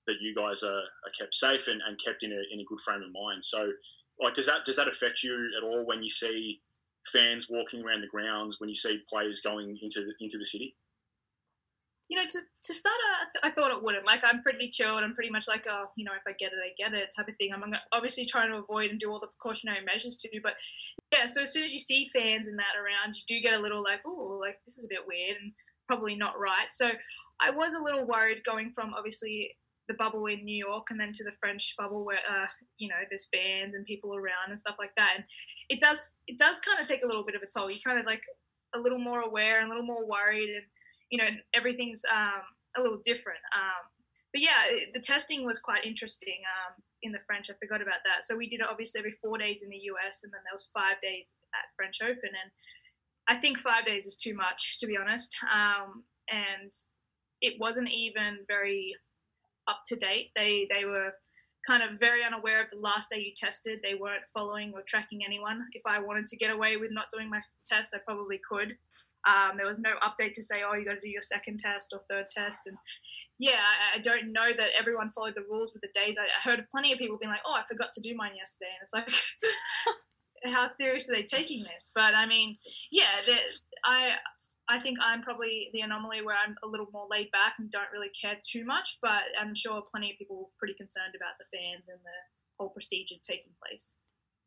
that 0.08 0.16
you 0.22 0.36
guys 0.36 0.64
are, 0.64 0.78
are 0.78 1.16
kept 1.18 1.34
safe 1.34 1.68
and, 1.68 1.82
and 1.88 2.00
kept 2.04 2.24
in 2.24 2.32
a, 2.32 2.42
in 2.54 2.60
a 2.60 2.66
good 2.68 2.80
frame 2.82 3.02
of 3.02 3.10
mind. 3.12 3.44
So, 3.44 3.72
like, 4.22 4.34
does 4.34 4.46
that 4.48 4.66
does 4.66 4.76
that 4.76 4.88
affect 4.88 5.24
you 5.24 5.50
at 5.58 5.66
all 5.66 5.86
when 5.86 6.04
you 6.04 6.10
see 6.10 6.62
fans 7.12 7.48
walking 7.50 7.84
around 7.84 8.02
the 8.02 8.08
grounds, 8.08 8.60
when 8.60 8.70
you 8.70 8.76
see 8.76 9.02
players 9.10 9.42
going 9.42 9.78
into 9.82 10.02
the, 10.02 10.14
into 10.20 10.38
the 10.38 10.46
city? 10.46 10.76
you 12.08 12.18
know, 12.18 12.26
to, 12.30 12.40
to 12.64 12.74
start, 12.74 12.96
I 13.42 13.50
thought 13.50 13.72
it 13.72 13.84
wouldn't. 13.84 14.06
Like, 14.06 14.22
I'm 14.24 14.44
pretty 14.44 14.70
chilled. 14.70 15.04
I'm 15.04 15.16
pretty 15.16 15.32
much 15.32 15.48
like, 15.48 15.66
oh, 15.68 15.86
you 15.98 16.06
know, 16.06 16.12
if 16.14 16.22
I 16.28 16.34
get 16.38 16.54
it, 16.54 16.62
I 16.62 16.70
get 16.78 16.94
it 16.94 17.10
type 17.16 17.28
of 17.28 17.36
thing. 17.38 17.50
I'm 17.52 17.64
obviously 17.92 18.26
trying 18.26 18.52
to 18.52 18.58
avoid 18.58 18.92
and 18.92 19.00
do 19.00 19.12
all 19.12 19.20
the 19.20 19.28
precautionary 19.28 19.84
measures 19.84 20.18
too. 20.18 20.40
But 20.44 20.54
yeah, 21.12 21.26
so 21.26 21.42
as 21.42 21.52
soon 21.52 21.64
as 21.64 21.74
you 21.74 21.80
see 21.80 22.10
fans 22.14 22.48
and 22.48 22.60
that 22.60 22.78
around, 22.78 23.16
you 23.16 23.24
do 23.28 23.42
get 23.42 23.58
a 23.58 23.62
little 23.62 23.82
like, 23.82 24.02
oh, 24.06 24.38
like 24.40 24.60
this 24.66 24.78
is 24.78 24.86
a 24.86 24.90
bit 24.90 25.08
weird 25.08 25.38
and 25.42 25.54
probably 25.88 26.16
not 26.16 26.40
right. 26.40 26.70
So 26.70 26.92
I 27.42 27.50
was 27.50 27.74
a 27.74 27.82
little 27.82 28.06
worried 28.06 28.44
going 28.46 28.72
from 28.76 28.94
obviously 28.94 29.50
the 29.88 29.94
bubble 29.94 30.26
in 30.26 30.44
New 30.44 30.56
York 30.56 30.88
and 30.90 31.00
then 31.00 31.12
to 31.14 31.24
the 31.24 31.32
French 31.40 31.76
bubble 31.78 32.06
where 32.06 32.18
uh, 32.18 32.48
you 32.78 32.88
know 32.88 32.96
there's 33.10 33.28
fans 33.34 33.74
and 33.76 33.86
people 33.86 34.16
around 34.16 34.50
and 34.50 34.60
stuff 34.60 34.76
like 34.80 34.94
that. 34.98 35.12
And 35.16 35.26
it 35.70 35.80
does 35.80 36.16
it 36.28 36.38
does 36.38 36.60
kind 36.60 36.80
of 36.80 36.88
take 36.88 37.04
a 37.04 37.08
little 37.08 37.26
bit 37.26 37.36
of 37.36 37.42
a 37.42 37.48
toll. 37.48 37.70
You 37.70 37.80
kind 37.84 38.00
of 38.00 38.06
like 38.06 38.24
a 38.74 38.80
little 38.80 39.00
more 39.00 39.22
aware 39.22 39.60
and 39.60 39.68
a 39.68 39.70
little 39.70 39.86
more 39.86 40.06
worried 40.06 40.50
and 40.50 40.66
you 41.10 41.18
know 41.18 41.30
everything's 41.54 42.04
um, 42.12 42.44
a 42.78 42.82
little 42.82 43.00
different. 43.04 43.42
Um, 43.54 43.90
but 44.34 44.42
yeah, 44.42 44.68
the 44.94 45.00
testing 45.00 45.46
was 45.46 45.60
quite 45.60 45.86
interesting 45.86 46.44
um, 46.44 46.84
in 47.02 47.14
the 47.14 47.24
French. 47.26 47.50
I 47.50 47.54
forgot 47.54 47.82
about 47.82 48.04
that. 48.04 48.26
So 48.26 48.36
we 48.36 48.50
did 48.50 48.60
it 48.60 48.68
obviously 48.70 49.00
every 49.00 49.16
four 49.24 49.38
days 49.38 49.64
in 49.64 49.70
the 49.70 49.80
US, 49.96 50.24
and 50.24 50.34
then 50.34 50.42
there 50.44 50.54
was 50.54 50.70
five 50.74 51.00
days 51.02 51.32
at 51.54 51.72
French 51.78 52.00
Open, 52.02 52.36
and 52.36 52.52
I 53.30 53.40
think 53.40 53.60
five 53.60 53.86
days 53.86 54.06
is 54.06 54.18
too 54.18 54.36
much 54.36 54.80
to 54.80 54.88
be 54.88 54.98
honest. 54.98 55.38
Um, 55.48 56.04
and 56.30 56.72
it 57.42 57.56
wasn't 57.60 57.90
even 57.90 58.40
very 58.48 58.96
up 59.68 59.82
to 59.88 59.96
date. 59.96 60.32
They 60.36 60.68
they 60.74 60.86
were 60.86 61.14
kind 61.66 61.82
of 61.84 62.00
very 62.00 62.24
unaware 62.24 62.64
of 62.64 62.70
the 62.70 62.78
last 62.78 63.10
day 63.10 63.20
you 63.20 63.34
tested. 63.36 63.80
They 63.82 63.96
weren't 63.96 64.24
following 64.34 64.72
or 64.74 64.84
tracking 64.88 65.22
anyone. 65.26 65.66
If 65.74 65.82
I 65.86 66.00
wanted 66.00 66.28
to 66.28 66.38
get 66.38 66.52
away 66.52 66.78
with 66.78 66.92
not 66.92 67.06
doing 67.12 67.30
my 67.30 67.42
test, 67.66 67.94
I 67.96 68.00
probably 68.06 68.40
could. 68.48 68.78
Um, 69.26 69.58
there 69.58 69.66
was 69.66 69.80
no 69.80 69.92
update 70.06 70.34
to 70.34 70.44
say, 70.44 70.62
oh, 70.68 70.76
you 70.76 70.86
got 70.86 70.94
to 70.94 71.02
do 71.02 71.10
your 71.10 71.22
second 71.22 71.60
test 71.60 71.92
or 71.92 72.02
third 72.08 72.30
test. 72.30 72.68
And 72.68 72.78
yeah, 73.40 73.58
I, 73.58 73.98
I, 73.98 74.00
don't 74.00 74.32
know 74.32 74.52
that 74.56 74.70
everyone 74.78 75.10
followed 75.10 75.34
the 75.36 75.46
rules 75.50 75.74
with 75.74 75.82
the 75.82 75.90
days. 76.00 76.18
I, 76.20 76.26
I 76.26 76.48
heard 76.48 76.68
plenty 76.70 76.94
of 76.94 77.00
people 77.00 77.18
being 77.18 77.32
like, 77.32 77.42
oh, 77.46 77.54
I 77.54 77.64
forgot 77.68 77.92
to 77.94 78.02
do 78.02 78.16
mine 78.16 78.36
yesterday. 78.36 78.70
And 78.78 78.84
it's 78.84 78.94
like, 78.94 80.54
how 80.54 80.68
serious 80.68 81.10
are 81.10 81.16
they 81.16 81.24
taking 81.24 81.64
this? 81.64 81.92
But 81.94 82.14
I 82.14 82.28
mean, 82.28 82.54
yeah, 82.92 83.18
I 83.84 84.12
I 84.68 84.80
think 84.80 84.98
I'm 85.02 85.22
probably 85.22 85.70
the 85.74 85.82
anomaly 85.82 86.24
where 86.24 86.36
I'm 86.36 86.56
a 86.64 86.68
little 86.68 86.88
more 86.92 87.08
laid 87.10 87.32
back 87.32 87.56
and 87.60 87.70
don't 87.70 87.92
really 87.94 88.10
care 88.10 88.38
too 88.42 88.66
much, 88.66 88.98
but 89.02 89.30
I'm 89.40 89.54
sure 89.54 89.84
plenty 89.92 90.12
of 90.12 90.18
people 90.18 90.50
are 90.50 90.58
pretty 90.58 90.74
concerned 90.74 91.14
about 91.16 91.38
the 91.38 91.46
fans 91.56 91.86
and 91.88 92.00
the 92.00 92.20
whole 92.58 92.70
procedure 92.70 93.16
taking 93.22 93.52
place. 93.64 93.96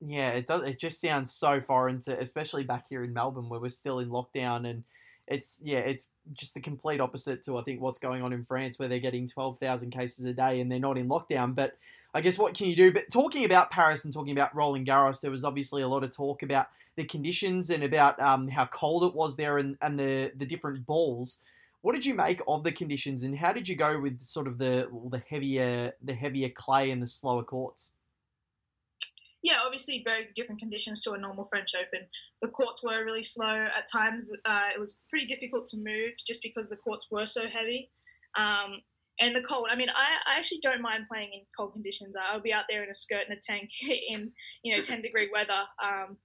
Yeah, 0.00 0.30
it 0.30 0.46
does. 0.46 0.62
It 0.62 0.78
just 0.78 1.00
sounds 1.00 1.32
so 1.32 1.60
foreign 1.60 2.00
to, 2.00 2.18
especially 2.18 2.64
back 2.64 2.86
here 2.88 3.04
in 3.04 3.12
Melbourne, 3.12 3.48
where 3.48 3.60
we're 3.60 3.68
still 3.68 3.98
in 3.98 4.10
lockdown, 4.10 4.68
and 4.68 4.84
it's 5.26 5.60
yeah, 5.62 5.78
it's 5.78 6.12
just 6.32 6.54
the 6.54 6.60
complete 6.60 7.00
opposite 7.00 7.42
to 7.44 7.58
I 7.58 7.62
think 7.62 7.80
what's 7.80 7.98
going 7.98 8.22
on 8.22 8.32
in 8.32 8.44
France, 8.44 8.78
where 8.78 8.88
they're 8.88 9.00
getting 9.00 9.26
twelve 9.26 9.58
thousand 9.58 9.90
cases 9.90 10.24
a 10.24 10.32
day 10.32 10.60
and 10.60 10.70
they're 10.70 10.78
not 10.78 10.98
in 10.98 11.08
lockdown. 11.08 11.54
But 11.54 11.76
I 12.14 12.20
guess 12.20 12.38
what 12.38 12.54
can 12.54 12.68
you 12.68 12.76
do? 12.76 12.92
But 12.92 13.10
talking 13.12 13.44
about 13.44 13.70
Paris 13.70 14.04
and 14.04 14.14
talking 14.14 14.32
about 14.32 14.54
Roland 14.54 14.86
Garros, 14.86 15.20
there 15.20 15.30
was 15.30 15.44
obviously 15.44 15.82
a 15.82 15.88
lot 15.88 16.04
of 16.04 16.14
talk 16.14 16.42
about 16.42 16.68
the 16.96 17.04
conditions 17.04 17.70
and 17.70 17.84
about 17.84 18.20
um, 18.20 18.48
how 18.48 18.66
cold 18.66 19.04
it 19.04 19.14
was 19.14 19.36
there 19.36 19.58
and, 19.58 19.76
and 19.82 19.98
the, 19.98 20.32
the 20.36 20.46
different 20.46 20.84
balls. 20.86 21.38
What 21.82 21.94
did 21.94 22.04
you 22.04 22.14
make 22.14 22.40
of 22.48 22.64
the 22.64 22.72
conditions 22.72 23.22
and 23.22 23.36
how 23.36 23.52
did 23.52 23.68
you 23.68 23.76
go 23.76 24.00
with 24.00 24.20
sort 24.20 24.48
of 24.48 24.58
the 24.58 24.88
the 25.10 25.22
heavier 25.30 25.92
the 26.02 26.12
heavier 26.12 26.48
clay 26.48 26.90
and 26.90 27.00
the 27.00 27.06
slower 27.06 27.44
courts? 27.44 27.92
Yeah, 29.42 29.58
obviously 29.64 30.02
very 30.04 30.26
different 30.34 30.60
conditions 30.60 31.00
to 31.02 31.12
a 31.12 31.18
normal 31.18 31.44
French 31.44 31.74
Open. 31.76 32.08
The 32.42 32.48
courts 32.48 32.82
were 32.82 32.98
really 33.04 33.22
slow 33.22 33.66
at 33.76 33.86
times. 33.90 34.28
Uh, 34.44 34.68
it 34.74 34.80
was 34.80 34.98
pretty 35.08 35.26
difficult 35.26 35.66
to 35.68 35.76
move 35.76 36.14
just 36.26 36.42
because 36.42 36.68
the 36.68 36.76
courts 36.76 37.06
were 37.10 37.26
so 37.26 37.46
heavy. 37.46 37.90
Um, 38.36 38.82
and 39.20 39.34
the 39.34 39.40
cold. 39.40 39.66
I 39.70 39.76
mean, 39.76 39.88
I, 39.90 40.34
I 40.34 40.38
actually 40.38 40.60
don't 40.62 40.82
mind 40.82 41.04
playing 41.10 41.30
in 41.32 41.40
cold 41.56 41.72
conditions. 41.72 42.14
I'll 42.16 42.40
be 42.40 42.52
out 42.52 42.64
there 42.68 42.82
in 42.82 42.90
a 42.90 42.94
skirt 42.94 43.24
and 43.28 43.36
a 43.36 43.40
tank 43.40 43.70
in 43.82 44.32
you 44.62 44.76
know 44.76 44.82
10 44.82 45.02
degree 45.02 45.28
weather. 45.32 45.64
Um, 45.82 46.18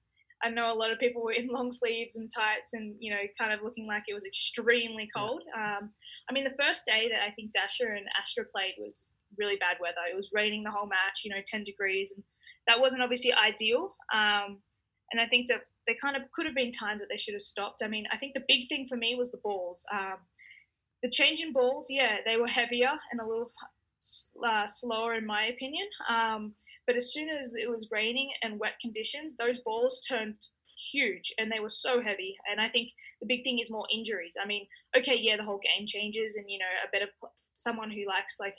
I 0.44 0.50
know 0.50 0.74
a 0.74 0.76
lot 0.76 0.92
of 0.92 1.00
people 1.00 1.24
were 1.24 1.32
in 1.32 1.48
long 1.48 1.72
sleeves 1.72 2.18
and 2.18 2.30
tights 2.30 2.74
and, 2.74 2.96
you 3.00 3.10
know, 3.10 3.22
kind 3.40 3.54
of 3.54 3.64
looking 3.64 3.88
like 3.88 4.04
it 4.10 4.14
was 4.14 4.26
extremely 4.26 5.08
cold. 5.16 5.42
Um, 5.56 5.92
I 6.30 6.34
mean, 6.34 6.44
the 6.44 6.56
first 6.62 6.86
day 6.86 7.08
that 7.10 7.24
I 7.24 7.32
think 7.32 7.54
Dasha 7.54 7.86
and 7.88 8.06
Astra 8.22 8.44
played 8.54 8.74
was 8.78 9.14
really 9.38 9.56
bad 9.56 9.78
weather. 9.80 10.04
It 10.12 10.18
was 10.18 10.32
raining 10.34 10.64
the 10.64 10.72
whole 10.72 10.88
match, 10.88 11.22
you 11.24 11.32
know, 11.32 11.42
10 11.46 11.64
degrees. 11.64 12.12
And 12.14 12.26
that 12.68 12.82
wasn't 12.82 13.04
obviously 13.04 13.32
ideal. 13.34 13.96
Um, 14.14 14.60
and 15.12 15.22
I 15.22 15.28
think 15.28 15.48
that 15.48 15.64
there 15.88 15.96
kind 16.02 16.18
of 16.18 16.24
could 16.34 16.46
have 16.46 16.56
been 16.56 16.72
times 16.72 17.00
that 17.00 17.08
they 17.10 17.18
should 17.18 17.36
have 17.36 17.42
stopped. 17.42 17.82
I 17.82 17.88
mean, 17.88 18.06
I 18.12 18.18
think 18.18 18.34
the 18.34 18.44
big 18.46 18.68
thing 18.68 18.86
for 18.90 18.98
me 18.98 19.16
was 19.16 19.32
the 19.32 19.40
balls. 19.44 19.86
Um, 19.94 20.18
the 21.04 21.10
change 21.10 21.42
in 21.42 21.52
balls, 21.52 21.88
yeah, 21.90 22.18
they 22.26 22.38
were 22.38 22.48
heavier 22.48 22.90
and 23.12 23.20
a 23.20 23.28
little 23.28 23.52
uh, 24.46 24.66
slower, 24.66 25.14
in 25.14 25.26
my 25.26 25.46
opinion. 25.46 25.86
Um, 26.10 26.54
but 26.88 26.96
as 26.96 27.14
soon 27.14 27.30
as 27.30 27.54
it 27.56 27.70
was 27.70 27.90
raining 27.92 28.32
and 28.42 28.60
wet 28.60 28.80
conditions, 28.82 29.36
those 29.38 29.60
balls 29.60 30.02
turned 30.08 30.36
huge 30.92 31.34
and 31.38 31.52
they 31.52 31.60
were 31.60 31.70
so 31.70 32.02
heavy. 32.02 32.36
And 32.50 32.60
I 32.60 32.70
think 32.70 32.90
the 33.22 33.28
big 33.28 33.44
thing 33.44 33.60
is 33.60 33.72
more 33.72 33.88
injuries. 33.94 34.36
I 34.42 34.48
mean, 34.48 34.66
okay, 34.98 35.18
yeah, 35.18 35.38
the 35.38 35.44
whole 35.44 35.60
game 35.60 35.86
changes, 35.88 36.36
and 36.36 36.46
you 36.50 36.60
know, 36.60 36.66
a 36.86 36.92
better 36.92 37.12
someone 37.54 37.92
who 37.92 38.08
likes 38.08 38.38
like 38.40 38.58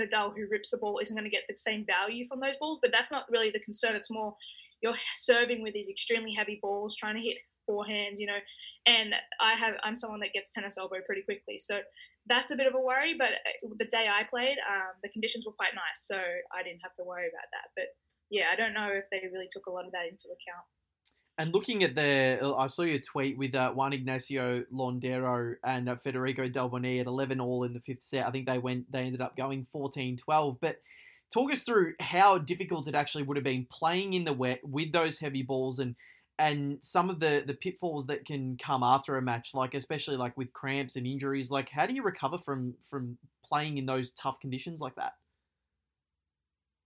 Nadal 0.00 0.32
who 0.34 0.46
rips 0.50 0.70
the 0.70 0.76
ball 0.76 1.00
isn't 1.02 1.16
going 1.16 1.28
to 1.28 1.34
get 1.34 1.42
the 1.48 1.56
same 1.56 1.84
value 1.84 2.26
from 2.28 2.40
those 2.40 2.56
balls. 2.56 2.78
But 2.80 2.92
that's 2.92 3.10
not 3.10 3.30
really 3.30 3.50
the 3.50 3.60
concern. 3.60 3.96
It's 3.96 4.10
more 4.10 4.36
you're 4.82 4.94
serving 5.16 5.62
with 5.62 5.74
these 5.74 5.88
extremely 5.88 6.34
heavy 6.36 6.58
balls, 6.60 6.96
trying 6.96 7.16
to 7.16 7.22
hit 7.22 7.36
forehands, 7.68 8.18
you 8.18 8.26
know. 8.26 8.38
And 8.88 9.12
I 9.38 9.52
have 9.54 9.74
I'm 9.84 9.96
someone 9.96 10.20
that 10.20 10.32
gets 10.32 10.50
tennis 10.50 10.78
elbow 10.78 10.96
pretty 11.04 11.20
quickly, 11.20 11.58
so 11.58 11.80
that's 12.26 12.50
a 12.50 12.56
bit 12.56 12.66
of 12.66 12.74
a 12.74 12.80
worry. 12.80 13.14
But 13.18 13.36
uh, 13.44 13.68
the 13.76 13.84
day 13.84 14.08
I 14.08 14.24
played, 14.24 14.56
um, 14.64 14.96
the 15.02 15.10
conditions 15.10 15.44
were 15.44 15.52
quite 15.52 15.74
nice, 15.74 16.00
so 16.00 16.16
I 16.16 16.62
didn't 16.64 16.80
have 16.80 16.96
to 16.96 17.04
worry 17.04 17.28
about 17.28 17.52
that. 17.52 17.68
But 17.76 17.92
yeah, 18.30 18.44
I 18.50 18.56
don't 18.56 18.72
know 18.72 18.88
if 18.88 19.04
they 19.10 19.28
really 19.30 19.48
took 19.50 19.66
a 19.66 19.70
lot 19.70 19.84
of 19.84 19.92
that 19.92 20.08
into 20.08 20.28
account. 20.28 20.64
And 21.36 21.54
looking 21.54 21.84
at 21.84 21.94
the, 21.94 22.54
I 22.56 22.66
saw 22.66 22.82
your 22.82 22.98
tweet 22.98 23.38
with 23.38 23.54
uh, 23.54 23.72
Juan 23.72 23.92
Ignacio 23.92 24.64
Londero 24.74 25.54
and 25.62 25.88
uh, 25.88 25.94
Federico 25.94 26.48
Delbonis 26.48 27.00
at 27.00 27.06
11 27.06 27.40
all 27.40 27.62
in 27.62 27.74
the 27.74 27.80
fifth 27.80 28.02
set. 28.02 28.26
I 28.26 28.30
think 28.32 28.48
they 28.48 28.58
went, 28.58 28.90
they 28.90 29.02
ended 29.02 29.20
up 29.20 29.36
going 29.36 29.64
14-12. 29.72 30.56
But 30.60 30.80
talk 31.32 31.52
us 31.52 31.62
through 31.62 31.94
how 32.00 32.38
difficult 32.38 32.88
it 32.88 32.96
actually 32.96 33.22
would 33.22 33.36
have 33.36 33.44
been 33.44 33.68
playing 33.70 34.14
in 34.14 34.24
the 34.24 34.32
wet 34.32 34.60
with 34.64 34.90
those 34.90 35.20
heavy 35.20 35.44
balls 35.44 35.78
and 35.78 35.94
and 36.38 36.82
some 36.82 37.10
of 37.10 37.20
the 37.20 37.42
the 37.46 37.54
pitfalls 37.54 38.06
that 38.06 38.24
can 38.24 38.56
come 38.56 38.82
after 38.82 39.16
a 39.16 39.22
match, 39.22 39.50
like 39.54 39.74
especially 39.74 40.16
like 40.16 40.36
with 40.36 40.52
cramps 40.52 40.96
and 40.96 41.06
injuries. 41.06 41.50
Like, 41.50 41.70
how 41.70 41.86
do 41.86 41.94
you 41.94 42.02
recover 42.02 42.38
from 42.38 42.74
from 42.88 43.18
playing 43.44 43.78
in 43.78 43.86
those 43.86 44.12
tough 44.12 44.40
conditions 44.40 44.80
like 44.80 44.94
that? 44.96 45.12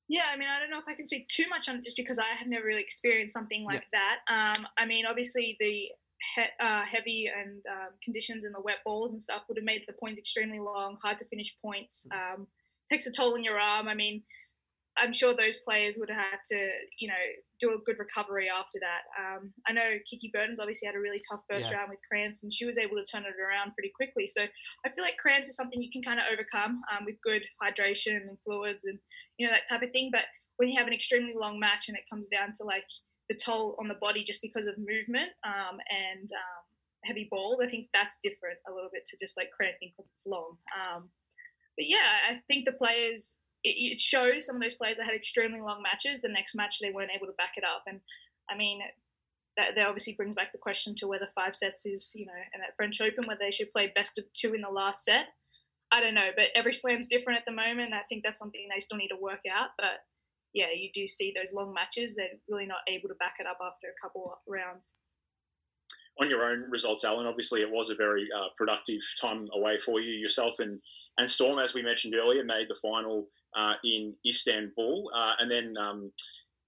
Yeah, 0.09 0.25
I 0.33 0.37
mean, 0.37 0.49
I 0.49 0.61
don't 0.61 0.71
know 0.71 0.79
if 0.79 0.89
I 0.89 0.95
can 0.95 1.07
speak 1.07 1.29
too 1.29 1.49
much 1.49 1.69
on 1.69 1.77
it 1.77 1.85
just 1.85 1.97
because 1.97 2.19
I 2.19 2.37
have 2.39 2.47
never 2.47 2.67
really 2.67 2.83
experienced 2.83 3.33
something 3.33 3.65
like 3.65 3.85
that. 3.93 4.19
Um, 4.29 4.67
I 4.77 4.85
mean, 4.85 5.07
obviously 5.07 5.57
the 5.59 5.89
he- 6.35 6.55
uh, 6.61 6.83
heavy 6.85 7.31
and 7.35 7.63
um, 7.71 7.95
conditions 8.03 8.45
and 8.45 8.55
the 8.55 8.61
wet 8.61 8.79
balls 8.85 9.13
and 9.13 9.23
stuff 9.23 9.43
would 9.49 9.57
have 9.57 9.65
made 9.65 9.83
the 9.87 9.95
points 9.95 10.19
extremely 10.19 10.61
long, 10.61 10.99
hard 11.03 11.19
to 11.19 11.25
finish 11.27 11.57
points. 11.63 12.07
Mm. 12.13 12.35
Um, 12.35 12.47
takes 12.91 13.07
a 13.07 13.13
toll 13.13 13.35
on 13.35 13.45
your 13.45 13.59
arm. 13.59 13.89
I 13.89 13.95
mean, 13.95 14.23
I'm 14.99 15.13
sure 15.13 15.33
those 15.33 15.59
players 15.65 15.97
would 15.99 16.11
have 16.11 16.19
had 16.19 16.41
to, 16.53 16.59
you 17.01 17.09
know, 17.09 17.25
do 17.61 17.73
a 17.73 17.81
good 17.85 17.99
recovery 17.99 18.49
after 18.53 18.77
that. 18.81 19.09
Um, 19.17 19.53
I 19.67 19.73
know 19.73 19.97
Kiki 20.09 20.31
Bertens 20.33 20.61
obviously 20.61 20.87
had 20.87 20.95
a 20.95 21.01
really 21.01 21.21
tough 21.31 21.41
first 21.49 21.71
yeah. 21.71 21.79
round 21.79 21.91
with 21.91 22.05
cramps, 22.05 22.43
and 22.43 22.53
she 22.53 22.67
was 22.67 22.77
able 22.77 22.97
to 23.01 23.05
turn 23.05 23.25
it 23.25 23.41
around 23.41 23.73
pretty 23.73 23.93
quickly. 23.97 24.27
So 24.27 24.45
I 24.85 24.89
feel 24.93 25.05
like 25.05 25.17
cramps 25.17 25.49
is 25.49 25.57
something 25.57 25.81
you 25.81 25.91
can 25.91 26.03
kind 26.03 26.21
of 26.21 26.27
overcome 26.29 26.83
um, 26.93 27.07
with 27.07 27.17
good 27.25 27.43
hydration 27.57 28.21
and 28.21 28.37
fluids 28.45 28.85
and 28.85 28.99
you 29.39 29.47
know 29.47 29.53
that 29.53 29.65
type 29.69 29.83
of 29.83 29.93
thing. 29.93 30.11
But 30.13 30.29
when 30.57 30.69
you 30.69 30.77
have 30.77 30.87
an 30.87 30.93
extremely 30.93 31.35
long 31.35 31.59
match 31.59 31.89
and 31.89 31.97
it 31.97 32.05
comes 32.13 32.29
down 32.29 32.53
to 32.61 32.65
like 32.65 32.89
the 33.29 33.39
toll 33.39 33.77
on 33.81 33.89
the 33.89 33.97
body 33.97 34.23
just 34.23 34.43
because 34.43 34.67
of 34.67 34.77
movement 34.77 35.33
um, 35.47 35.81
and 35.89 36.29
um, 36.37 36.65
heavy 37.05 37.29
balls, 37.31 37.65
I 37.65 37.69
think 37.69 37.89
that's 37.93 38.19
different 38.23 38.61
a 38.69 38.73
little 38.73 38.91
bit 38.93 39.07
to 39.07 39.17
just 39.17 39.37
like 39.37 39.51
cramping 39.57 39.97
because 39.97 40.11
it's 40.13 40.27
long. 40.27 40.61
Um, 40.77 41.09
but 41.77 41.89
yeah, 41.89 42.29
I 42.29 42.45
think 42.47 42.67
the 42.67 42.77
players 42.77 43.39
it, 43.65 43.95
it 43.95 44.01
shows 44.01 44.47
some 44.47 44.57
of 44.57 44.63
those 44.63 44.75
players 44.75 44.99
that 44.99 45.07
had 45.07 45.15
extremely 45.15 45.61
long 45.61 45.83
matches. 45.83 46.21
The 46.21 46.29
next 46.29 46.55
match 46.55 46.79
they 46.81 46.91
weren't 46.91 47.13
able 47.15 47.27
to 47.27 47.33
back 47.33 47.53
it 47.57 47.65
up, 47.65 47.85
and 47.87 48.01
I 48.51 48.57
mean 48.57 48.81
that, 49.57 49.75
that 49.77 49.87
obviously 49.87 50.15
brings 50.15 50.35
back 50.35 50.53
the 50.53 50.59
question 50.59 50.95
to 50.97 51.07
whether 51.07 51.29
five 51.35 51.55
sets 51.55 51.85
is 51.85 52.13
you 52.15 52.27
know 52.27 52.33
and 52.53 52.63
at 52.63 52.77
French 52.77 53.01
Open 53.01 53.27
whether 53.27 53.41
they 53.41 53.51
should 53.51 53.73
play 53.73 53.93
best 53.95 54.19
of 54.19 54.25
two 54.33 54.55
in 54.55 54.63
the 54.63 54.71
last 54.71 55.05
set. 55.05 55.27
I 55.93 56.01
don't 56.01 56.15
know, 56.15 56.31
but 56.35 56.47
every 56.55 56.73
slam's 56.73 57.07
different 57.07 57.39
at 57.39 57.45
the 57.45 57.53
moment. 57.53 57.93
I 57.93 58.01
think 58.09 58.23
that's 58.25 58.39
something 58.39 58.67
they 58.73 58.81
still 58.81 58.97
need 58.97 59.09
to 59.09 59.21
work 59.21 59.45
out. 59.53 59.71
But 59.77 60.01
yeah, 60.55 60.73
you 60.75 60.89
do 60.93 61.07
see 61.07 61.35
those 61.37 61.53
long 61.53 61.75
matches. 61.75 62.15
They're 62.15 62.41
really 62.49 62.65
not 62.65 62.81
able 62.89 63.09
to 63.09 63.15
back 63.17 63.35
it 63.39 63.47
up 63.47 63.59
after 63.61 63.89
a 63.89 64.01
couple 64.03 64.33
of 64.33 64.39
rounds. 64.47 64.95
On 66.19 66.31
your 66.31 66.45
own 66.45 66.65
results, 66.71 67.05
Ellen, 67.05 67.27
obviously 67.27 67.61
it 67.61 67.71
was 67.71 67.91
a 67.91 67.95
very 67.95 68.27
uh, 68.35 68.49
productive 68.57 69.01
time 69.21 69.49
away 69.55 69.79
for 69.79 70.01
you 70.01 70.13
yourself 70.13 70.59
and 70.59 70.81
and 71.19 71.31
Storm, 71.31 71.59
as 71.59 71.75
we 71.75 71.83
mentioned 71.83 72.15
earlier, 72.15 72.43
made 72.43 72.69
the 72.69 72.75
final 72.75 73.27
uh, 73.57 73.75
in 73.85 74.15
Istanbul, 74.27 75.11
uh, 75.15 75.33
and 75.39 75.51
then 75.51 75.75
um, 75.77 76.13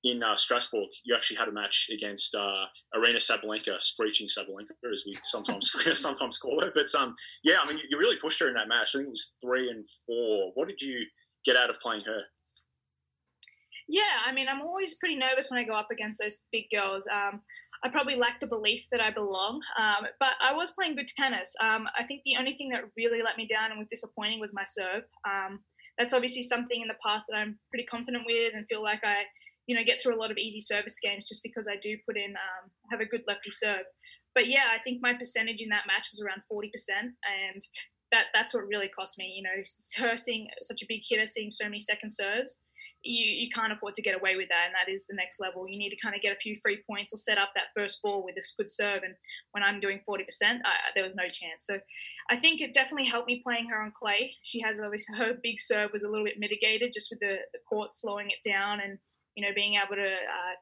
in 0.04 0.22
uh, 0.22 0.36
Strasbourg, 0.36 0.88
you 1.04 1.14
actually 1.14 1.38
had 1.38 1.48
a 1.48 1.52
match 1.52 1.90
against 1.92 2.34
uh, 2.34 2.66
Aryna 2.94 3.16
Sabalenka, 3.16 3.80
screeching 3.80 4.28
Sabalenka, 4.28 4.72
as 4.92 5.04
we 5.06 5.16
sometimes 5.22 5.72
sometimes 6.00 6.38
call 6.38 6.60
her. 6.60 6.70
But 6.74 6.94
um, 6.94 7.14
yeah, 7.42 7.56
I 7.62 7.68
mean, 7.68 7.80
you 7.88 7.98
really 7.98 8.16
pushed 8.16 8.40
her 8.40 8.48
in 8.48 8.54
that 8.54 8.68
match. 8.68 8.90
I 8.94 8.98
think 8.98 9.08
it 9.08 9.10
was 9.10 9.34
three 9.42 9.70
and 9.70 9.86
four. 10.06 10.52
What 10.54 10.68
did 10.68 10.80
you 10.80 11.06
get 11.44 11.56
out 11.56 11.70
of 11.70 11.78
playing 11.80 12.02
her? 12.06 12.20
Yeah, 13.88 14.24
I 14.26 14.32
mean, 14.32 14.46
I'm 14.48 14.62
always 14.62 14.94
pretty 14.94 15.16
nervous 15.16 15.50
when 15.50 15.60
I 15.60 15.64
go 15.64 15.74
up 15.74 15.88
against 15.90 16.18
those 16.18 16.40
big 16.52 16.64
girls. 16.74 17.06
Um, 17.06 17.40
I 17.84 17.90
probably 17.90 18.16
lacked 18.16 18.40
the 18.40 18.46
belief 18.46 18.86
that 18.90 19.00
I 19.00 19.10
belong, 19.10 19.60
um, 19.78 20.06
but 20.18 20.32
I 20.42 20.54
was 20.54 20.70
playing 20.70 20.96
good 20.96 21.08
tennis. 21.08 21.54
Um, 21.62 21.86
I 21.98 22.04
think 22.04 22.22
the 22.24 22.36
only 22.38 22.54
thing 22.54 22.70
that 22.70 22.80
really 22.96 23.22
let 23.22 23.36
me 23.36 23.46
down 23.46 23.70
and 23.70 23.78
was 23.78 23.88
disappointing 23.88 24.40
was 24.40 24.54
my 24.54 24.64
serve. 24.66 25.02
Um, 25.28 25.60
that's 25.98 26.12
obviously 26.12 26.42
something 26.42 26.80
in 26.80 26.88
the 26.88 27.00
past 27.04 27.26
that 27.28 27.36
I'm 27.36 27.58
pretty 27.70 27.86
confident 27.86 28.24
with 28.26 28.54
and 28.54 28.66
feel 28.66 28.82
like 28.82 29.00
I, 29.04 29.24
you 29.66 29.76
know, 29.76 29.84
get 29.84 30.02
through 30.02 30.16
a 30.16 30.20
lot 30.20 30.30
of 30.30 30.38
easy 30.38 30.60
service 30.60 30.96
games 31.02 31.28
just 31.28 31.42
because 31.42 31.68
I 31.70 31.76
do 31.76 31.96
put 32.06 32.16
in 32.16 32.34
um, 32.34 32.70
have 32.90 33.00
a 33.00 33.06
good 33.06 33.22
lefty 33.26 33.50
serve. 33.50 33.86
But 34.34 34.48
yeah, 34.48 34.74
I 34.74 34.82
think 34.82 34.98
my 35.00 35.14
percentage 35.14 35.62
in 35.62 35.68
that 35.68 35.86
match 35.86 36.08
was 36.12 36.20
around 36.20 36.42
forty 36.48 36.68
percent, 36.68 37.14
and 37.22 37.62
that 38.10 38.34
that's 38.34 38.52
what 38.52 38.66
really 38.66 38.88
cost 38.88 39.16
me. 39.18 39.32
You 39.36 39.44
know, 39.44 40.08
her 40.08 40.16
seeing 40.16 40.48
such 40.62 40.82
a 40.82 40.86
big 40.88 41.02
hitter, 41.08 41.26
seeing 41.26 41.50
so 41.50 41.64
many 41.64 41.80
second 41.80 42.10
serves 42.10 42.64
you, 43.04 43.24
you 43.24 43.48
can't 43.52 43.72
afford 43.72 43.94
to 43.94 44.02
get 44.02 44.16
away 44.16 44.36
with 44.36 44.48
that, 44.48 44.72
and 44.72 44.74
that 44.74 44.90
is 44.90 45.04
the 45.06 45.14
next 45.14 45.38
level. 45.38 45.68
You 45.68 45.78
need 45.78 45.90
to 45.90 46.00
kind 46.00 46.16
of 46.16 46.22
get 46.22 46.32
a 46.32 46.40
few 46.40 46.56
free 46.62 46.80
points 46.88 47.12
or 47.12 47.18
set 47.18 47.38
up 47.38 47.52
that 47.54 47.76
first 47.76 48.00
ball 48.02 48.24
with 48.24 48.36
a 48.36 48.44
good 48.56 48.70
serve. 48.70 49.02
And 49.04 49.14
when 49.52 49.62
I'm 49.62 49.80
doing 49.80 50.00
40%, 50.08 50.24
I, 50.42 50.90
there 50.94 51.04
was 51.04 51.14
no 51.14 51.28
chance. 51.28 51.68
So 51.68 51.78
I 52.30 52.36
think 52.36 52.60
it 52.60 52.72
definitely 52.72 53.08
helped 53.08 53.26
me 53.26 53.40
playing 53.42 53.68
her 53.68 53.82
on 53.82 53.92
clay. 53.92 54.34
She 54.42 54.60
has 54.60 54.80
obviously 54.80 55.14
her 55.18 55.34
big 55.42 55.60
serve 55.60 55.90
was 55.92 56.02
a 56.02 56.08
little 56.08 56.24
bit 56.24 56.38
mitigated 56.38 56.92
just 56.92 57.10
with 57.10 57.20
the, 57.20 57.36
the 57.52 57.60
court 57.68 57.92
slowing 57.92 58.30
it 58.30 58.48
down 58.48 58.80
and 58.80 58.98
you 59.36 59.44
know 59.44 59.54
being 59.54 59.74
able 59.74 59.96
to 59.96 60.02
uh, 60.02 60.54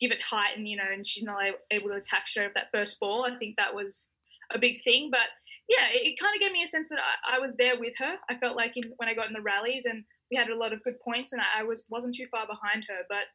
give 0.00 0.10
it 0.10 0.22
height 0.22 0.56
and 0.56 0.68
you 0.68 0.76
know 0.76 0.90
and 0.92 1.06
she's 1.06 1.22
not 1.22 1.40
able 1.70 1.88
to 1.88 1.94
attack 1.94 2.24
serve 2.26 2.52
that 2.54 2.70
first 2.72 3.00
ball. 3.00 3.24
I 3.24 3.36
think 3.36 3.56
that 3.56 3.74
was 3.74 4.08
a 4.52 4.58
big 4.58 4.82
thing, 4.82 5.08
but 5.10 5.28
yeah, 5.68 5.90
it, 5.90 6.14
it 6.14 6.20
kind 6.20 6.34
of 6.34 6.40
gave 6.40 6.52
me 6.52 6.62
a 6.62 6.66
sense 6.66 6.88
that 6.90 6.98
I, 6.98 7.36
I 7.36 7.38
was 7.38 7.56
there 7.56 7.78
with 7.78 7.94
her. 7.98 8.16
I 8.30 8.36
felt 8.36 8.56
like 8.56 8.76
in, 8.76 8.92
when 8.98 9.08
I 9.08 9.14
got 9.14 9.26
in 9.26 9.32
the 9.32 9.42
rallies 9.42 9.86
and 9.86 10.04
we 10.30 10.36
had 10.36 10.48
a 10.48 10.56
lot 10.56 10.72
of 10.72 10.82
good 10.82 11.00
points, 11.00 11.32
and 11.32 11.40
I, 11.40 11.60
I 11.60 11.62
was 11.64 11.84
wasn't 11.90 12.14
too 12.14 12.26
far 12.30 12.46
behind 12.46 12.84
her. 12.88 13.02
But 13.08 13.30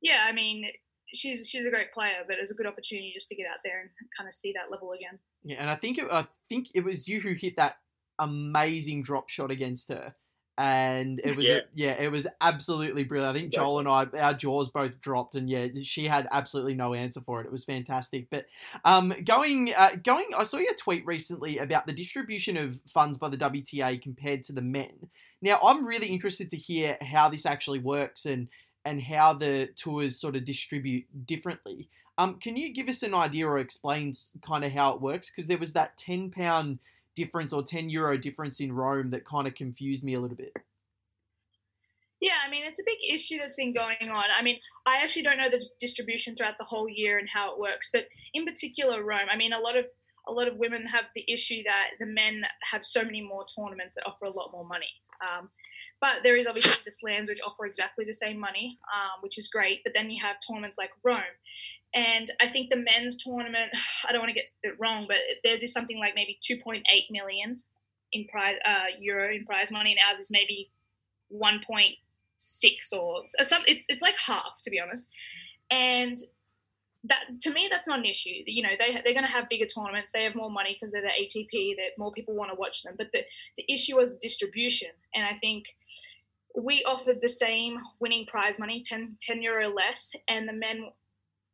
yeah, 0.00 0.24
I 0.28 0.32
mean, 0.32 0.66
she's 1.14 1.48
she's 1.48 1.66
a 1.66 1.70
great 1.70 1.92
player, 1.92 2.24
but 2.26 2.36
it 2.36 2.40
was 2.40 2.50
a 2.50 2.54
good 2.54 2.66
opportunity 2.66 3.12
just 3.14 3.28
to 3.28 3.36
get 3.36 3.46
out 3.46 3.60
there 3.64 3.80
and 3.80 3.90
kind 4.16 4.28
of 4.28 4.34
see 4.34 4.52
that 4.52 4.70
level 4.70 4.92
again. 4.92 5.18
Yeah, 5.46 5.56
and 5.60 5.70
I 5.70 5.76
think 5.76 5.98
it, 5.98 6.06
I 6.10 6.26
think 6.48 6.68
it 6.74 6.84
was 6.84 7.08
you 7.08 7.20
who 7.20 7.32
hit 7.32 7.56
that 7.56 7.76
amazing 8.18 9.02
drop 9.02 9.28
shot 9.28 9.50
against 9.50 9.88
her 9.90 10.14
and 10.58 11.20
it 11.22 11.36
was 11.36 11.46
yeah. 11.46 11.60
yeah. 11.74 11.92
it 12.00 12.10
was 12.10 12.26
absolutely 12.40 13.04
brilliant. 13.04 13.36
I 13.36 13.38
think 13.38 13.52
Joel 13.52 13.78
and 13.78 13.88
I 13.88 14.06
our 14.18 14.32
jaws 14.32 14.70
both 14.70 15.00
dropped, 15.00 15.34
and 15.34 15.50
yeah, 15.50 15.68
she 15.82 16.06
had 16.06 16.26
absolutely 16.32 16.74
no 16.74 16.94
answer 16.94 17.20
for 17.20 17.40
it. 17.40 17.46
It 17.46 17.52
was 17.52 17.64
fantastic. 17.64 18.28
But 18.30 18.46
um, 18.84 19.12
going 19.24 19.72
uh, 19.76 19.96
going, 20.02 20.28
I 20.36 20.44
saw 20.44 20.56
your 20.56 20.74
tweet 20.74 21.04
recently 21.04 21.58
about 21.58 21.86
the 21.86 21.92
distribution 21.92 22.56
of 22.56 22.80
funds 22.86 23.18
by 23.18 23.28
the 23.28 23.36
WTA 23.36 24.00
compared 24.00 24.42
to 24.44 24.52
the 24.52 24.62
men. 24.62 25.10
Now, 25.42 25.58
I'm 25.62 25.84
really 25.84 26.08
interested 26.08 26.48
to 26.50 26.56
hear 26.56 26.96
how 27.02 27.28
this 27.28 27.44
actually 27.44 27.80
works 27.80 28.24
and 28.24 28.48
and 28.82 29.02
how 29.02 29.34
the 29.34 29.68
tours 29.76 30.18
sort 30.18 30.36
of 30.36 30.44
distribute 30.44 31.04
differently. 31.26 31.90
Um, 32.18 32.38
can 32.38 32.56
you 32.56 32.72
give 32.72 32.88
us 32.88 33.02
an 33.02 33.14
idea 33.14 33.46
or 33.46 33.58
explain 33.58 34.12
kind 34.40 34.64
of 34.64 34.72
how 34.72 34.94
it 34.94 35.00
works? 35.00 35.30
Because 35.30 35.48
there 35.48 35.58
was 35.58 35.74
that 35.74 35.96
ten 35.96 36.30
pound 36.30 36.78
difference 37.16 37.52
or 37.52 37.62
10 37.62 37.88
euro 37.88 38.16
difference 38.16 38.60
in 38.60 38.72
Rome 38.72 39.10
that 39.10 39.24
kind 39.24 39.48
of 39.48 39.54
confused 39.54 40.04
me 40.04 40.14
a 40.14 40.20
little 40.20 40.36
bit. 40.36 40.52
Yeah, 42.20 42.34
I 42.46 42.50
mean, 42.50 42.64
it's 42.64 42.78
a 42.78 42.84
big 42.84 42.98
issue 43.06 43.38
that's 43.38 43.56
been 43.56 43.74
going 43.74 44.08
on. 44.08 44.24
I 44.34 44.42
mean, 44.42 44.56
I 44.86 44.98
actually 45.02 45.22
don't 45.22 45.36
know 45.36 45.50
the 45.50 45.62
distribution 45.80 46.36
throughout 46.36 46.58
the 46.58 46.64
whole 46.64 46.88
year 46.88 47.18
and 47.18 47.28
how 47.32 47.52
it 47.52 47.58
works, 47.58 47.90
but 47.92 48.04
in 48.32 48.44
particular, 48.44 49.02
Rome. 49.02 49.28
I 49.30 49.36
mean, 49.36 49.52
a 49.52 49.58
lot 49.58 49.76
of 49.76 49.86
a 50.28 50.32
lot 50.32 50.48
of 50.48 50.56
women 50.56 50.86
have 50.86 51.04
the 51.14 51.24
issue 51.28 51.62
that 51.62 51.90
the 52.00 52.06
men 52.06 52.42
have 52.72 52.84
so 52.84 53.04
many 53.04 53.20
more 53.20 53.44
tournaments 53.60 53.94
that 53.94 54.04
offer 54.06 54.24
a 54.24 54.30
lot 54.30 54.50
more 54.50 54.64
money. 54.64 54.90
Um, 55.22 55.50
but 56.00 56.24
there 56.24 56.36
is 56.36 56.48
obviously 56.48 56.82
the 56.84 56.90
slams 56.90 57.28
which 57.28 57.40
offer 57.46 57.64
exactly 57.64 58.04
the 58.04 58.12
same 58.12 58.40
money, 58.40 58.78
um, 58.92 59.22
which 59.22 59.38
is 59.38 59.46
great. 59.46 59.82
But 59.84 59.92
then 59.94 60.10
you 60.10 60.20
have 60.22 60.36
tournaments 60.46 60.76
like 60.78 60.90
Rome, 61.04 61.22
and 61.96 62.30
I 62.40 62.48
think 62.48 62.68
the 62.68 62.76
men's 62.76 63.16
tournament, 63.16 63.72
I 64.08 64.12
don't 64.12 64.20
want 64.20 64.30
to 64.30 64.34
get 64.34 64.50
it 64.62 64.76
wrong, 64.78 65.06
but 65.08 65.16
theirs 65.42 65.62
is 65.62 65.72
something 65.72 65.98
like 65.98 66.14
maybe 66.14 66.38
2.8 66.48 66.82
million 67.10 67.62
in 68.12 68.26
prize 68.26 68.56
uh, 68.64 68.94
euro 69.00 69.34
in 69.34 69.44
prize 69.44 69.72
money, 69.72 69.92
and 69.92 70.00
ours 70.08 70.20
is 70.20 70.30
maybe 70.30 70.70
1.6 71.32 71.96
or 72.96 73.22
some. 73.42 73.62
It's 73.66 73.84
it's 73.88 74.02
like 74.02 74.16
half 74.26 74.60
to 74.62 74.70
be 74.70 74.78
honest, 74.78 75.08
and 75.70 76.18
that 77.04 77.40
to 77.40 77.50
me 77.52 77.68
that's 77.70 77.88
not 77.88 77.98
an 77.98 78.04
issue. 78.04 78.42
You 78.46 78.62
know 78.62 78.76
they 78.78 78.92
they're 79.02 79.14
going 79.14 79.26
to 79.26 79.32
have 79.32 79.48
bigger 79.48 79.66
tournaments. 79.66 80.12
They 80.12 80.24
have 80.24 80.34
more 80.34 80.50
money 80.50 80.76
because 80.78 80.92
they're 80.92 81.02
the 81.02 81.08
ATP. 81.08 81.76
That 81.76 81.98
more 81.98 82.12
people 82.12 82.34
want 82.34 82.50
to 82.52 82.56
watch 82.56 82.82
them. 82.82 82.94
But 82.96 83.08
the 83.12 83.22
the 83.56 83.64
issue 83.72 83.96
was 83.96 84.14
distribution, 84.16 84.90
and 85.14 85.24
I 85.24 85.38
think 85.38 85.64
we 86.54 86.84
offered 86.84 87.20
the 87.20 87.28
same 87.28 87.78
winning 88.00 88.24
prize 88.24 88.58
money 88.58 88.80
10, 88.82 89.18
10 89.20 89.42
euro 89.42 89.68
less, 89.68 90.14
and 90.26 90.48
the 90.48 90.54
men 90.54 90.86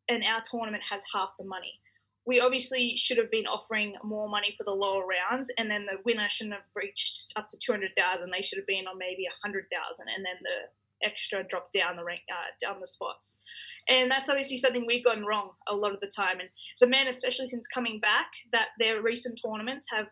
and 0.09 0.23
our 0.25 0.43
tournament 0.49 0.83
has 0.91 1.05
half 1.15 1.31
the 1.39 1.45
money. 1.45 1.81
We 2.25 2.39
obviously 2.41 2.95
should 2.97 3.19
have 3.19 3.31
been 3.31 3.47
offering 3.47 3.95
more 4.05 4.29
money 4.29 4.55
for 4.57 4.65
the 4.65 4.71
lower 4.71 5.05
rounds, 5.05 5.51
and 5.59 5.71
then 5.71 5.87
the 5.87 5.99
winner 6.05 6.29
shouldn't 6.29 6.55
have 6.55 6.71
reached 6.75 7.33
up 7.35 7.49
to 7.49 7.57
two 7.59 7.73
hundred 7.73 7.93
thousand. 7.97 8.31
They 8.31 8.43
should 8.43 8.59
have 8.59 8.67
been 8.67 8.87
on 8.87 8.99
maybe 8.99 9.27
a 9.27 9.41
hundred 9.43 9.67
thousand, 9.73 10.07
and 10.15 10.25
then 10.25 10.39
the 10.43 11.07
extra 11.07 11.43
dropped 11.43 11.73
down 11.73 11.97
the 11.97 12.05
rank, 12.05 12.21
uh, 12.31 12.55
down 12.65 12.79
the 12.81 12.87
spots. 12.87 13.41
And 13.89 14.09
that's 14.09 14.31
obviously 14.31 14.57
something 14.57 14.85
we've 14.87 15.05
gotten 15.05 15.27
wrong 15.27 15.51
a 15.67 15.75
lot 15.75 15.93
of 15.93 15.99
the 15.99 16.07
time. 16.07 16.39
And 16.39 16.49
the 16.81 16.87
men, 16.87 17.09
especially 17.09 17.47
since 17.47 17.67
coming 17.67 17.99
back, 17.99 18.31
that 18.53 18.69
their 18.79 19.03
recent 19.03 19.41
tournaments 19.45 19.89
have 19.91 20.07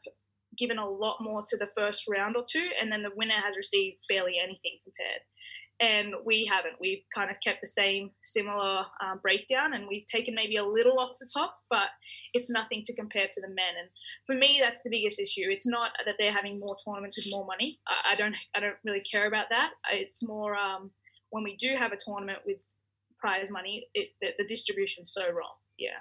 given 0.59 0.79
a 0.79 0.91
lot 0.91 1.19
more 1.21 1.45
to 1.47 1.57
the 1.57 1.69
first 1.77 2.09
round 2.09 2.35
or 2.35 2.45
two, 2.51 2.67
and 2.81 2.91
then 2.91 3.05
the 3.05 3.15
winner 3.15 3.39
has 3.47 3.57
received 3.57 3.99
barely 4.09 4.35
anything 4.43 4.83
compared 4.83 5.23
and 5.81 6.15
we 6.25 6.51
haven't. 6.51 6.75
We've 6.81 7.03
kind 7.15 7.31
of 7.31 7.37
kept 7.43 7.61
the 7.61 7.67
same 7.67 8.11
similar 8.23 8.85
um, 9.03 9.21
breakdown, 9.23 9.73
and 9.73 9.89
we've 9.89 10.07
taken 10.07 10.35
maybe 10.35 10.57
a 10.57 10.65
little 10.65 10.99
off 11.01 11.17
the 11.19 11.29
top, 11.33 11.59
but 11.71 11.89
it's 12.35 12.51
nothing 12.51 12.83
to 12.85 12.95
compare 12.95 13.27
to 13.31 13.41
the 13.41 13.49
men. 13.49 13.75
And 13.81 13.89
for 14.27 14.35
me, 14.35 14.59
that's 14.61 14.83
the 14.83 14.91
biggest 14.91 15.19
issue. 15.19 15.47
It's 15.49 15.67
not 15.67 15.93
that 16.05 16.17
they're 16.19 16.33
having 16.33 16.61
more 16.61 16.77
tournaments 16.85 17.17
with 17.17 17.31
more 17.31 17.47
money. 17.47 17.81
I, 17.89 18.13
I 18.13 18.15
don't. 18.17 18.35
I 18.55 18.61
don't 18.61 18.77
really 18.85 19.01
care 19.01 19.27
about 19.27 19.47
that. 19.51 19.71
It's 19.93 20.23
more 20.23 20.55
um, 20.55 20.91
when 21.31 21.45
we 21.45 21.57
do 21.57 21.77
have 21.77 21.93
a 21.93 21.97
tournament 21.97 22.41
with 22.47 22.59
prize 23.19 23.51
money, 23.51 23.87
it, 23.95 24.11
the, 24.21 24.29
the 24.39 24.45
distribution's 24.45 25.11
so 25.11 25.31
wrong. 25.31 25.55
Yeah. 25.79 26.01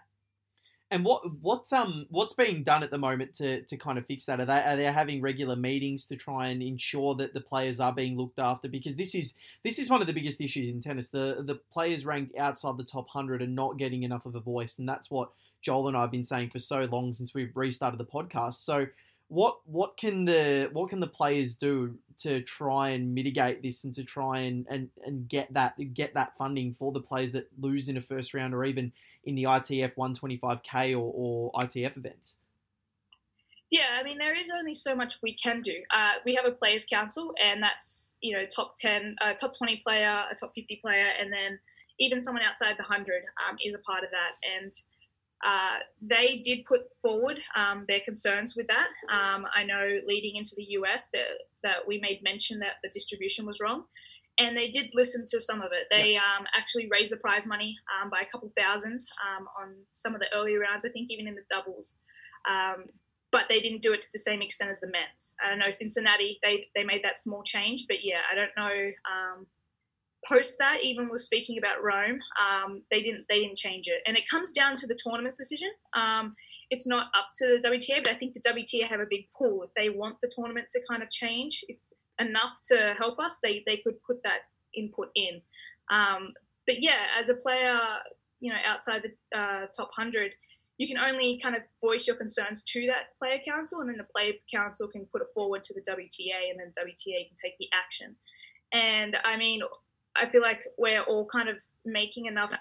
And 0.91 1.05
what 1.05 1.21
what's 1.41 1.71
um 1.71 2.07
what's 2.09 2.33
being 2.33 2.63
done 2.63 2.81
at 2.81 2.89
the 2.89 2.97
moment 2.97 3.35
to, 3.35 3.61
to 3.61 3.77
kind 3.77 3.99
of 3.99 4.07
fix 4.07 4.25
that? 4.25 4.39
Are 4.39 4.45
they 4.45 4.53
are 4.53 4.75
they 4.75 4.83
having 4.85 5.21
regular 5.21 5.55
meetings 5.55 6.05
to 6.05 6.15
try 6.15 6.47
and 6.47 6.63
ensure 6.63 7.13
that 7.15 7.33
the 7.35 7.41
players 7.41 7.79
are 7.79 7.93
being 7.93 8.17
looked 8.17 8.39
after? 8.39 8.67
Because 8.67 8.95
this 8.95 9.13
is 9.13 9.35
this 9.63 9.77
is 9.77 9.89
one 9.89 10.01
of 10.01 10.07
the 10.07 10.13
biggest 10.13 10.41
issues 10.41 10.67
in 10.67 10.79
tennis. 10.79 11.09
The 11.09 11.43
the 11.45 11.55
players 11.71 12.05
ranked 12.05 12.35
outside 12.37 12.77
the 12.77 12.83
top 12.83 13.09
hundred 13.09 13.43
are 13.43 13.47
not 13.47 13.77
getting 13.77 14.01
enough 14.01 14.25
of 14.25 14.33
a 14.33 14.39
voice, 14.39 14.79
and 14.79 14.89
that's 14.89 15.11
what 15.11 15.31
Joel 15.61 15.89
and 15.89 15.97
I 15.97 16.01
have 16.01 16.11
been 16.11 16.23
saying 16.23 16.49
for 16.49 16.59
so 16.59 16.85
long 16.85 17.13
since 17.13 17.33
we've 17.35 17.55
restarted 17.55 17.99
the 17.99 18.05
podcast. 18.05 18.55
So 18.55 18.87
what 19.29 19.59
what 19.65 19.95
can 19.95 20.25
the 20.25 20.69
what 20.73 20.89
can 20.89 20.99
the 20.99 21.07
players 21.07 21.55
do 21.55 21.95
to 22.17 22.41
try 22.41 22.89
and 22.89 23.13
mitigate 23.15 23.61
this 23.61 23.85
and 23.85 23.93
to 23.93 24.03
try 24.03 24.39
and, 24.39 24.67
and, 24.69 24.89
and 25.05 25.29
get 25.29 25.53
that 25.53 25.75
get 25.93 26.13
that 26.15 26.35
funding 26.35 26.73
for 26.73 26.91
the 26.91 26.99
players 26.99 27.31
that 27.31 27.47
lose 27.57 27.87
in 27.87 27.95
a 27.95 28.01
first 28.01 28.33
round 28.33 28.53
or 28.53 28.65
even 28.65 28.91
in 29.23 29.35
the 29.35 29.43
ITF 29.43 29.95
125k 29.95 30.93
or, 30.93 31.13
or 31.15 31.51
ITF 31.53 31.95
events? 31.95 32.37
Yeah, 33.69 33.99
I 33.99 34.03
mean 34.03 34.17
there 34.17 34.35
is 34.35 34.49
only 34.49 34.73
so 34.73 34.95
much 34.95 35.19
we 35.21 35.35
can 35.35 35.61
do. 35.61 35.75
Uh, 35.93 36.13
we 36.25 36.33
have 36.33 36.51
a 36.51 36.55
players 36.55 36.85
council, 36.85 37.33
and 37.41 37.61
that's 37.61 38.15
you 38.21 38.35
know 38.35 38.45
top 38.47 38.75
ten, 38.77 39.15
uh, 39.21 39.33
top 39.33 39.55
twenty 39.55 39.77
player, 39.77 40.23
a 40.31 40.33
top 40.33 40.53
fifty 40.55 40.77
player, 40.77 41.05
and 41.21 41.31
then 41.31 41.59
even 41.99 42.19
someone 42.19 42.43
outside 42.43 42.75
the 42.79 42.83
hundred 42.83 43.21
um, 43.47 43.57
is 43.63 43.75
a 43.75 43.79
part 43.79 44.03
of 44.03 44.09
that. 44.09 44.31
And 44.57 44.73
uh, 45.45 45.79
they 46.01 46.41
did 46.43 46.65
put 46.65 46.93
forward 47.01 47.39
um, 47.55 47.85
their 47.87 48.01
concerns 48.01 48.55
with 48.55 48.67
that. 48.67 48.89
Um, 49.13 49.45
I 49.55 49.63
know 49.63 49.99
leading 50.05 50.35
into 50.35 50.51
the 50.55 50.65
US 50.79 51.09
that 51.13 51.27
that 51.63 51.87
we 51.87 51.99
made 51.99 52.21
mention 52.23 52.59
that 52.59 52.75
the 52.83 52.89
distribution 52.89 53.45
was 53.45 53.59
wrong 53.59 53.85
and 54.39 54.55
they 54.55 54.69
did 54.69 54.89
listen 54.93 55.25
to 55.27 55.41
some 55.41 55.61
of 55.61 55.71
it. 55.73 55.87
They 55.91 56.13
yeah. 56.13 56.19
um, 56.19 56.45
actually 56.57 56.87
raised 56.89 57.11
the 57.11 57.17
prize 57.17 57.45
money 57.45 57.77
um, 57.93 58.09
by 58.09 58.21
a 58.21 58.31
couple 58.31 58.49
thousand 58.57 59.01
um, 59.21 59.47
on 59.59 59.75
some 59.91 60.15
of 60.15 60.21
the 60.21 60.27
early 60.33 60.55
rounds, 60.55 60.85
I 60.85 60.89
think 60.89 61.11
even 61.11 61.27
in 61.27 61.35
the 61.35 61.43
doubles. 61.49 61.97
Um, 62.49 62.85
but 63.31 63.43
they 63.49 63.59
didn't 63.59 63.83
do 63.83 63.93
it 63.93 64.01
to 64.01 64.07
the 64.11 64.19
same 64.19 64.41
extent 64.41 64.71
as 64.71 64.79
the 64.79 64.87
men's. 64.87 65.35
I 65.43 65.49
don't 65.49 65.59
know 65.59 65.69
Cincinnati; 65.69 66.39
they 66.41 66.67
they 66.73 66.83
made 66.83 67.03
that 67.03 67.19
small 67.19 67.43
change, 67.43 67.85
but 67.87 67.97
yeah, 68.01 68.21
I 68.31 68.33
don't 68.33 68.49
know. 68.57 68.91
Post 70.27 70.57
that, 70.59 70.83
even 70.83 71.09
was 71.09 71.25
speaking 71.25 71.57
about 71.57 71.81
Rome, 71.81 72.19
um, 72.39 72.81
they 72.91 73.01
didn't 73.01 73.25
they 73.29 73.39
didn't 73.39 73.57
change 73.57 73.87
it, 73.87 74.01
and 74.05 74.17
it 74.17 74.27
comes 74.27 74.51
down 74.51 74.75
to 74.77 74.87
the 74.87 74.97
tournament's 75.01 75.37
decision. 75.37 75.69
Um, 75.95 76.35
it's 76.69 76.85
not 76.85 77.07
up 77.17 77.29
to 77.35 77.59
the 77.61 77.67
WTA, 77.67 78.03
but 78.03 78.13
I 78.13 78.15
think 78.15 78.33
the 78.33 78.41
WTA 78.41 78.87
have 78.87 78.99
a 78.99 79.07
big 79.09 79.27
pull. 79.37 79.63
If 79.63 79.69
they 79.75 79.89
want 79.89 80.17
the 80.21 80.31
tournament 80.33 80.67
to 80.71 80.81
kind 80.89 81.01
of 81.01 81.09
change 81.09 81.63
if, 81.67 81.77
enough 82.19 82.59
to 82.65 82.95
help 82.97 83.19
us, 83.19 83.39
they 83.41 83.63
they 83.65 83.77
could 83.77 84.01
put 84.03 84.21
that 84.23 84.41
input 84.75 85.09
in. 85.15 85.41
Um, 85.89 86.33
but 86.67 86.83
yeah, 86.83 87.07
as 87.19 87.29
a 87.29 87.35
player, 87.35 87.79
you 88.39 88.51
know, 88.51 88.59
outside 88.67 89.03
the 89.03 89.37
uh, 89.37 89.67
top 89.75 89.89
hundred, 89.95 90.33
you 90.77 90.87
can 90.87 90.97
only 90.97 91.39
kind 91.41 91.55
of 91.55 91.61
voice 91.81 92.07
your 92.07 92.15
concerns 92.15 92.63
to 92.63 92.87
that 92.87 93.17
player 93.17 93.39
council, 93.45 93.81
and 93.81 93.89
then 93.89 93.97
the 93.97 94.03
player 94.03 94.33
council 94.53 94.87
can 94.87 95.05
put 95.11 95.21
it 95.21 95.27
forward 95.33 95.63
to 95.63 95.73
the 95.73 95.81
WTA, 95.81 96.51
and 96.51 96.59
then 96.59 96.71
WTA 96.77 97.27
can 97.27 97.37
take 97.41 97.57
the 97.57 97.67
action. 97.73 98.15
And 98.71 99.17
I 99.23 99.35
mean, 99.35 99.61
I 100.21 100.29
feel 100.29 100.41
like 100.41 100.61
we're 100.77 101.01
all 101.01 101.25
kind 101.25 101.49
of 101.49 101.57
making 101.85 102.25
enough 102.25 102.53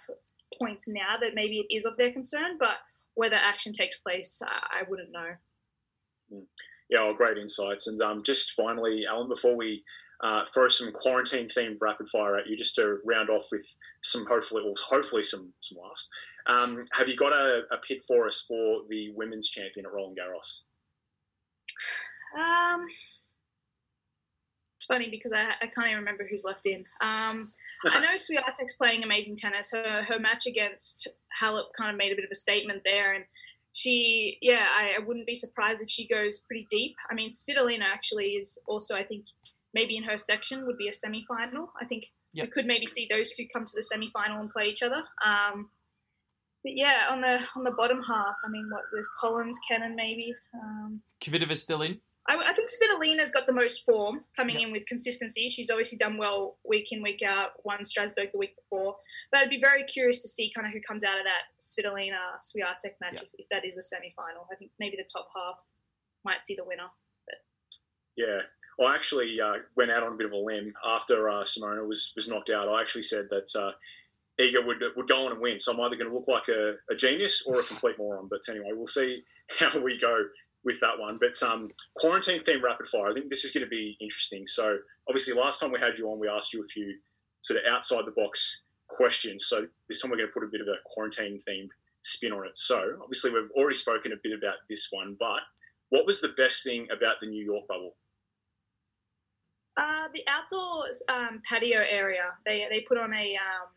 points 0.59 0.87
now 0.89 1.17
that 1.21 1.35
maybe 1.35 1.67
it 1.69 1.75
is 1.75 1.85
of 1.85 1.97
their 1.97 2.13
concern, 2.13 2.57
but 2.59 2.77
whether 3.15 3.37
action 3.37 3.73
takes 3.73 3.99
place, 3.99 4.41
I, 4.45 4.81
I 4.81 4.89
wouldn't 4.89 5.11
know. 5.13 6.43
Yeah, 6.89 7.05
well, 7.05 7.15
great 7.15 7.37
insights. 7.37 7.87
And 7.87 8.01
um, 8.01 8.23
just 8.23 8.53
finally, 8.53 9.05
Ellen, 9.09 9.29
before 9.29 9.57
we 9.57 9.83
uh, 10.23 10.45
throw 10.53 10.69
some 10.69 10.93
quarantine 10.93 11.49
themed 11.49 11.79
rapid 11.81 12.09
fire 12.09 12.37
at 12.37 12.47
you, 12.47 12.57
just 12.57 12.75
to 12.77 12.99
round 13.05 13.31
off 13.31 13.45
with 13.53 13.65
some 14.03 14.25
hopefully, 14.27 14.63
well, 14.65 14.75
hopefully 14.89 15.23
some 15.23 15.53
some 15.61 15.79
laughs. 15.83 16.09
Um, 16.47 16.85
have 16.93 17.09
you 17.09 17.17
got 17.17 17.33
a, 17.33 17.63
a, 17.71 17.79
pick 17.87 18.03
for 18.07 18.27
us 18.27 18.45
for 18.49 18.83
the 18.89 19.11
women's 19.15 19.51
champion 19.51 19.87
at 19.87 19.93
Roland 19.93 20.19
Garros? 20.19 20.63
Um, 22.39 22.87
funny 24.89 25.09
because 25.11 25.33
I, 25.33 25.51
I 25.63 25.67
can't 25.67 25.87
even 25.87 25.99
remember 25.99 26.27
who's 26.29 26.45
left 26.45 26.67
in. 26.67 26.85
Um, 27.01 27.53
I 27.87 28.01
know 28.01 28.15
Swiatek's 28.15 28.75
playing 28.77 29.05
amazing 29.05 29.37
tennis. 29.37 29.71
Her 29.73 30.03
her 30.03 30.19
match 30.19 30.47
against 30.47 31.07
Halep 31.41 31.67
kind 31.79 31.91
of 31.91 31.97
made 31.97 32.13
a 32.13 32.17
bit 32.17 32.25
of 32.25 32.31
a 32.33 32.35
statement 32.35 32.83
there, 32.85 33.15
and 33.15 33.25
she, 33.79 34.39
yeah, 34.43 34.67
I, 34.77 35.01
I 35.01 35.07
wouldn't 35.07 35.27
be 35.27 35.37
surprised 35.37 35.81
if 35.83 35.89
she 35.89 36.09
goes 36.09 36.41
pretty 36.41 36.67
deep. 36.69 36.97
I 37.11 37.15
mean, 37.15 37.29
Svitolina 37.29 37.85
actually 37.85 38.31
is 38.31 38.61
also, 38.67 38.97
I 38.97 39.05
think, 39.05 39.27
maybe 39.73 39.97
in 39.97 40.03
her 40.03 40.17
section 40.17 40.67
would 40.67 40.77
be 40.79 40.89
a 40.89 40.93
semi-final. 40.93 41.71
I 41.81 41.85
think 41.85 42.07
yep. 42.33 42.47
we 42.47 42.51
could 42.51 42.67
maybe 42.67 42.87
see 42.87 43.07
those 43.09 43.31
two 43.31 43.47
come 43.53 43.65
to 43.65 43.73
the 43.77 43.83
semi-final 43.83 44.41
and 44.41 44.51
play 44.51 44.65
each 44.65 44.83
other. 44.83 45.05
Um, 45.25 45.71
but 46.65 46.73
yeah, 46.75 47.07
on 47.11 47.21
the 47.21 47.39
on 47.55 47.63
the 47.63 47.71
bottom 47.71 48.03
half, 48.03 48.35
I 48.45 48.49
mean, 48.49 48.69
what 48.71 48.83
there's 48.93 49.09
Collins, 49.21 49.59
Kenin, 49.69 49.95
maybe. 49.95 50.35
Um, 50.55 51.03
Kvitova's 51.23 51.63
still 51.63 51.83
in. 51.83 52.01
I, 52.29 52.37
I 52.51 52.53
think 52.55 52.69
Svitolina's 52.69 53.33
got 53.33 53.47
the 53.47 53.53
most 53.53 53.85
form 53.85 54.21
coming 54.37 54.61
in 54.61 54.71
with 54.71 54.85
consistency. 54.87 55.49
She's 55.49 55.71
obviously 55.71 55.97
done 55.97 56.19
well 56.19 56.59
week 56.65 56.89
in, 56.93 57.03
week 57.03 57.23
out, 57.27 57.53
won 57.65 57.85
Strasbourg 57.85 58.29
the 58.33 58.39
week 58.39 58.55
before. 58.55 58.97
But 59.33 59.41
I'd 59.41 59.51
be 59.51 59.61
very 59.61 59.85
curious 59.85 60.21
to 60.23 60.29
see 60.29 60.53
kind 60.55 60.67
of 60.67 60.73
who 60.75 60.81
comes 60.87 61.05
out 61.05 61.19
of 61.19 61.25
that 61.25 61.49
Svitolina 61.59 62.37
Swiatek 62.39 62.95
match 63.01 63.23
if, 63.23 63.29
if, 63.39 63.47
that 63.51 63.65
is 63.65 63.79
a 63.79 63.83
semi 63.83 64.13
final. 64.15 64.47
I 64.53 64.57
think 64.57 64.73
maybe 64.79 64.97
the 64.97 65.09
top 65.11 65.29
half 65.35 65.57
might 66.25 66.43
see 66.43 66.55
the 66.55 66.65
winner. 66.65 66.89
But. 67.27 67.37
Yeah. 68.17 68.41
Well, 68.79 68.89
I 68.89 68.95
actually 68.95 69.41
uh, 69.41 69.55
went 69.77 69.91
out 69.91 70.03
on 70.03 70.13
a 70.13 70.17
bit 70.17 70.27
of 70.27 70.33
a 70.33 70.37
limb 70.37 70.75
after 70.87 71.31
uh, 71.31 71.43
Simona 71.43 71.87
was, 71.87 72.13
was 72.15 72.29
knocked 72.29 72.51
out. 72.51 72.69
I 72.69 72.81
actually 72.81 73.03
said 73.03 73.29
that 73.31 73.51
uh, 73.59 73.73
Iga 74.41 74.65
would 74.65 74.83
would 74.97 75.09
go 75.09 75.27
on 75.27 75.33
and 75.33 75.41
win. 75.41 75.59
So 75.59 75.73
I'm 75.73 75.81
either 75.81 75.97
going 75.97 76.11
to 76.11 76.15
look 76.15 76.29
like 76.29 76.49
a, 76.49 76.75
a, 76.91 76.95
genius 76.95 77.45
or 77.47 77.61
a 77.61 77.65
complete 77.65 77.99
moron. 77.99 78.29
But 78.29 78.41
anyway, 78.49 78.71
we'll 78.73 78.87
see 78.87 79.25
how 79.59 79.79
we 79.81 79.99
go 79.99 80.25
with 80.69 80.79
that 80.81 80.99
one. 80.99 81.19
But 81.19 81.43
um, 81.43 81.71
quarantine 81.97 82.43
theme 82.45 82.63
rapid 82.63 82.87
fire, 82.89 83.11
I 83.11 83.15
think 83.15 83.31
this 83.31 83.45
is 83.45 83.53
going 83.53 83.65
to 83.65 83.71
be 83.71 83.97
interesting. 84.01 84.47
So 84.47 84.79
obviously, 85.09 85.33
last 85.33 85.59
time 85.59 85.73
we 85.73 85.81
had 85.81 85.99
you 85.99 86.11
on, 86.11 86.21
we 86.21 86.29
asked 86.29 86.53
you 86.53 86.63
a 86.63 86.67
few 86.67 86.95
sort 87.41 87.59
of 87.59 87.73
outside 87.73 88.05
the 88.05 88.13
box 88.13 88.65
questions. 88.87 89.47
So 89.47 89.67
this 89.89 90.01
time 90.01 90.11
we're 90.11 90.19
going 90.19 90.29
to 90.29 90.33
put 90.33 90.45
a 90.45 90.51
bit 90.53 90.61
of 90.61 90.69
a 90.69 90.77
quarantine 90.85 91.41
themed 91.49 91.71
spin 92.03 92.33
on 92.33 92.47
it. 92.47 92.57
So 92.57 92.99
obviously, 93.03 93.33
we've 93.33 93.51
already 93.57 93.77
spoken 93.77 94.13
a 94.13 94.17
bit 94.23 94.37
about 94.37 94.57
this 94.69 94.89
one, 94.91 95.17
but 95.19 95.41
what 95.89 96.05
was 96.05 96.21
the 96.21 96.35
best 96.37 96.63
thing 96.63 96.87
about 96.95 97.17
the 97.21 97.27
New 97.27 97.43
York 97.43 97.67
bubble? 97.67 97.97
Uh, 99.79 100.09
the 100.13 100.23
outdoor 100.29 100.85
um, 101.09 101.41
patio 101.49 101.79
area. 101.79 102.35
They 102.45 102.67
they 102.69 102.85
put 102.87 102.99
on 102.99 103.15
a 103.15 103.39
um, 103.41 103.69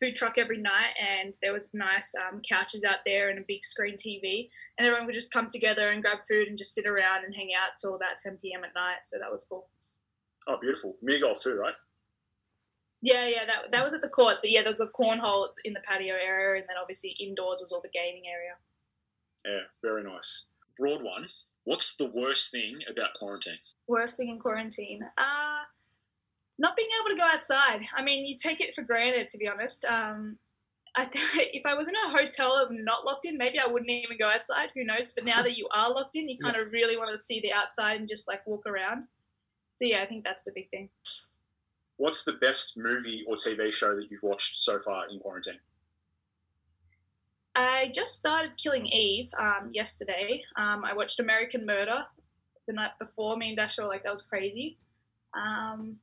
food 0.00 0.16
truck 0.16 0.38
every 0.38 0.58
night, 0.58 0.94
and 0.98 1.36
there 1.42 1.52
was 1.52 1.70
nice 1.74 2.14
um, 2.14 2.40
couches 2.40 2.84
out 2.84 2.98
there 3.04 3.28
and 3.28 3.38
a 3.38 3.44
big 3.46 3.64
screen 3.64 3.96
TV, 3.96 4.48
and 4.78 4.86
everyone 4.86 5.06
would 5.06 5.14
just 5.14 5.32
come 5.32 5.48
together 5.48 5.90
and 5.90 6.02
grab 6.02 6.18
food 6.28 6.48
and 6.48 6.58
just 6.58 6.74
sit 6.74 6.86
around 6.86 7.24
and 7.24 7.34
hang 7.34 7.50
out 7.54 7.78
till 7.80 7.94
about 7.94 8.18
10 8.22 8.38
p.m. 8.42 8.64
at 8.64 8.74
night. 8.74 9.04
So 9.04 9.18
that 9.18 9.30
was 9.30 9.44
cool. 9.44 9.68
Oh, 10.48 10.56
beautiful! 10.60 10.96
Mini 11.02 11.20
golf 11.20 11.42
too, 11.42 11.54
right? 11.54 11.74
Yeah, 13.02 13.26
yeah, 13.28 13.46
that 13.46 13.70
that 13.72 13.84
was 13.84 13.94
at 13.94 14.00
the 14.00 14.08
courts, 14.08 14.40
but 14.40 14.50
yeah, 14.50 14.60
there 14.60 14.70
was 14.70 14.80
a 14.80 14.86
cornhole 14.86 15.48
in 15.64 15.74
the 15.74 15.80
patio 15.80 16.14
area, 16.14 16.60
and 16.60 16.68
then 16.68 16.76
obviously 16.80 17.16
indoors 17.20 17.60
was 17.60 17.72
all 17.72 17.80
the 17.80 17.88
gaming 17.88 18.24
area. 18.26 18.56
Yeah, 19.44 19.66
very 19.82 20.02
nice. 20.02 20.46
Broad 20.78 21.02
one. 21.02 21.28
What's 21.64 21.96
the 21.96 22.10
worst 22.10 22.50
thing 22.50 22.80
about 22.90 23.14
quarantine? 23.18 23.58
Worst 23.86 24.16
thing 24.16 24.28
in 24.28 24.38
quarantine? 24.38 25.02
Uh 25.16 25.64
not 26.60 26.76
being 26.76 26.90
able 27.00 27.16
to 27.16 27.18
go 27.18 27.26
outside. 27.26 27.80
I 27.96 28.02
mean, 28.02 28.26
you 28.26 28.36
take 28.36 28.60
it 28.60 28.74
for 28.74 28.82
granted, 28.82 29.30
to 29.30 29.38
be 29.38 29.48
honest. 29.48 29.84
Um, 29.86 30.36
I, 30.94 31.08
if 31.34 31.64
I 31.64 31.74
was 31.74 31.88
in 31.88 31.94
a 31.94 32.10
hotel 32.10 32.66
and 32.68 32.84
not 32.84 33.06
locked 33.06 33.24
in, 33.24 33.38
maybe 33.38 33.58
I 33.58 33.66
wouldn't 33.66 33.90
even 33.90 34.18
go 34.18 34.28
outside. 34.28 34.68
Who 34.74 34.84
knows? 34.84 35.12
But 35.14 35.24
now 35.24 35.42
that 35.42 35.56
you 35.56 35.66
are 35.74 35.90
locked 35.90 36.16
in, 36.16 36.28
you 36.28 36.36
kind 36.40 36.54
yeah. 36.56 36.62
of 36.62 36.72
really 36.72 36.98
want 36.98 37.10
to 37.10 37.18
see 37.18 37.40
the 37.40 37.52
outside 37.52 37.98
and 37.98 38.06
just 38.06 38.28
like 38.28 38.46
walk 38.46 38.66
around. 38.66 39.04
So 39.76 39.86
yeah, 39.86 40.02
I 40.02 40.06
think 40.06 40.22
that's 40.22 40.44
the 40.44 40.52
big 40.54 40.68
thing. 40.68 40.90
What's 41.96 42.24
the 42.24 42.34
best 42.34 42.76
movie 42.76 43.24
or 43.26 43.36
TV 43.36 43.72
show 43.72 43.96
that 43.96 44.10
you've 44.10 44.22
watched 44.22 44.60
so 44.60 44.78
far 44.78 45.04
in 45.10 45.18
quarantine? 45.18 45.60
I 47.56 47.90
just 47.94 48.16
started 48.16 48.52
Killing 48.62 48.86
Eve 48.86 49.30
um, 49.38 49.70
yesterday. 49.72 50.42
Um, 50.56 50.84
I 50.84 50.94
watched 50.94 51.20
American 51.20 51.64
Murder 51.64 52.04
the 52.66 52.74
night 52.74 52.92
before. 52.98 53.36
Me 53.36 53.48
and 53.48 53.56
Dash 53.56 53.78
were 53.78 53.84
like, 53.84 54.02
that 54.04 54.10
was 54.10 54.22
crazy. 54.22 54.78
Um, 55.34 55.96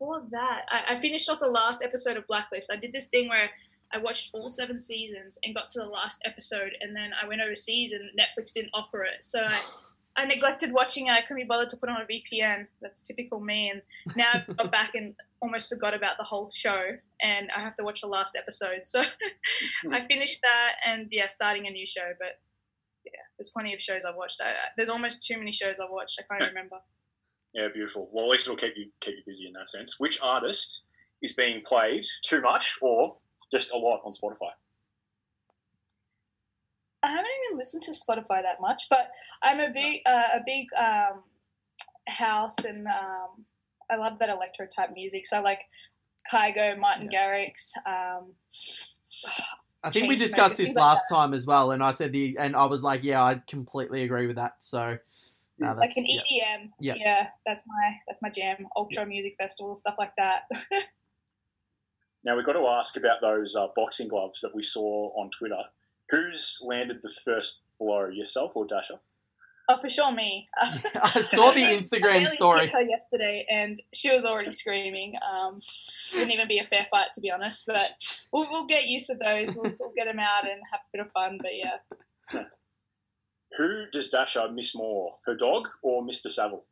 before 0.00 0.22
that, 0.30 0.62
I, 0.70 0.94
I 0.94 1.00
finished 1.00 1.28
off 1.28 1.40
the 1.40 1.46
last 1.46 1.82
episode 1.82 2.16
of 2.16 2.26
Blacklist. 2.26 2.72
I 2.72 2.76
did 2.76 2.92
this 2.92 3.08
thing 3.08 3.28
where 3.28 3.50
I 3.92 3.98
watched 3.98 4.30
all 4.32 4.48
seven 4.48 4.80
seasons 4.80 5.38
and 5.44 5.54
got 5.54 5.68
to 5.70 5.80
the 5.80 5.86
last 5.86 6.22
episode, 6.24 6.72
and 6.80 6.96
then 6.96 7.10
I 7.22 7.28
went 7.28 7.42
overseas 7.42 7.92
and 7.92 8.10
Netflix 8.18 8.52
didn't 8.52 8.70
offer 8.72 9.04
it. 9.04 9.22
So 9.24 9.40
I, 9.40 9.60
I 10.16 10.24
neglected 10.24 10.72
watching 10.72 11.06
it. 11.06 11.10
I 11.10 11.20
couldn't 11.20 11.42
be 11.42 11.46
bothered 11.46 11.68
to 11.70 11.76
put 11.76 11.88
on 11.88 12.00
a 12.00 12.04
VPN. 12.04 12.66
That's 12.80 13.02
typical 13.02 13.40
me. 13.40 13.70
And 13.70 13.82
now 14.16 14.32
I've 14.34 14.56
got 14.56 14.72
back 14.72 14.94
and 14.94 15.14
almost 15.40 15.68
forgot 15.68 15.94
about 15.94 16.16
the 16.18 16.24
whole 16.24 16.50
show, 16.50 16.96
and 17.22 17.50
I 17.56 17.60
have 17.60 17.76
to 17.76 17.84
watch 17.84 18.00
the 18.00 18.08
last 18.08 18.36
episode. 18.36 18.80
So 18.84 19.00
I 19.92 20.00
hmm. 20.00 20.06
finished 20.08 20.40
that, 20.40 20.72
and 20.84 21.08
yeah, 21.10 21.26
starting 21.26 21.66
a 21.66 21.70
new 21.70 21.86
show. 21.86 22.12
But 22.18 22.40
yeah, 23.04 23.20
there's 23.38 23.50
plenty 23.50 23.74
of 23.74 23.80
shows 23.80 24.04
I've 24.06 24.16
watched. 24.16 24.40
I, 24.40 24.52
there's 24.76 24.88
almost 24.88 25.26
too 25.26 25.38
many 25.38 25.52
shows 25.52 25.78
I've 25.78 25.90
watched. 25.90 26.20
I 26.20 26.34
can't 26.34 26.50
remember. 26.50 26.76
Yeah, 27.54 27.68
beautiful. 27.72 28.08
Well, 28.12 28.26
at 28.26 28.30
least 28.30 28.46
it'll 28.46 28.56
keep 28.56 28.76
you 28.76 28.90
keep 29.00 29.16
you 29.16 29.22
busy 29.26 29.46
in 29.46 29.52
that 29.54 29.68
sense. 29.68 29.98
Which 29.98 30.20
artist 30.22 30.84
is 31.22 31.32
being 31.32 31.62
played 31.64 32.04
too 32.22 32.40
much 32.40 32.78
or 32.80 33.16
just 33.50 33.72
a 33.72 33.76
lot 33.76 34.00
on 34.04 34.12
Spotify? 34.12 34.52
I 37.02 37.10
haven't 37.10 37.26
even 37.46 37.58
listened 37.58 37.82
to 37.84 37.92
Spotify 37.92 38.42
that 38.42 38.60
much, 38.60 38.84
but 38.88 39.10
I'm 39.42 39.58
a 39.58 39.70
big 39.72 40.00
uh, 40.06 40.36
a 40.36 40.40
big 40.44 40.66
um, 40.78 41.22
house 42.06 42.64
and 42.64 42.86
um, 42.86 43.44
I 43.90 43.96
love 43.96 44.18
that 44.20 44.28
electro 44.28 44.66
type 44.66 44.90
music. 44.94 45.26
So 45.26 45.38
I 45.38 45.40
like 45.40 45.60
Kygo, 46.32 46.78
Martin 46.78 47.08
yeah. 47.10 47.20
Garrix. 47.20 47.72
Um, 47.86 48.32
I 49.82 49.90
think 49.90 50.08
we 50.08 50.16
discussed 50.16 50.58
this 50.58 50.74
last 50.74 51.10
like 51.10 51.18
time 51.18 51.34
as 51.34 51.46
well, 51.46 51.72
and 51.72 51.82
I 51.82 51.92
said 51.92 52.12
the 52.12 52.36
and 52.38 52.54
I 52.54 52.66
was 52.66 52.82
like, 52.82 53.02
yeah, 53.02 53.22
I 53.22 53.40
completely 53.48 54.04
agree 54.04 54.26
with 54.26 54.36
that. 54.36 54.62
So 54.62 54.98
no, 55.60 55.74
like 55.74 55.92
an 55.96 56.04
EDM. 56.04 56.70
Yeah. 56.80 56.94
yeah, 56.96 57.26
that's 57.46 57.64
my 57.66 57.96
that's 58.08 58.22
my 58.22 58.30
jam. 58.30 58.66
Ultra 58.74 59.04
Music 59.04 59.34
Festival, 59.38 59.74
stuff 59.74 59.94
like 59.98 60.12
that. 60.16 60.48
now 62.24 62.34
we've 62.34 62.46
got 62.46 62.54
to 62.54 62.66
ask 62.66 62.96
about 62.96 63.20
those 63.20 63.54
uh, 63.54 63.68
boxing 63.76 64.08
gloves 64.08 64.40
that 64.40 64.54
we 64.54 64.62
saw 64.62 65.10
on 65.20 65.30
Twitter. 65.30 65.62
Who's 66.10 66.60
landed 66.64 67.00
the 67.02 67.12
first 67.24 67.60
blow, 67.78 68.06
yourself 68.06 68.52
or 68.56 68.66
Dasha? 68.66 69.00
Oh, 69.68 69.78
for 69.80 69.90
sure, 69.90 70.10
me. 70.12 70.48
I 70.60 71.20
saw 71.20 71.52
the 71.52 71.60
Instagram 71.60 72.26
story. 72.26 72.68
her 72.68 72.80
yesterday, 72.80 73.46
and 73.48 73.80
she 73.92 74.12
was 74.12 74.24
already 74.24 74.52
screaming. 74.52 75.14
Um, 75.16 75.60
wouldn't 76.14 76.32
even 76.32 76.48
be 76.48 76.58
a 76.58 76.64
fair 76.64 76.86
fight, 76.90 77.08
to 77.14 77.20
be 77.20 77.30
honest. 77.30 77.64
But 77.66 77.96
we'll, 78.32 78.50
we'll 78.50 78.66
get 78.66 78.86
used 78.86 79.06
to 79.08 79.14
those. 79.14 79.54
We'll, 79.54 79.72
we'll, 79.78 79.92
get 79.94 80.06
them 80.06 80.18
out 80.18 80.44
and 80.44 80.60
have 80.72 80.80
a 80.80 80.90
bit 80.92 81.06
of 81.06 81.12
fun. 81.12 81.38
But 81.40 81.50
yeah. 81.52 82.44
Who 83.56 83.86
does 83.92 84.08
Dasha 84.08 84.50
miss 84.52 84.76
more, 84.76 85.16
her 85.26 85.34
dog 85.34 85.68
or 85.82 86.02
Mr. 86.02 86.28
Saville? 86.28 86.64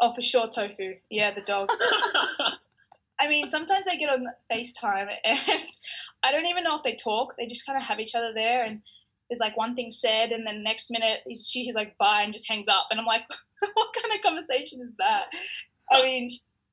Oh, 0.00 0.12
for 0.12 0.22
sure, 0.22 0.48
Tofu. 0.48 0.94
Yeah, 1.10 1.30
the 1.30 1.42
dog. 1.42 1.70
I 3.20 3.28
mean, 3.28 3.48
sometimes 3.48 3.86
they 3.86 3.96
get 3.96 4.10
on 4.10 4.26
FaceTime 4.52 5.08
and 5.24 5.38
I 6.22 6.32
don't 6.32 6.46
even 6.46 6.64
know 6.64 6.76
if 6.76 6.82
they 6.82 6.94
talk. 6.94 7.34
They 7.38 7.46
just 7.46 7.64
kind 7.64 7.78
of 7.78 7.86
have 7.86 8.00
each 8.00 8.14
other 8.14 8.32
there 8.34 8.64
and 8.64 8.80
there's 9.28 9.40
like 9.40 9.56
one 9.56 9.74
thing 9.74 9.90
said 9.90 10.30
and 10.30 10.46
then 10.46 10.62
next 10.62 10.90
minute 10.90 11.20
she 11.34 11.68
is 11.68 11.74
like 11.74 11.96
bye 11.96 12.22
and 12.22 12.32
just 12.32 12.48
hangs 12.48 12.68
up 12.68 12.88
and 12.90 12.98
I'm 12.98 13.06
like, 13.06 13.22
what 13.74 13.94
kind 13.94 14.14
of 14.14 14.22
conversation 14.22 14.80
is 14.80 14.94
that? 14.96 15.24
I 15.92 16.04
mean, 16.04 16.28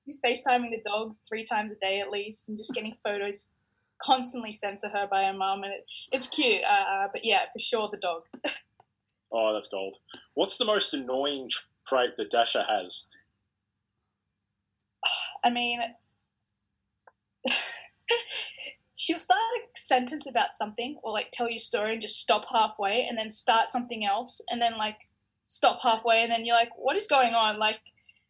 she's 0.06 0.22
FaceTiming 0.22 0.72
the 0.72 0.82
dog 0.86 1.16
three 1.28 1.46
times 1.46 1.72
a 1.72 1.76
day 1.76 2.00
at 2.00 2.10
least, 2.10 2.50
and 2.50 2.58
just 2.58 2.74
getting 2.74 2.96
photos 3.04 3.48
constantly 4.02 4.52
sent 4.52 4.82
to 4.82 4.90
her 4.90 5.08
by 5.10 5.26
her 5.26 5.34
mom 5.34 5.64
and 5.64 5.74
it, 5.74 5.86
it's 6.12 6.28
cute. 6.28 6.62
Uh, 6.64 7.08
but 7.12 7.24
yeah, 7.24 7.42
for 7.54 7.60
sure, 7.60 7.90
the 7.92 7.98
dog. 7.98 8.24
Oh, 9.32 9.54
that's 9.54 9.68
gold. 9.68 9.98
What's 10.34 10.58
the 10.58 10.66
most 10.66 10.94
annoying 10.94 11.50
trait 11.88 12.12
that 12.18 12.30
Dasha 12.30 12.66
has? 12.70 13.08
I 15.44 15.50
mean, 15.50 15.80
she'll 18.96 19.20
start 19.20 19.40
a 19.58 19.80
sentence 19.80 20.28
about 20.28 20.54
something 20.54 20.98
or 21.04 21.12
like 21.12 21.32
tell 21.32 21.50
you 21.50 21.56
a 21.56 21.60
story 21.60 21.94
and 21.94 22.02
just 22.02 22.20
stop 22.20 22.46
halfway 22.52 23.06
and 23.10 23.18
then 23.18 23.30
start 23.30 23.70
something 23.70 24.06
else 24.06 24.42
and 24.50 24.62
then 24.62 24.78
like 24.78 24.98
stop 25.48 25.80
halfway 25.82 26.22
and 26.22 26.32
then 26.32 26.46
you're 26.46 26.56
like, 26.56 26.70
what 26.78 26.96
is 26.96 27.08
going 27.08 27.34
on? 27.34 27.58
Like, 27.58 27.80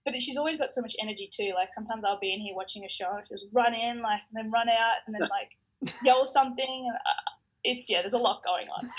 but 0.05 0.19
she's 0.21 0.37
always 0.37 0.57
got 0.57 0.71
so 0.71 0.81
much 0.81 0.95
energy 1.01 1.29
too. 1.31 1.51
Like 1.55 1.73
sometimes 1.73 2.03
I'll 2.05 2.19
be 2.19 2.33
in 2.33 2.39
here 2.39 2.55
watching 2.55 2.85
a 2.85 2.89
show 2.89 3.11
and 3.17 3.27
she'll 3.27 3.37
just 3.37 3.49
run 3.51 3.73
in, 3.73 4.01
like, 4.01 4.21
and 4.33 4.45
then 4.45 4.51
run 4.51 4.69
out 4.69 4.95
and 5.05 5.13
then 5.13 5.21
like 5.29 5.93
yell 6.03 6.25
something. 6.25 6.87
And 6.87 6.95
uh, 6.95 7.31
it's 7.63 7.89
yeah, 7.89 8.01
there's 8.01 8.13
a 8.13 8.17
lot 8.17 8.41
going 8.43 8.67
on. 8.69 8.89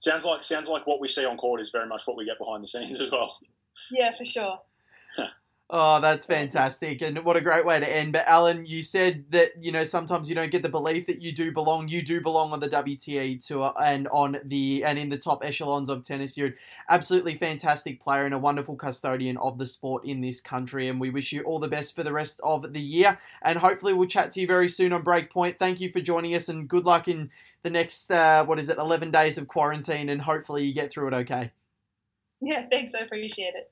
Sounds 0.00 0.24
like 0.24 0.42
sounds 0.42 0.68
like 0.68 0.86
what 0.86 0.98
we 0.98 1.08
see 1.08 1.24
on 1.24 1.36
court 1.36 1.60
is 1.60 1.70
very 1.70 1.86
much 1.86 2.06
what 2.06 2.16
we 2.16 2.24
get 2.24 2.38
behind 2.38 2.62
the 2.62 2.66
scenes 2.66 3.00
as 3.00 3.10
well. 3.10 3.38
Yeah, 3.90 4.10
for 4.16 4.24
sure. 4.24 4.58
Oh, 5.72 6.00
that's 6.00 6.26
fantastic. 6.26 7.00
And 7.00 7.24
what 7.24 7.36
a 7.36 7.40
great 7.40 7.64
way 7.64 7.78
to 7.78 7.88
end. 7.88 8.12
But 8.12 8.24
Ellen, 8.26 8.66
you 8.66 8.82
said 8.82 9.26
that, 9.30 9.52
you 9.62 9.70
know, 9.70 9.84
sometimes 9.84 10.28
you 10.28 10.34
don't 10.34 10.50
get 10.50 10.64
the 10.64 10.68
belief 10.68 11.06
that 11.06 11.22
you 11.22 11.30
do 11.30 11.52
belong. 11.52 11.86
You 11.86 12.02
do 12.02 12.20
belong 12.20 12.50
on 12.50 12.58
the 12.58 12.68
WTA 12.68 13.46
tour 13.46 13.72
and 13.80 14.08
on 14.08 14.38
the 14.44 14.82
and 14.84 14.98
in 14.98 15.10
the 15.10 15.16
top 15.16 15.44
echelons 15.44 15.88
of 15.88 16.02
tennis. 16.02 16.36
You're 16.36 16.48
an 16.48 16.54
absolutely 16.88 17.36
fantastic 17.36 18.00
player 18.00 18.24
and 18.24 18.34
a 18.34 18.38
wonderful 18.38 18.74
custodian 18.74 19.36
of 19.36 19.58
the 19.58 19.66
sport 19.66 20.04
in 20.04 20.20
this 20.20 20.40
country. 20.40 20.88
And 20.88 21.00
we 21.00 21.10
wish 21.10 21.32
you 21.32 21.42
all 21.42 21.60
the 21.60 21.68
best 21.68 21.94
for 21.94 22.02
the 22.02 22.12
rest 22.12 22.40
of 22.42 22.72
the 22.72 22.80
year. 22.80 23.20
And 23.42 23.56
hopefully 23.56 23.92
we'll 23.92 24.08
chat 24.08 24.32
to 24.32 24.40
you 24.40 24.48
very 24.48 24.66
soon 24.66 24.92
on 24.92 25.04
Breakpoint. 25.04 25.60
Thank 25.60 25.80
you 25.80 25.92
for 25.92 26.00
joining 26.00 26.34
us 26.34 26.48
and 26.48 26.66
good 26.66 26.84
luck 26.84 27.06
in 27.06 27.30
the 27.62 27.70
next 27.70 28.10
uh, 28.10 28.44
what 28.44 28.58
is 28.58 28.68
it, 28.68 28.78
eleven 28.78 29.10
days 29.10 29.38
of 29.38 29.48
quarantine 29.48 30.08
and 30.08 30.22
hopefully 30.22 30.64
you 30.64 30.74
get 30.74 30.92
through 30.92 31.08
it 31.08 31.14
okay. 31.14 31.52
Yeah, 32.40 32.66
thanks. 32.70 32.94
I 32.94 33.00
appreciate 33.00 33.54
it. 33.54 33.70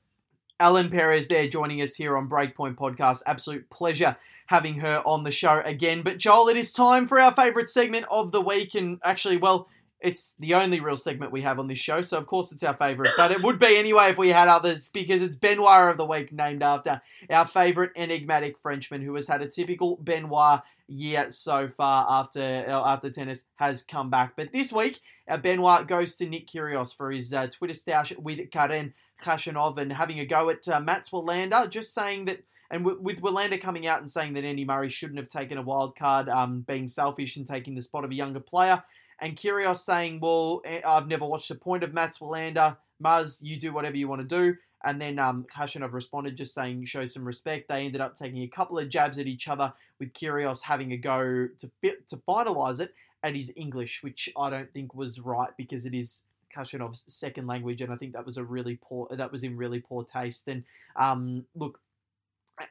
Ellen 0.60 0.90
Perez 0.90 1.28
there 1.28 1.46
joining 1.46 1.80
us 1.80 1.94
here 1.94 2.16
on 2.16 2.28
Breakpoint 2.28 2.74
Podcast. 2.74 3.22
Absolute 3.26 3.70
pleasure 3.70 4.16
having 4.48 4.80
her 4.80 5.02
on 5.06 5.22
the 5.22 5.30
show 5.30 5.60
again. 5.64 6.02
But 6.02 6.18
Joel, 6.18 6.48
it 6.48 6.56
is 6.56 6.72
time 6.72 7.06
for 7.06 7.20
our 7.20 7.34
favourite 7.34 7.68
segment 7.68 8.06
of 8.10 8.32
the 8.32 8.40
week. 8.40 8.74
And 8.74 8.98
actually, 9.04 9.36
well, 9.36 9.68
it's 10.00 10.34
the 10.38 10.54
only 10.54 10.80
real 10.80 10.96
segment 10.96 11.32
we 11.32 11.42
have 11.42 11.58
on 11.58 11.66
this 11.66 11.78
show, 11.78 12.02
so 12.02 12.18
of 12.18 12.26
course 12.26 12.52
it's 12.52 12.62
our 12.62 12.74
favourite. 12.74 13.12
But 13.16 13.30
it 13.30 13.42
would 13.42 13.58
be 13.58 13.76
anyway 13.76 14.10
if 14.10 14.18
we 14.18 14.28
had 14.28 14.48
others, 14.48 14.88
because 14.88 15.22
it's 15.22 15.36
Benoit 15.36 15.90
of 15.90 15.96
the 15.96 16.06
week, 16.06 16.32
named 16.32 16.62
after 16.62 17.00
our 17.30 17.46
favourite 17.46 17.90
enigmatic 17.96 18.58
Frenchman 18.58 19.02
who 19.02 19.14
has 19.16 19.26
had 19.26 19.42
a 19.42 19.48
typical 19.48 19.96
Benoit 19.96 20.62
year 20.88 21.30
so 21.30 21.68
far 21.68 22.06
after 22.08 22.40
uh, 22.40 22.82
after 22.86 23.10
tennis 23.10 23.44
has 23.56 23.82
come 23.82 24.10
back. 24.10 24.34
But 24.36 24.52
this 24.52 24.72
week, 24.72 25.00
uh, 25.28 25.36
Benoit 25.36 25.86
goes 25.86 26.16
to 26.16 26.28
Nick 26.28 26.48
Kyrgios 26.48 26.96
for 26.96 27.10
his 27.10 27.32
uh, 27.32 27.46
Twitter 27.46 27.74
stash 27.74 28.12
with 28.16 28.50
Karen 28.50 28.94
Khachanov 29.22 29.78
and 29.78 29.92
having 29.92 30.20
a 30.20 30.26
go 30.26 30.50
at 30.50 30.66
uh, 30.66 30.80
Mats 30.80 31.10
Wilander, 31.10 31.68
just 31.70 31.94
saying 31.94 32.24
that. 32.26 32.42
And 32.70 32.84
with 32.84 33.22
Wilander 33.22 33.58
coming 33.58 33.86
out 33.86 34.00
and 34.00 34.10
saying 34.10 34.34
that 34.34 34.44
Andy 34.44 34.62
Murray 34.62 34.90
shouldn't 34.90 35.18
have 35.18 35.28
taken 35.28 35.56
a 35.56 35.62
wild 35.62 35.96
card, 35.96 36.28
um, 36.28 36.60
being 36.68 36.86
selfish 36.86 37.38
and 37.38 37.46
taking 37.46 37.74
the 37.74 37.80
spot 37.80 38.04
of 38.04 38.10
a 38.10 38.14
younger 38.14 38.40
player, 38.40 38.82
and 39.20 39.36
Kyrgios 39.36 39.78
saying, 39.78 40.20
"Well, 40.20 40.60
eh, 40.66 40.82
I've 40.84 41.08
never 41.08 41.24
watched 41.24 41.48
the 41.48 41.54
point 41.54 41.82
of 41.82 41.94
Mats 41.94 42.18
Wilander. 42.18 42.76
Muzz, 43.02 43.40
you 43.42 43.58
do 43.58 43.72
whatever 43.72 43.96
you 43.96 44.06
want 44.06 44.28
to 44.28 44.28
do." 44.28 44.58
And 44.84 45.00
then 45.00 45.18
um, 45.18 45.46
responded, 45.90 46.36
just 46.36 46.54
saying, 46.54 46.84
"Show 46.84 47.04
some 47.06 47.24
respect." 47.24 47.68
They 47.68 47.84
ended 47.84 48.00
up 48.00 48.14
taking 48.14 48.42
a 48.42 48.48
couple 48.48 48.78
of 48.78 48.88
jabs 48.88 49.18
at 49.18 49.26
each 49.26 49.48
other, 49.48 49.72
with 49.98 50.12
Kyrgios 50.12 50.62
having 50.62 50.92
a 50.92 50.96
go 50.96 51.48
to 51.58 51.70
to 51.82 52.16
finalize 52.16 52.80
it 52.80 52.94
at 53.22 53.34
his 53.34 53.52
English, 53.56 54.02
which 54.02 54.30
I 54.38 54.50
don't 54.50 54.72
think 54.72 54.94
was 54.94 55.18
right 55.18 55.50
because 55.56 55.84
it 55.84 55.94
is 55.94 56.22
Khachanov's 56.56 57.04
second 57.12 57.46
language, 57.46 57.80
and 57.80 57.92
I 57.92 57.96
think 57.96 58.12
that 58.12 58.24
was 58.24 58.36
a 58.36 58.44
really 58.44 58.78
poor 58.80 59.08
that 59.10 59.32
was 59.32 59.42
in 59.42 59.56
really 59.56 59.80
poor 59.80 60.04
taste. 60.04 60.48
And 60.48 60.64
um, 60.96 61.44
look, 61.54 61.80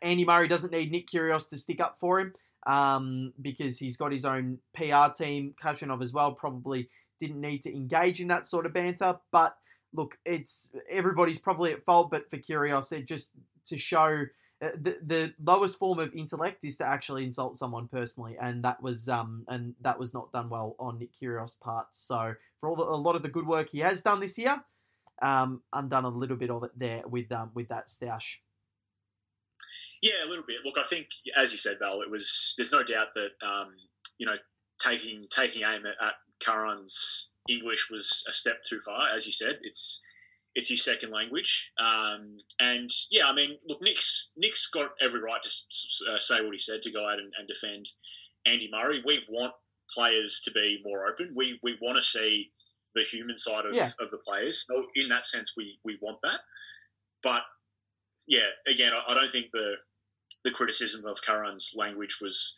Andy 0.01 0.25
Murray 0.25 0.47
doesn't 0.47 0.71
need 0.71 0.91
Nick 0.91 1.09
Kyrgios 1.09 1.49
to 1.49 1.57
stick 1.57 1.81
up 1.81 1.97
for 1.99 2.19
him 2.19 2.33
um, 2.65 3.33
because 3.41 3.79
he's 3.79 3.97
got 3.97 4.11
his 4.11 4.25
own 4.25 4.59
PR 4.73 5.11
team. 5.15 5.55
Khachanov 5.61 6.01
as 6.01 6.13
well 6.13 6.33
probably 6.33 6.89
didn't 7.19 7.41
need 7.41 7.63
to 7.63 7.75
engage 7.75 8.21
in 8.21 8.27
that 8.27 8.47
sort 8.47 8.65
of 8.65 8.73
banter, 8.73 9.17
but 9.31 9.57
look, 9.93 10.17
it's 10.25 10.73
everybody's 10.89 11.39
probably 11.39 11.71
at 11.73 11.83
fault, 11.83 12.11
but 12.11 12.29
for 12.29 12.37
Kyrgios, 12.37 12.91
it 12.91 13.05
just 13.05 13.31
to 13.65 13.77
show 13.77 14.25
uh, 14.61 14.69
the 14.79 14.97
the 15.05 15.33
lowest 15.43 15.77
form 15.77 15.99
of 15.99 16.13
intellect 16.13 16.63
is 16.63 16.77
to 16.77 16.85
actually 16.85 17.23
insult 17.23 17.57
someone 17.57 17.87
personally, 17.87 18.37
and 18.41 18.63
that 18.63 18.81
was 18.81 19.07
um 19.07 19.45
and 19.47 19.75
that 19.81 19.99
was 19.99 20.13
not 20.13 20.31
done 20.31 20.49
well 20.49 20.75
on 20.79 20.99
Nick 20.99 21.09
Kyrgios' 21.21 21.59
part. 21.59 21.87
So 21.91 22.33
for 22.59 22.69
all 22.69 22.75
the, 22.75 22.83
a 22.83 22.95
lot 22.95 23.15
of 23.15 23.21
the 23.21 23.29
good 23.29 23.47
work 23.47 23.69
he 23.69 23.79
has 23.79 24.01
done 24.01 24.19
this 24.19 24.37
year, 24.37 24.63
um, 25.21 25.61
undone 25.73 26.05
a 26.05 26.09
little 26.09 26.37
bit 26.37 26.49
of 26.49 26.63
it 26.63 26.71
there 26.75 27.03
with 27.07 27.31
um 27.31 27.51
with 27.53 27.67
that 27.69 27.87
stoush. 27.87 28.37
Yeah, 30.01 30.23
a 30.25 30.27
little 30.27 30.45
bit. 30.47 30.57
Look, 30.63 30.77
I 30.77 30.83
think 30.83 31.07
as 31.35 31.51
you 31.51 31.57
said, 31.57 31.77
Val, 31.79 32.01
it 32.01 32.09
was. 32.09 32.53
There's 32.57 32.71
no 32.71 32.83
doubt 32.83 33.07
that 33.15 33.47
um, 33.47 33.69
you 34.17 34.25
know 34.25 34.35
taking 34.79 35.25
taking 35.29 35.63
aim 35.63 35.85
at, 35.85 36.05
at 36.05 36.13
Karen's 36.39 37.33
English 37.49 37.89
was 37.91 38.25
a 38.27 38.31
step 38.31 38.63
too 38.67 38.79
far. 38.79 39.13
As 39.15 39.25
you 39.25 39.31
said, 39.31 39.59
it's 39.61 40.01
it's 40.55 40.69
his 40.69 40.83
second 40.83 41.11
language. 41.11 41.71
Um, 41.79 42.39
and 42.59 42.89
yeah, 43.11 43.27
I 43.27 43.33
mean, 43.33 43.57
look, 43.67 43.81
Nick's 43.81 44.31
Nick's 44.35 44.67
got 44.67 44.89
every 45.01 45.21
right 45.21 45.41
to 45.43 46.11
uh, 46.11 46.19
say 46.19 46.41
what 46.41 46.51
he 46.51 46.57
said 46.57 46.81
to 46.81 46.91
go 46.91 47.07
out 47.07 47.19
and, 47.19 47.31
and, 47.37 47.47
defend 47.47 47.89
Andy 48.45 48.67
Murray. 48.71 49.03
We 49.05 49.23
want 49.29 49.53
players 49.93 50.41
to 50.45 50.51
be 50.51 50.79
more 50.83 51.05
open. 51.07 51.33
We 51.35 51.59
we 51.61 51.77
want 51.81 51.97
to 51.97 52.01
see 52.01 52.51
the 52.95 53.03
human 53.03 53.37
side 53.37 53.65
of, 53.65 53.75
yeah. 53.75 53.91
of 53.99 54.09
the 54.09 54.17
players. 54.17 54.65
So 54.67 54.87
in 54.95 55.09
that 55.09 55.25
sense, 55.25 55.53
we 55.55 55.77
we 55.85 55.99
want 56.01 56.17
that. 56.23 56.39
But 57.21 57.41
yeah, 58.27 58.49
again, 58.67 58.93
I, 58.93 59.11
I 59.11 59.13
don't 59.13 59.31
think 59.31 59.47
the 59.53 59.75
the 60.43 60.51
criticism 60.51 61.05
of 61.05 61.21
Karen's 61.21 61.73
language 61.75 62.17
was 62.21 62.55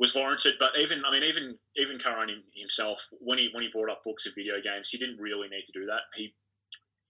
was 0.00 0.14
warranted. 0.14 0.54
But 0.58 0.70
even 0.78 1.02
I 1.06 1.12
mean, 1.12 1.22
even 1.22 1.58
even 1.76 1.98
Karen 1.98 2.42
himself, 2.54 3.06
when 3.20 3.38
he 3.38 3.50
when 3.52 3.62
he 3.62 3.70
brought 3.70 3.90
up 3.90 4.02
books 4.02 4.26
of 4.26 4.34
video 4.34 4.54
games, 4.60 4.88
he 4.88 4.98
didn't 4.98 5.20
really 5.20 5.48
need 5.48 5.66
to 5.66 5.72
do 5.72 5.86
that. 5.86 6.08
He 6.14 6.34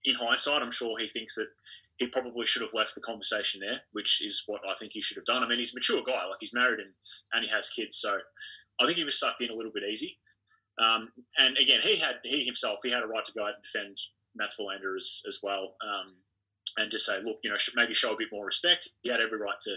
in 0.03 0.15
hindsight, 0.15 0.61
I'm 0.61 0.71
sure 0.71 0.97
he 0.97 1.07
thinks 1.07 1.35
that 1.35 1.47
he 1.97 2.07
probably 2.07 2.45
should 2.45 2.63
have 2.63 2.73
left 2.73 2.95
the 2.95 3.01
conversation 3.01 3.61
there, 3.61 3.81
which 3.91 4.23
is 4.25 4.43
what 4.47 4.61
I 4.67 4.73
think 4.73 4.91
he 4.93 5.01
should 5.01 5.17
have 5.17 5.25
done. 5.25 5.43
I 5.43 5.47
mean, 5.47 5.59
he's 5.59 5.73
a 5.73 5.75
mature 5.75 6.01
guy, 6.05 6.25
like 6.25 6.39
he's 6.39 6.55
married 6.55 6.79
and, 6.79 6.89
and 7.33 7.45
he 7.45 7.51
has 7.51 7.69
kids, 7.69 7.97
so 7.97 8.17
I 8.79 8.85
think 8.85 8.97
he 8.97 9.03
was 9.03 9.19
sucked 9.19 9.41
in 9.41 9.51
a 9.51 9.55
little 9.55 9.71
bit 9.71 9.83
easy. 9.89 10.17
Um, 10.81 11.09
and 11.37 11.55
again, 11.57 11.81
he 11.81 11.97
had 11.97 12.15
he 12.23 12.43
himself 12.43 12.79
he 12.83 12.89
had 12.89 13.03
a 13.03 13.07
right 13.07 13.23
to 13.23 13.33
go 13.33 13.43
out 13.43 13.53
and 13.55 13.63
defend 13.63 13.99
Mats 14.35 14.57
Wilander 14.59 14.95
as, 14.95 15.21
as 15.27 15.39
well, 15.43 15.75
um, 15.85 16.15
and 16.77 16.89
just 16.89 17.05
say, 17.05 17.21
look, 17.23 17.37
you 17.43 17.49
know, 17.49 17.57
maybe 17.75 17.93
show 17.93 18.13
a 18.13 18.17
bit 18.17 18.29
more 18.31 18.45
respect. 18.45 18.89
He 19.01 19.09
had 19.09 19.21
every 19.21 19.39
right 19.39 19.59
to 19.61 19.75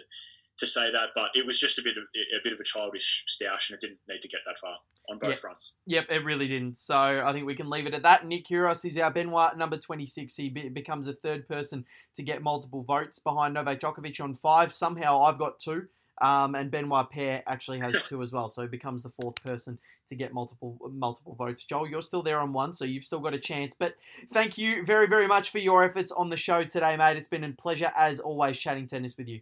to 0.56 0.66
say 0.66 0.92
that, 0.92 1.10
but 1.14 1.30
it 1.34 1.44
was 1.44 1.58
just 1.58 1.78
a 1.78 1.82
bit 1.82 1.96
of 1.96 2.04
a 2.14 2.42
bit 2.42 2.52
of 2.52 2.60
a 2.60 2.64
childish 2.64 3.24
stoush, 3.28 3.70
and 3.70 3.74
it 3.74 3.80
didn't 3.80 3.98
need 4.08 4.20
to 4.20 4.28
get 4.28 4.40
that 4.46 4.58
far 4.58 4.76
on 5.08 5.18
both 5.18 5.30
yep. 5.30 5.38
fronts. 5.38 5.74
Yep, 5.86 6.06
it 6.10 6.24
really 6.24 6.48
didn't. 6.48 6.76
So 6.76 6.96
I 6.96 7.32
think 7.32 7.46
we 7.46 7.54
can 7.54 7.68
leave 7.68 7.86
it 7.86 7.94
at 7.94 8.02
that. 8.02 8.26
Nick 8.26 8.46
Kyrgios 8.46 8.84
is 8.84 8.96
our 8.96 9.10
Benoit 9.10 9.56
number 9.56 9.76
26. 9.76 10.34
He 10.36 10.48
be- 10.48 10.68
becomes 10.68 11.06
the 11.06 11.12
third 11.12 11.48
person 11.48 11.84
to 12.16 12.22
get 12.22 12.42
multiple 12.42 12.82
votes 12.82 13.18
behind 13.18 13.54
Novak 13.54 13.80
Djokovic 13.80 14.20
on 14.20 14.34
five. 14.34 14.72
Somehow 14.72 15.22
I've 15.22 15.38
got 15.38 15.58
two. 15.58 15.88
Um, 16.20 16.54
and 16.54 16.70
Benoit 16.70 17.10
Paire 17.10 17.42
actually 17.46 17.80
has 17.80 18.00
two 18.08 18.22
as 18.22 18.32
well, 18.32 18.48
so 18.48 18.62
he 18.62 18.68
becomes 18.68 19.02
the 19.02 19.08
fourth 19.08 19.34
person 19.42 19.78
to 20.08 20.14
get 20.14 20.32
multiple 20.32 20.78
multiple 20.92 21.34
votes. 21.34 21.64
Joel, 21.64 21.88
you're 21.88 22.02
still 22.02 22.22
there 22.22 22.38
on 22.38 22.52
one, 22.52 22.72
so 22.72 22.84
you've 22.84 23.04
still 23.04 23.18
got 23.18 23.34
a 23.34 23.38
chance. 23.38 23.74
But 23.76 23.96
thank 24.32 24.56
you 24.56 24.84
very 24.84 25.08
very 25.08 25.26
much 25.26 25.50
for 25.50 25.58
your 25.58 25.82
efforts 25.82 26.12
on 26.12 26.30
the 26.30 26.36
show 26.36 26.62
today, 26.62 26.96
mate. 26.96 27.16
It's 27.16 27.26
been 27.26 27.42
a 27.42 27.50
pleasure 27.50 27.90
as 27.96 28.20
always 28.20 28.56
chatting 28.58 28.86
tennis 28.86 29.18
with 29.18 29.26
you. 29.26 29.40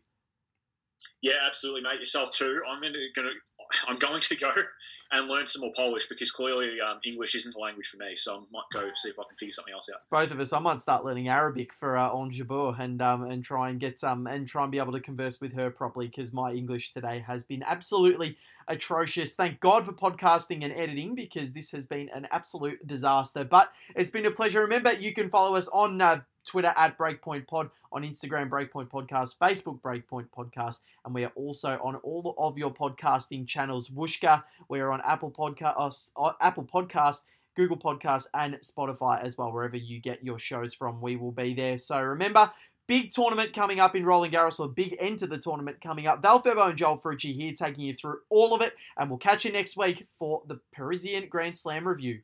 Yeah, 1.22 1.34
absolutely, 1.46 1.82
mate. 1.82 2.00
Yourself 2.00 2.32
too. 2.32 2.60
I'm 2.68 2.80
going 2.80 2.92
to 2.92 3.22
I'm 3.88 3.98
going 3.98 4.20
to 4.20 4.36
go 4.36 4.50
and 5.12 5.28
learn 5.28 5.46
some 5.46 5.62
more 5.62 5.72
Polish 5.74 6.06
because 6.06 6.30
clearly 6.30 6.80
um, 6.80 6.98
English 7.04 7.34
isn't 7.34 7.54
the 7.54 7.60
language 7.60 7.86
for 7.86 7.96
me. 7.98 8.14
So 8.14 8.34
I 8.34 8.38
might 8.52 8.64
go 8.72 8.90
see 8.94 9.10
if 9.10 9.18
I 9.18 9.22
can 9.28 9.36
figure 9.38 9.52
something 9.52 9.72
else 9.72 9.88
out. 9.92 10.02
Both 10.10 10.30
of 10.30 10.40
us. 10.40 10.52
I 10.52 10.58
might 10.58 10.80
start 10.80 11.04
learning 11.04 11.28
Arabic 11.28 11.72
for 11.72 11.96
uh, 11.96 12.10
Ons 12.10 12.38
Jabeur 12.38 12.78
and 12.78 13.00
um, 13.00 13.24
and 13.24 13.42
try 13.42 13.70
and 13.70 13.80
get 13.80 13.98
some 13.98 14.26
and 14.26 14.46
try 14.46 14.62
and 14.62 14.72
be 14.72 14.78
able 14.78 14.92
to 14.92 15.00
converse 15.00 15.40
with 15.40 15.52
her 15.54 15.70
properly 15.70 16.08
because 16.08 16.32
my 16.32 16.52
English 16.52 16.92
today 16.92 17.24
has 17.26 17.44
been 17.44 17.62
absolutely 17.62 18.36
atrocious. 18.68 19.34
Thank 19.34 19.60
God 19.60 19.84
for 19.84 19.92
podcasting 19.92 20.64
and 20.64 20.72
editing 20.72 21.14
because 21.14 21.52
this 21.52 21.70
has 21.72 21.86
been 21.86 22.08
an 22.10 22.26
absolute 22.30 22.86
disaster. 22.86 23.44
But 23.44 23.72
it's 23.94 24.10
been 24.10 24.26
a 24.26 24.30
pleasure. 24.30 24.60
Remember, 24.60 24.92
you 24.92 25.12
can 25.12 25.30
follow 25.30 25.56
us 25.56 25.68
on 25.68 26.00
uh, 26.00 26.20
Twitter 26.44 26.72
at 26.76 26.98
Breakpoint 26.98 27.46
Pod, 27.46 27.70
on 27.92 28.02
Instagram 28.02 28.48
Breakpoint 28.48 28.88
Podcast, 28.88 29.36
Facebook 29.38 29.80
Breakpoint 29.80 30.26
Podcast, 30.36 30.80
and 31.04 31.14
we 31.14 31.24
are 31.24 31.32
also 31.34 31.78
on 31.82 31.96
all 31.96 32.34
of 32.38 32.58
your 32.58 32.72
podcasting 32.72 33.46
channels. 33.46 33.88
Whooshkaa, 33.88 34.42
we 34.68 34.80
are 34.80 34.90
on 34.92 35.00
Apple 35.04 35.30
Podcasts, 35.30 36.10
uh, 36.16 36.32
Apple 36.40 36.64
Podcasts, 36.64 37.24
Google 37.54 37.76
Podcasts, 37.76 38.26
and 38.34 38.54
Spotify 38.56 39.22
as 39.22 39.36
well. 39.36 39.52
Wherever 39.52 39.76
you 39.76 40.00
get 40.00 40.24
your 40.24 40.38
shows 40.38 40.74
from, 40.74 41.00
we 41.00 41.16
will 41.16 41.32
be 41.32 41.54
there. 41.54 41.76
So 41.76 42.00
remember, 42.00 42.50
big 42.86 43.10
tournament 43.10 43.52
coming 43.52 43.80
up 43.80 43.94
in 43.94 44.04
Roland 44.04 44.32
Garros, 44.32 44.58
or 44.58 44.68
big 44.68 44.96
end 44.98 45.18
to 45.20 45.26
the 45.26 45.38
tournament 45.38 45.80
coming 45.80 46.06
up. 46.06 46.22
Dale 46.22 46.40
Febo 46.42 46.70
and 46.70 46.78
Joel 46.78 46.98
Frucci 46.98 47.34
here 47.34 47.52
taking 47.52 47.84
you 47.84 47.94
through 47.94 48.20
all 48.30 48.54
of 48.54 48.60
it, 48.60 48.74
and 48.96 49.10
we'll 49.10 49.18
catch 49.18 49.44
you 49.44 49.52
next 49.52 49.76
week 49.76 50.06
for 50.18 50.42
the 50.46 50.60
Parisian 50.72 51.28
Grand 51.28 51.56
Slam 51.56 51.86
review. 51.86 52.22